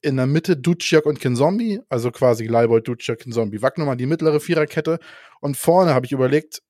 in 0.03 0.17
der 0.17 0.27
Mitte 0.27 0.57
Duciak 0.57 1.07
und 1.07 1.21
Kinzombie, 1.21 1.81
also 1.89 2.11
quasi 2.11 2.47
Leibold, 2.47 2.87
Duciak, 2.87 3.21
Kinzombie. 3.21 3.63
Wagnumann 3.63 3.99
die 3.99 4.07
mittlere 4.07 4.41
Viererkette. 4.41 4.99
Und 5.41 5.57
vorne 5.57 5.95
habe 5.95 6.07
ich 6.07 6.13
überlegt, 6.13 6.63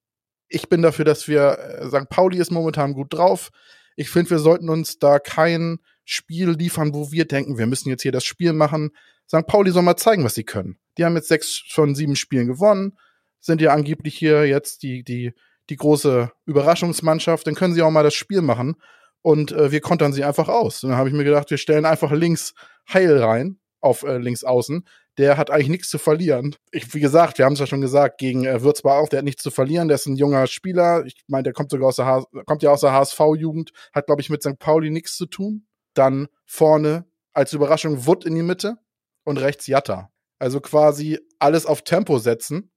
ich 0.48 0.68
bin 0.68 0.82
dafür, 0.82 1.06
dass 1.06 1.26
wir, 1.28 1.58
äh, 1.58 1.88
St. 1.88 2.10
Pauli 2.10 2.38
ist 2.38 2.52
momentan 2.52 2.92
gut 2.92 3.12
drauf. 3.14 3.50
Ich 3.96 4.10
finde, 4.10 4.30
wir 4.30 4.38
sollten 4.38 4.68
uns 4.68 4.98
da 4.98 5.18
kein 5.18 5.78
Spiel 6.04 6.50
liefern, 6.50 6.94
wo 6.94 7.10
wir 7.10 7.24
denken, 7.24 7.56
wir 7.56 7.66
müssen 7.66 7.88
jetzt 7.88 8.02
hier 8.02 8.12
das 8.12 8.24
Spiel 8.24 8.52
machen. 8.52 8.90
St. 9.26 9.46
Pauli 9.46 9.70
soll 9.70 9.82
mal 9.82 9.96
zeigen, 9.96 10.24
was 10.24 10.34
sie 10.34 10.44
können. 10.44 10.76
Die 10.98 11.04
haben 11.04 11.16
jetzt 11.16 11.28
sechs 11.28 11.62
von 11.70 11.94
sieben 11.94 12.16
Spielen 12.16 12.46
gewonnen, 12.46 12.98
sind 13.40 13.62
ja 13.62 13.72
angeblich 13.72 14.14
hier 14.14 14.46
jetzt 14.46 14.82
die, 14.82 15.04
die, 15.04 15.32
die 15.70 15.76
große 15.76 16.30
Überraschungsmannschaft. 16.44 17.46
Dann 17.46 17.54
können 17.54 17.72
sie 17.72 17.80
auch 17.80 17.90
mal 17.90 18.04
das 18.04 18.14
Spiel 18.14 18.42
machen 18.42 18.76
und 19.22 19.52
äh, 19.52 19.70
wir 19.72 19.80
kontern 19.80 20.12
sie 20.12 20.24
einfach 20.24 20.48
aus. 20.48 20.82
Und 20.82 20.90
dann 20.90 20.98
habe 20.98 21.08
ich 21.08 21.14
mir 21.14 21.24
gedacht, 21.24 21.50
wir 21.50 21.58
stellen 21.58 21.84
einfach 21.84 22.12
links 22.12 22.54
Heil 22.92 23.22
rein 23.22 23.58
auf 23.80 24.02
äh, 24.02 24.18
links 24.18 24.44
außen. 24.44 24.86
Der 25.18 25.36
hat 25.36 25.50
eigentlich 25.50 25.68
nichts 25.68 25.88
zu 25.90 25.98
verlieren. 25.98 26.56
Ich, 26.70 26.92
wie 26.94 27.00
gesagt, 27.00 27.38
wir 27.38 27.44
haben 27.44 27.52
es 27.52 27.58
ja 27.58 27.66
schon 27.66 27.80
gesagt, 27.80 28.18
gegen 28.18 28.44
äh, 28.44 28.62
Würzbar 28.62 28.98
auch, 28.98 29.08
der 29.08 29.18
hat 29.18 29.24
nichts 29.24 29.42
zu 29.42 29.50
verlieren. 29.50 29.88
Der 29.88 29.96
ist 29.96 30.06
ein 30.06 30.16
junger 30.16 30.46
Spieler. 30.46 31.04
Ich 31.06 31.22
meine, 31.28 31.44
der 31.44 31.52
kommt 31.52 31.70
sogar 31.70 31.88
aus 31.88 31.96
der, 31.96 32.06
H 32.06 32.24
kommt 32.46 32.62
ja 32.62 32.70
aus 32.70 32.80
der 32.80 32.92
HSV-Jugend, 32.92 33.72
hat, 33.92 34.06
glaube 34.06 34.20
ich, 34.20 34.30
mit 34.30 34.42
St. 34.42 34.58
Pauli 34.58 34.90
nichts 34.90 35.16
zu 35.16 35.26
tun. 35.26 35.66
dann 35.94 36.28
vorne 36.46 37.04
als 37.34 37.52
Überraschung 37.52 38.06
Wood 38.06 38.24
in 38.24 38.34
die 38.34 38.42
Mitte 38.42 38.78
und 39.24 39.38
rechts 39.38 39.66
Jatta. 39.66 40.10
Also 40.38 40.60
quasi 40.60 41.18
alles 41.38 41.66
auf 41.66 41.82
Tempo 41.82 42.18
setzen, 42.18 42.70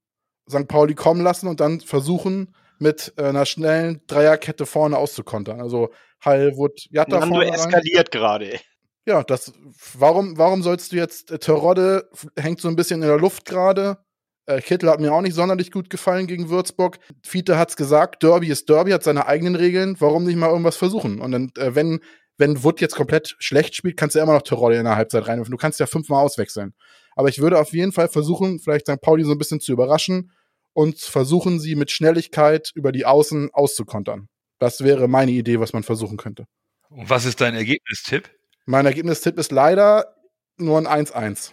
St. 0.50 0.68
Pauli 0.68 0.96
kommen 0.96 1.22
lassen 1.22 1.48
und 1.48 1.60
dann 1.60 1.80
versuchen, 1.80 2.54
mit 2.80 3.14
äh, 3.18 3.24
einer 3.24 3.46
schnellen 3.46 4.02
Dreierkette 4.08 4.66
vorne 4.66 4.98
auszukontern. 4.98 5.62
Also 5.62 5.91
Hall, 6.26 6.57
Wood, 6.57 6.88
Jatta 6.89 7.19
Nando 7.19 7.41
eskaliert 7.41 8.11
gerade. 8.11 8.59
Ja, 9.07 9.23
das, 9.23 9.53
warum, 9.93 10.38
warum 10.38 10.63
sollst 10.63 10.91
du 10.91 10.95
jetzt, 10.95 11.32
äh, 11.32 11.38
Terodde 11.38 12.09
hängt 12.36 12.59
so 12.59 12.67
ein 12.67 12.76
bisschen 12.76 13.03
in 13.03 13.07
der 13.07 13.19
Luft 13.19 13.45
gerade. 13.45 13.99
Äh, 14.47 14.61
Kittel 14.61 14.89
hat 14.89 14.99
mir 14.99 15.13
auch 15.13 15.21
nicht 15.21 15.36
sonderlich 15.36 15.71
gut 15.71 15.89
gefallen 15.89 16.28
gegen 16.28 16.49
Würzburg. 16.49 16.97
Fiete 17.23 17.57
hat's 17.57 17.76
gesagt, 17.76 18.23
Derby 18.23 18.47
ist 18.47 18.67
Derby, 18.67 18.91
hat 18.91 19.03
seine 19.03 19.28
eigenen 19.28 19.55
Regeln. 19.55 19.95
Warum 19.99 20.23
nicht 20.23 20.38
mal 20.38 20.49
irgendwas 20.49 20.76
versuchen? 20.76 21.19
Und 21.21 21.32
dann, 21.32 21.51
äh, 21.57 21.76
wenn, 21.76 21.99
wenn 22.38 22.63
Wood 22.63 22.82
jetzt 22.82 22.95
komplett 22.95 23.36
schlecht 23.39 23.76
spielt, 23.76 23.97
kannst 23.97 24.15
du 24.15 24.19
ja 24.19 24.23
immer 24.23 24.34
noch 24.34 24.41
Terodde 24.41 24.78
in 24.78 24.86
der 24.86 24.95
Halbzeit 24.95 25.28
reinwerfen. 25.28 25.51
Du 25.51 25.57
kannst 25.57 25.80
ja 25.80 25.86
fünfmal 25.86 26.23
auswechseln. 26.23 26.73
Aber 27.15 27.30
ich 27.30 27.39
würde 27.39 27.59
auf 27.59 27.73
jeden 27.73 27.91
Fall 27.91 28.09
versuchen, 28.09 28.59
vielleicht 28.59 28.88
St. 28.88 29.01
Pauli 29.01 29.23
so 29.23 29.32
ein 29.32 29.38
bisschen 29.38 29.61
zu 29.61 29.71
überraschen 29.71 30.32
und 30.73 30.99
versuchen, 30.99 31.59
sie 31.59 31.76
mit 31.76 31.91
Schnelligkeit 31.91 32.71
über 32.76 32.91
die 32.91 33.05
Außen 33.05 33.51
auszukontern. 33.53 34.28
Das 34.60 34.84
wäre 34.84 35.08
meine 35.08 35.32
Idee, 35.32 35.60
was 35.60 35.74
man 35.74 35.84
versuchen 35.84 36.18
könnte. 36.18 36.47
Und 36.89 37.10
was 37.10 37.26
ist 37.26 37.41
dein 37.41 37.56
Ergebnistipp? 37.56 38.30
Mein 38.66 38.86
Ergebnistipp 38.86 39.38
ist 39.38 39.51
leider 39.51 40.16
nur 40.58 40.78
ein 40.78 41.06
1-1. 41.06 41.51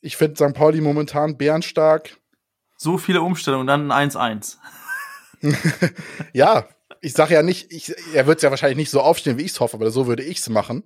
Ich 0.00 0.16
finde 0.16 0.36
St. 0.36 0.54
Pauli 0.54 0.80
momentan 0.80 1.36
bärenstark. 1.36 2.16
So 2.76 2.98
viele 2.98 3.22
Umstellungen, 3.22 3.66
dann 3.66 3.90
ein 3.90 4.10
1-1. 4.10 4.56
Ja, 6.32 6.68
ich 7.00 7.14
sage 7.14 7.34
ja 7.34 7.42
nicht, 7.42 7.72
ich, 7.72 7.92
er 8.14 8.28
wird 8.28 8.42
ja 8.42 8.50
wahrscheinlich 8.50 8.76
nicht 8.76 8.90
so 8.90 9.00
aufstehen, 9.00 9.38
wie 9.38 9.42
ich 9.42 9.50
es 9.50 9.60
hoffe, 9.60 9.76
aber 9.76 9.90
so 9.90 10.06
würde 10.06 10.22
ich 10.22 10.38
es 10.38 10.48
machen. 10.48 10.84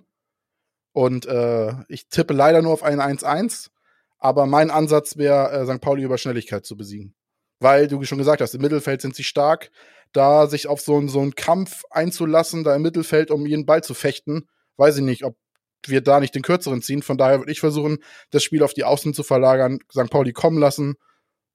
Und 0.93 1.27
äh, 1.27 1.73
ich 1.89 2.09
tippe 2.09 2.33
leider 2.33 2.63
nur 2.63 2.73
auf 2.73 2.81
ein 2.81 2.99
1-1. 2.99 3.69
Aber 4.17 4.47
mein 4.47 4.71
Ansatz 4.71 5.17
wäre, 5.17 5.51
äh, 5.51 5.65
St. 5.65 5.79
Pauli 5.79 6.01
über 6.01 6.17
Schnelligkeit 6.17 6.65
zu 6.65 6.75
besiegen. 6.75 7.13
Weil 7.59 7.87
du 7.87 8.03
schon 8.03 8.17
gesagt 8.17 8.41
hast, 8.41 8.53
im 8.55 8.61
Mittelfeld 8.61 9.01
sind 9.01 9.15
sie 9.15 9.23
stark. 9.23 9.71
Da 10.13 10.47
sich 10.47 10.67
auf 10.67 10.79
so, 10.81 10.95
einen- 10.97 11.09
so 11.09 11.19
einen 11.19 11.35
Kampf 11.35 11.83
einzulassen, 11.89 12.63
da 12.63 12.75
im 12.75 12.81
Mittelfeld 12.81 13.29
um 13.31 13.45
jeden 13.45 13.65
Ball 13.65 13.83
zu 13.83 13.93
fechten, 13.93 14.47
weiß 14.77 14.97
ich 14.97 15.03
nicht, 15.03 15.23
ob 15.23 15.35
wir 15.85 16.01
da 16.01 16.19
nicht 16.19 16.33
den 16.35 16.43
kürzeren 16.43 16.81
ziehen. 16.81 17.01
Von 17.01 17.17
daher 17.17 17.39
würde 17.39 17.51
ich 17.51 17.59
versuchen, 17.59 17.97
das 18.31 18.43
Spiel 18.43 18.63
auf 18.63 18.73
die 18.73 18.83
Außen 18.83 19.13
zu 19.13 19.23
verlagern, 19.23 19.79
St. 19.91 20.09
Pauli 20.09 20.33
kommen 20.33 20.59
lassen 20.59 20.95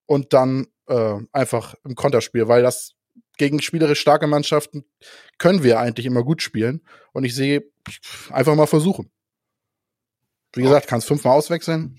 und 0.07 0.33
dann 0.33 0.67
äh, 0.89 1.19
einfach 1.33 1.75
im 1.85 1.95
Konterspiel, 1.95 2.49
weil 2.49 2.63
das 2.63 2.93
gegen 3.39 3.61
spielerisch 3.63 4.01
starke 4.01 4.27
Mannschaften 4.27 4.85
können 5.39 5.63
wir 5.63 5.79
eigentlich 5.81 6.07
immer 6.07 6.23
gut 6.23 6.43
spielen. 6.43 6.83
Und 7.13 7.25
ich 7.25 7.35
sehe, 7.35 7.65
einfach 8.31 8.55
mal 8.55 8.67
versuchen. 8.67 9.11
Wie 10.55 10.63
gesagt, 10.63 10.87
kannst 10.87 11.09
fünfmal 11.09 11.37
auswechseln. 11.37 11.99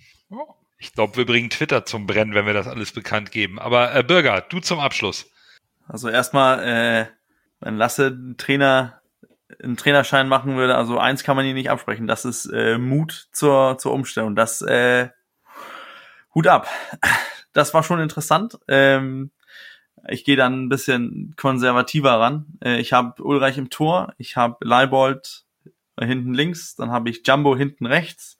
Ich 0.83 0.91
glaube, 0.91 1.15
wir 1.15 1.25
bringen 1.25 1.49
Twitter 1.49 1.85
zum 1.85 2.07
Brennen, 2.07 2.33
wenn 2.33 2.45
wir 2.45 2.53
das 2.53 2.67
alles 2.67 2.91
bekannt 2.91 3.31
geben. 3.31 3.57
Aber 3.57 3.95
äh, 3.95 4.03
Bürger, 4.03 4.41
du 4.41 4.59
zum 4.59 4.79
Abschluss. 4.79 5.31
Also 5.87 6.09
erstmal, 6.09 6.59
äh, 6.59 7.05
wenn 7.61 7.77
Lasse 7.77 8.07
einen 8.07 8.35
Trainer, 8.35 8.99
einen 9.63 9.77
Trainerschein 9.77 10.27
machen 10.27 10.57
würde, 10.57 10.75
also 10.75 10.99
eins 10.99 11.23
kann 11.23 11.37
man 11.37 11.45
ihm 11.45 11.53
nicht 11.53 11.69
absprechen, 11.69 12.05
das 12.05 12.25
ist 12.25 12.47
äh, 12.47 12.77
Mut 12.77 13.29
zur, 13.31 13.77
zur 13.77 13.93
Umstellung. 13.93 14.35
Das 14.35 14.61
äh, 14.61 15.07
Hut 16.35 16.47
ab. 16.47 16.67
Das 17.53 17.73
war 17.73 17.83
schon 17.83 18.01
interessant. 18.01 18.59
Ähm, 18.67 19.31
ich 20.09 20.25
gehe 20.25 20.35
dann 20.35 20.65
ein 20.65 20.69
bisschen 20.69 21.33
konservativer 21.37 22.19
ran. 22.19 22.57
Äh, 22.61 22.81
ich 22.81 22.91
habe 22.91 23.23
Ulreich 23.23 23.57
im 23.57 23.69
Tor, 23.69 24.13
ich 24.17 24.35
habe 24.35 24.57
Leibold 24.59 25.45
hinten 25.97 26.33
links, 26.33 26.75
dann 26.75 26.91
habe 26.91 27.09
ich 27.09 27.25
Jumbo 27.25 27.55
hinten 27.55 27.85
rechts. 27.85 28.37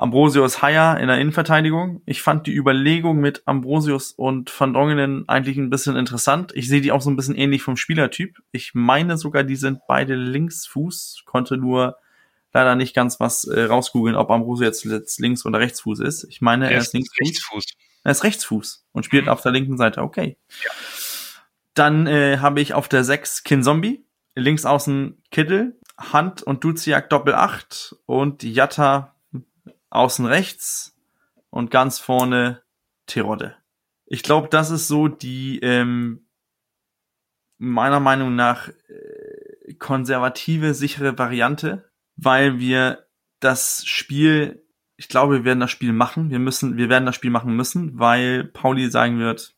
Ambrosius 0.00 0.62
Haier 0.62 0.98
in 0.98 1.08
der 1.08 1.18
Innenverteidigung. 1.18 2.00
Ich 2.06 2.22
fand 2.22 2.46
die 2.46 2.54
Überlegung 2.54 3.18
mit 3.18 3.42
Ambrosius 3.44 4.12
und 4.12 4.50
Van 4.58 4.72
Dongenen 4.72 5.28
eigentlich 5.28 5.58
ein 5.58 5.68
bisschen 5.68 5.94
interessant. 5.96 6.52
Ich 6.54 6.68
sehe 6.68 6.80
die 6.80 6.90
auch 6.90 7.02
so 7.02 7.10
ein 7.10 7.16
bisschen 7.16 7.34
ähnlich 7.34 7.62
vom 7.62 7.76
Spielertyp. 7.76 8.38
Ich 8.50 8.72
meine 8.74 9.18
sogar, 9.18 9.44
die 9.44 9.56
sind 9.56 9.80
beide 9.86 10.14
Linksfuß, 10.14 11.24
konnte 11.26 11.58
nur 11.58 11.96
leider 12.52 12.76
nicht 12.76 12.94
ganz 12.96 13.20
was 13.20 13.44
äh, 13.44 13.64
rausgoogeln, 13.64 14.16
ob 14.16 14.30
Ambrosius 14.30 14.82
jetzt, 14.82 14.84
jetzt 14.84 15.20
Links- 15.20 15.44
oder 15.44 15.58
Rechtsfuß 15.60 16.00
ist. 16.00 16.24
Ich 16.30 16.40
meine, 16.40 16.70
er, 16.72 16.78
ist 16.78 16.94
Linksfuß. 16.94 17.20
Rechtsfuß. 17.20 17.64
Er 18.02 18.10
ist 18.12 18.24
Rechtsfuß 18.24 18.86
und 18.92 19.04
spielt 19.04 19.24
Mhm. 19.24 19.28
auf 19.30 19.42
der 19.42 19.52
linken 19.52 19.76
Seite. 19.76 20.00
Okay. 20.02 20.38
Dann 21.74 22.06
äh, 22.06 22.38
habe 22.38 22.62
ich 22.62 22.72
auf 22.72 22.88
der 22.88 23.04
6 23.04 23.44
Kinzombie, 23.44 24.04
links 24.34 24.64
außen 24.64 25.22
Kittel, 25.30 25.78
Hand 25.98 26.42
und 26.42 26.64
Duziak 26.64 27.10
Doppel 27.10 27.34
8 27.34 27.96
und 28.06 28.42
Jatta 28.42 29.14
außen 29.90 30.26
rechts 30.26 30.96
und 31.50 31.70
ganz 31.70 31.98
vorne 31.98 32.62
Terodde. 33.06 33.56
Ich 34.06 34.22
glaube, 34.22 34.48
das 34.48 34.70
ist 34.70 34.88
so 34.88 35.08
die 35.08 35.58
ähm, 35.60 36.26
meiner 37.58 38.00
Meinung 38.00 38.34
nach 38.34 38.68
äh, 38.68 39.74
konservative, 39.74 40.74
sichere 40.74 41.18
Variante, 41.18 41.90
weil 42.16 42.58
wir 42.58 43.06
das 43.40 43.84
Spiel, 43.86 44.64
ich 44.96 45.08
glaube, 45.08 45.38
wir 45.38 45.44
werden 45.44 45.60
das 45.60 45.70
Spiel 45.70 45.92
machen. 45.92 46.30
Wir 46.30 46.38
müssen, 46.38 46.76
wir 46.76 46.88
werden 46.88 47.06
das 47.06 47.14
Spiel 47.14 47.30
machen 47.30 47.54
müssen, 47.54 47.98
weil 47.98 48.44
Pauli 48.44 48.90
sagen 48.90 49.18
wird, 49.18 49.56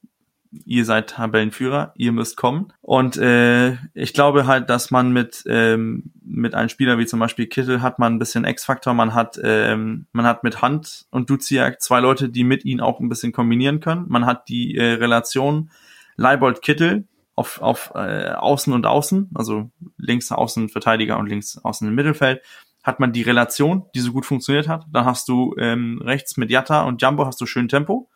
ihr 0.65 0.85
seid 0.85 1.11
Tabellenführer, 1.11 1.93
ihr 1.97 2.13
müsst 2.13 2.37
kommen. 2.37 2.73
Und 2.81 3.17
äh, 3.17 3.77
ich 3.95 4.13
glaube 4.13 4.47
halt, 4.47 4.71
dass 4.71 4.91
man 4.91 5.13
mit 5.13 5.45
ähm, 5.47 6.13
mit 6.25 6.55
einem 6.55 6.69
Spieler 6.69 6.99
wie 6.99 7.07
zum 7.07 7.21
Beispiel 7.21 7.47
Kittel 7.47 7.83
hat 7.83 7.99
man 7.99 8.15
ein 8.15 8.19
bisschen 8.19 8.45
X-Faktor, 8.45 8.95
man 8.95 9.15
hat 9.15 9.41
ähm, 9.43 10.07
man 10.13 10.27
hat 10.27 10.45
mit 10.45 10.63
Hand 10.63 11.07
und 11.11 11.31
Duziak 11.31 11.81
zwei 11.81 12.01
Leute, 12.01 12.29
die 12.29 12.45
mit 12.45 12.65
ihnen 12.65 12.81
auch 12.81 13.01
ein 13.01 13.09
bisschen 13.09 13.33
kombinieren 13.33 13.81
können. 13.81 14.05
Man 14.09 14.27
hat 14.27 14.49
die 14.49 14.77
äh, 14.77 14.95
Relation 14.95 15.71
Leibold 16.17 16.63
Kittel 16.63 17.07
auf 17.35 17.63
auf 17.63 17.93
äh, 17.95 18.31
Außen 18.31 18.73
und 18.73 18.87
Außen, 18.87 19.31
also 19.35 19.71
links 19.97 20.31
Außen 20.31 20.69
Verteidiger 20.69 21.19
und 21.19 21.29
links 21.29 21.59
Außen 21.59 21.89
im 21.89 21.95
Mittelfeld 21.95 22.43
hat 22.83 22.99
man 22.99 23.13
die 23.13 23.23
Relation, 23.23 23.87
die 23.95 24.01
so 24.01 24.13
gut 24.13 24.27
funktioniert 24.27 24.69
hat. 24.69 24.87
Dann 24.91 25.05
hast 25.05 25.29
du 25.29 25.55
ähm, 25.59 26.03
rechts 26.03 26.37
mit 26.37 26.51
Jatta 26.51 26.83
und 26.83 27.01
Jumbo 27.01 27.27
hast 27.27 27.41
du 27.41 27.47
schön 27.47 27.69
Tempo. 27.69 28.09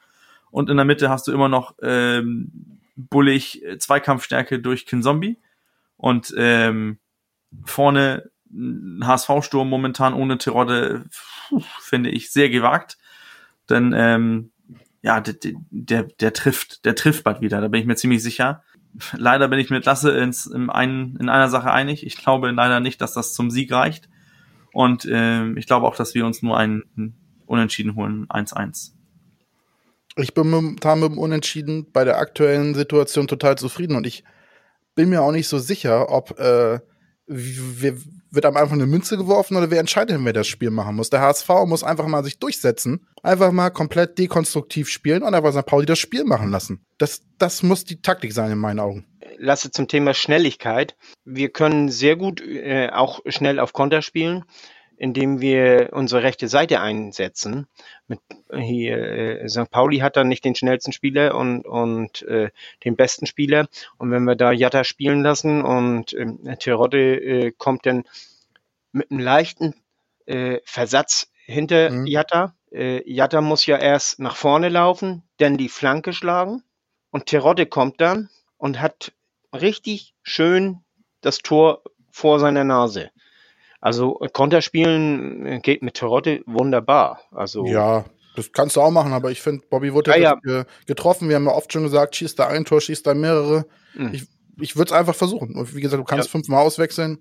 Und 0.57 0.71
in 0.71 0.79
der 0.79 0.87
Mitte 0.87 1.11
hast 1.11 1.29
du 1.29 1.33
immer 1.33 1.51
noch 1.51 1.75
ähm, 1.83 2.81
bullig 2.97 3.63
äh, 3.63 3.77
Zweikampfstärke 3.77 4.59
durch 4.59 4.87
Kinzombie. 4.87 5.37
Und 5.99 6.33
ähm, 6.35 6.97
vorne 7.67 8.31
HSV-Sturm 9.05 9.69
momentan 9.69 10.15
ohne 10.15 10.39
Terodde, 10.39 11.05
puh, 11.49 11.63
finde 11.81 12.09
ich, 12.09 12.31
sehr 12.31 12.49
gewagt. 12.49 12.97
Denn 13.69 13.93
ähm, 13.95 14.51
ja, 15.03 15.21
der, 15.21 15.35
der, 15.69 16.05
der 16.05 16.33
trifft, 16.33 16.87
der 16.87 16.95
trifft 16.95 17.25
bald 17.25 17.43
wieder, 17.43 17.61
da 17.61 17.69
bin 17.69 17.83
ich 17.83 17.87
mir 17.87 17.97
ziemlich 17.97 18.23
sicher. 18.23 18.63
Leider 19.13 19.49
bin 19.49 19.59
ich 19.59 19.69
mit 19.69 19.85
Lasse 19.85 20.13
ins, 20.13 20.47
in, 20.47 20.71
einen, 20.71 21.17
in 21.17 21.29
einer 21.29 21.51
Sache 21.51 21.71
einig. 21.71 22.07
Ich 22.07 22.17
glaube 22.17 22.51
leider 22.51 22.81
nicht, 22.81 23.03
dass 23.03 23.13
das 23.13 23.35
zum 23.35 23.51
Sieg 23.51 23.71
reicht. 23.73 24.09
Und 24.73 25.07
ähm, 25.11 25.59
ich 25.59 25.67
glaube 25.67 25.87
auch, 25.87 25.97
dass 25.97 26.15
wir 26.15 26.25
uns 26.25 26.41
nur 26.41 26.57
einen 26.57 27.15
Unentschieden 27.45 27.95
holen, 27.95 28.27
1-1. 28.29 28.96
Ich 30.19 30.33
bin 30.33 30.49
momentan 30.49 31.01
mit 31.01 31.11
dem 31.11 31.19
Unentschieden 31.19 31.91
bei 31.93 32.05
der 32.05 32.19
aktuellen 32.19 32.75
Situation 32.75 33.29
total 33.29 33.59
zufrieden 33.59 33.97
und 33.97 34.07
ich 34.07 34.25
bin 34.95 35.11
mir 35.11 35.23
auch 35.23 35.33
nicht 35.33 35.47
so 35.47 35.59
sicher, 35.59 36.11
ob 36.11 36.39
äh, 36.41 36.81
wir, 37.27 37.97
wird 38.31 38.47
am 38.47 38.57
Anfang 38.57 38.81
eine 38.81 38.87
Münze 38.87 39.17
geworfen 39.17 39.57
oder 39.57 39.71
wer 39.71 39.81
entscheidet, 39.81 40.19
wer 40.23 40.33
das 40.33 40.47
Spiel 40.47 40.71
machen 40.71 40.97
muss. 40.97 41.11
Der 41.11 41.21
HSV 41.21 41.49
muss 41.67 41.83
einfach 41.83 42.07
mal 42.07 42.25
sich 42.25 42.39
durchsetzen, 42.39 43.07
einfach 43.23 43.53
mal 43.53 43.71
komplett 43.71 44.19
dekonstruktiv 44.19 44.89
spielen 44.89 45.23
und 45.23 45.35
einfach 45.35 45.53
St. 45.53 45.67
Pauli 45.67 45.87
das 45.87 45.99
Spiel 45.99 46.25
machen 46.25 46.51
lassen. 46.51 46.85
Das, 46.99 47.23
das 47.39 47.63
muss 47.63 47.85
die 47.85 48.01
Taktik 48.01 48.33
sein 48.33 48.53
in 48.53 48.59
meinen 48.59 48.81
Augen. 48.81 49.07
Lasse 49.39 49.71
zum 49.71 49.89
Thema 49.89 50.15
Schnelligkeit. 50.15 50.97
Wir 51.25 51.51
können 51.51 51.91
sehr 51.91 52.17
gut 52.17 52.41
äh, 52.41 52.89
auch 52.91 53.21
schnell 53.27 53.59
auf 53.59 53.73
Konter 53.73 54.01
spielen, 54.01 54.45
indem 54.97 55.41
wir 55.41 55.91
unsere 55.93 56.23
rechte 56.23 56.49
Seite 56.49 56.81
einsetzen. 56.81 57.67
Mit 58.07 58.21
hier 58.55 58.97
äh, 58.99 59.49
St. 59.49 59.71
Pauli 59.71 59.99
hat 59.99 60.17
dann 60.17 60.29
nicht 60.29 60.45
den 60.45 60.55
schnellsten 60.55 60.93
Spieler 60.93 61.35
und 61.35 61.65
und 61.67 62.23
äh, 62.23 62.51
den 62.85 62.97
besten 62.97 63.27
Spieler. 63.27 63.69
Und 63.99 64.11
wenn 64.11 64.25
wir 64.25 64.37
da 64.37 64.53
Jatta 64.53 64.85
spielen 64.85 65.23
lassen 65.23 65.63
und 65.63 66.13
ähm, 66.15 66.41
Terodde 66.59 67.17
äh, 67.17 67.53
kommt 67.57 67.87
dann 67.87 68.05
mit 68.93 69.11
einem 69.11 69.21
leichten 69.21 69.75
äh, 70.27 70.61
Versatz 70.65 71.31
hinter 71.45 71.91
Mhm. 71.91 72.07
Jatta. 72.07 72.55
Äh, 72.73 73.03
Jatta 73.11 73.41
muss 73.41 73.67
ja 73.67 73.79
erst 73.79 74.19
nach 74.19 74.37
vorne 74.37 74.69
laufen, 74.69 75.23
dann 75.39 75.57
die 75.57 75.69
Flanke 75.69 76.13
schlagen 76.13 76.63
und 77.11 77.27
Terodde 77.27 77.67
kommt 77.67 78.01
dann 78.01 78.29
und 78.57 78.81
hat 78.81 79.13
richtig 79.53 80.15
schön 80.23 80.81
das 81.21 81.39
Tor 81.39 81.83
vor 82.11 82.41
seiner 82.41 82.65
Nase. 82.65 83.11
Also 83.81 84.21
äh, 84.21 84.29
Konterspielen 84.29 85.47
äh, 85.47 85.61
geht 85.61 85.83
mit 85.83 85.95
Terodde 85.95 86.43
wunderbar. 86.47 87.21
Also 87.31 87.67
Ja, 87.67 88.05
das 88.35 88.53
kannst 88.53 88.77
du 88.77 88.81
auch 88.81 88.91
machen, 88.91 89.13
aber 89.13 89.31
ich 89.31 89.41
finde, 89.43 89.65
Bobby 89.69 89.93
wurde 89.93 90.11
Ja, 90.13 90.17
ja, 90.17 90.35
ge- 90.43 90.65
getroffen. 90.87 91.29
Wir 91.29 91.37
haben 91.37 91.47
ja 91.47 91.53
oft 91.53 91.73
schon 91.73 91.83
gesagt, 91.85 92.17
schießt 92.17 92.39
da 92.39 92.49
ein 92.49 92.65
Tor, 92.65 92.81
schießt 92.81 93.07
da 93.07 93.15
mehrere. 93.15 93.67
mh. 93.95 94.13
Ich, 94.13 94.25
ich 94.61 94.77
würde 94.77 94.91
es 94.93 94.99
einfach 94.99 95.15
versuchen. 95.15 95.55
Und 95.57 95.75
wie 95.75 95.81
gesagt, 95.81 96.01
du 96.01 96.05
kannst 96.05 96.29
fünfmal 96.31 96.65
auswechseln. 96.65 97.19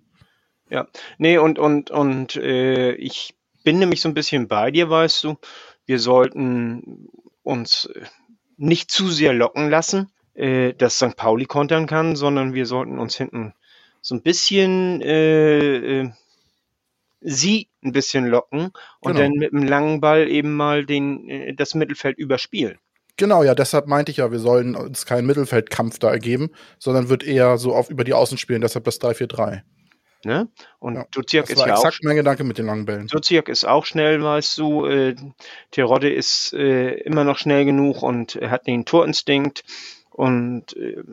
Ja, 0.70 0.88
nee, 1.18 1.38
und, 1.38 1.60
und, 1.60 1.92
und 1.92 2.36
äh, 2.38 2.94
ich 2.94 3.36
bin 3.64 3.80
nämlich 3.80 4.02
so 4.02 4.10
ein 4.10 4.14
bisschen 4.14 4.48
bei 4.48 4.72
dir, 4.72 4.90
weißt 4.90 5.24
du. 5.24 5.36
Wir 5.86 6.00
sollten 6.00 7.10
uns 7.44 7.90
nicht 8.58 8.90
zu 8.90 9.10
sehr 9.10 9.34
locken 9.34 9.70
lassen, 9.70 10.10
äh, 10.34 10.74
dass 10.74 10.96
St. 10.96 11.16
Pauli 11.16 11.46
kontern 11.46 11.86
kann, 11.86 12.16
sondern 12.16 12.54
wir 12.54 12.66
sollten 12.66 12.98
uns 13.00 13.16
hinten 13.16 13.54
so 14.02 14.16
ein 14.16 14.22
bisschen 14.22 15.02
äh, 15.02 16.00
äh, 16.02 16.10
sie 17.26 17.70
ein 17.84 17.92
bisschen 17.92 18.26
locken 18.28 18.72
und 19.00 19.14
Genau. 19.14 19.20
dann 19.20 19.32
mit 19.34 19.54
einem 19.54 19.64
langen 19.64 20.02
Ball 20.02 20.28
eben 20.30 20.56
mal 20.56 20.86
den, 20.86 21.30
äh, 21.30 21.54
das 21.54 21.76
Mittelfeld 21.76 22.18
überspielen. 22.18 22.78
Genau, 23.18 23.44
ja, 23.44 23.56
deshalb 23.56 23.88
meinte 23.88 24.12
ich 24.12 24.18
ja, 24.18 24.32
wir 24.32 24.40
sollen 24.40 24.76
uns 24.76 25.06
keinen 25.06 25.26
Mittelfeldkampf 25.26 26.00
da 26.00 26.12
ergeben, 26.12 26.50
sondern 26.80 27.08
wird 27.10 27.24
eher 27.24 27.58
so 27.58 27.74
auf 27.74 27.90
über 27.90 28.04
die 28.04 28.14
Außen 28.14 28.38
spielen, 28.38 28.62
deshalb 28.62 28.84
das 28.86 29.00
3-4-3. 29.00 29.62
Ne? 30.26 30.50
Und 30.80 30.96
Ja, 30.96 31.06
Duziak 31.12 31.50
ist 31.50 31.60
war 31.60 31.68
ja 31.68 31.76
auch 31.76 31.86
exakt 31.86 32.04
mein 32.04 32.16
Gedanke 32.16 32.44
mit 32.44 32.58
den 32.58 32.66
langen 32.66 32.86
Bällen. 32.86 33.08
Duziak 33.08 33.48
ist 33.48 33.64
auch 33.66 33.86
schnell, 33.86 34.22
weißt 34.24 34.58
du. 34.58 34.86
Äh, 34.86 35.16
Terodde 35.72 36.12
ist 36.12 36.52
äh, 36.54 36.96
immer 37.02 37.24
noch 37.24 37.38
schnell 37.38 37.64
genug 37.64 38.02
und 38.02 38.36
er 38.36 38.50
hat 38.50 38.66
den 38.66 38.86
Torinstinkt. 38.86 39.64
Und 40.10 40.76
äh, 40.76 41.04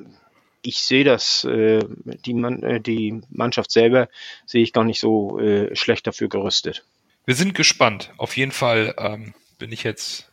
ich 0.62 0.78
sehe 0.82 1.04
das, 1.04 1.44
äh, 1.44 1.80
die, 2.24 2.34
Mann, 2.34 2.62
äh, 2.62 2.80
die 2.80 3.20
Mannschaft 3.30 3.70
selber 3.70 4.08
sehe 4.46 4.62
ich 4.62 4.72
gar 4.72 4.84
nicht 4.84 5.00
so 5.00 5.38
äh, 5.38 5.74
schlecht 5.76 6.06
dafür 6.06 6.28
gerüstet. 6.28 6.84
Wir 7.24 7.34
sind 7.34 7.54
gespannt. 7.54 8.12
Auf 8.16 8.36
jeden 8.36 8.52
Fall 8.52 8.94
ähm, 8.98 9.34
bin 9.58 9.72
ich 9.72 9.82
jetzt 9.82 10.28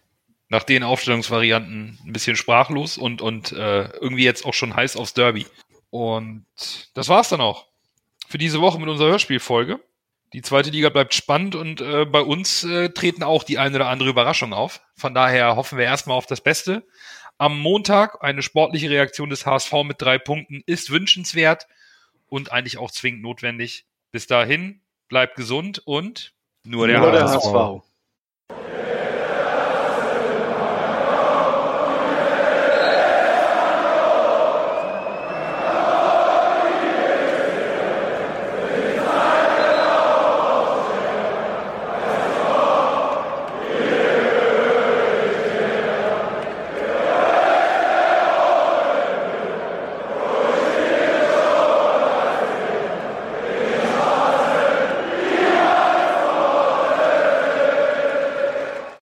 nach 0.49 0.63
den 0.63 0.84
Aufstellungsvarianten 0.84 1.99
ein 2.05 2.13
bisschen 2.13 2.36
sprachlos 2.36 2.97
und, 2.97 3.21
und 3.21 3.51
äh, 3.51 3.89
irgendwie 3.99 4.23
jetzt 4.23 4.45
auch 4.45 4.53
schon 4.53 4.75
heiß 4.75 4.97
aufs 4.97 5.13
Derby. 5.13 5.45
Und 5.91 6.45
das 6.93 7.09
war's 7.09 7.30
dann 7.30 7.41
auch 7.41 7.65
für 8.27 8.38
diese 8.38 8.61
Woche 8.61 8.80
mit 8.80 8.89
unserer 8.89 9.09
Hörspielfolge. 9.09 9.80
Die 10.34 10.43
zweite 10.43 10.69
Liga 10.69 10.89
bleibt 10.89 11.15
spannend 11.15 11.55
und 11.55 11.82
äh, 11.82 12.05
bei 12.05 12.21
uns 12.21 12.63
äh, 12.63 12.89
treten 12.89 13.23
auch 13.23 13.43
die 13.43 13.57
eine 13.57 13.75
oder 13.75 13.89
andere 13.89 14.09
Überraschung 14.09 14.53
auf. 14.53 14.82
Von 14.95 15.15
daher 15.15 15.55
hoffen 15.55 15.77
wir 15.80 15.86
erstmal 15.86 16.17
auf 16.17 16.27
das 16.27 16.41
Beste. 16.41 16.84
Am 17.41 17.57
Montag 17.57 18.21
eine 18.21 18.41
sportliche 18.43 18.89
Reaktion 18.89 19.29
des 19.29 19.45
HSV 19.45 19.71
mit 19.85 20.01
drei 20.01 20.17
Punkten 20.17 20.61
ist 20.65 20.89
wünschenswert 20.89 21.67
und 22.27 22.51
eigentlich 22.51 22.77
auch 22.77 22.91
zwingend 22.91 23.21
notwendig. 23.21 23.85
Bis 24.11 24.27
dahin, 24.27 24.81
bleibt 25.07 25.37
gesund 25.37 25.81
und 25.85 26.33
nur 26.65 26.87
der 26.87 26.99
Nur 26.99 27.13
der 27.13 27.23
HSV. 27.23 27.45
HSV. 27.45 27.88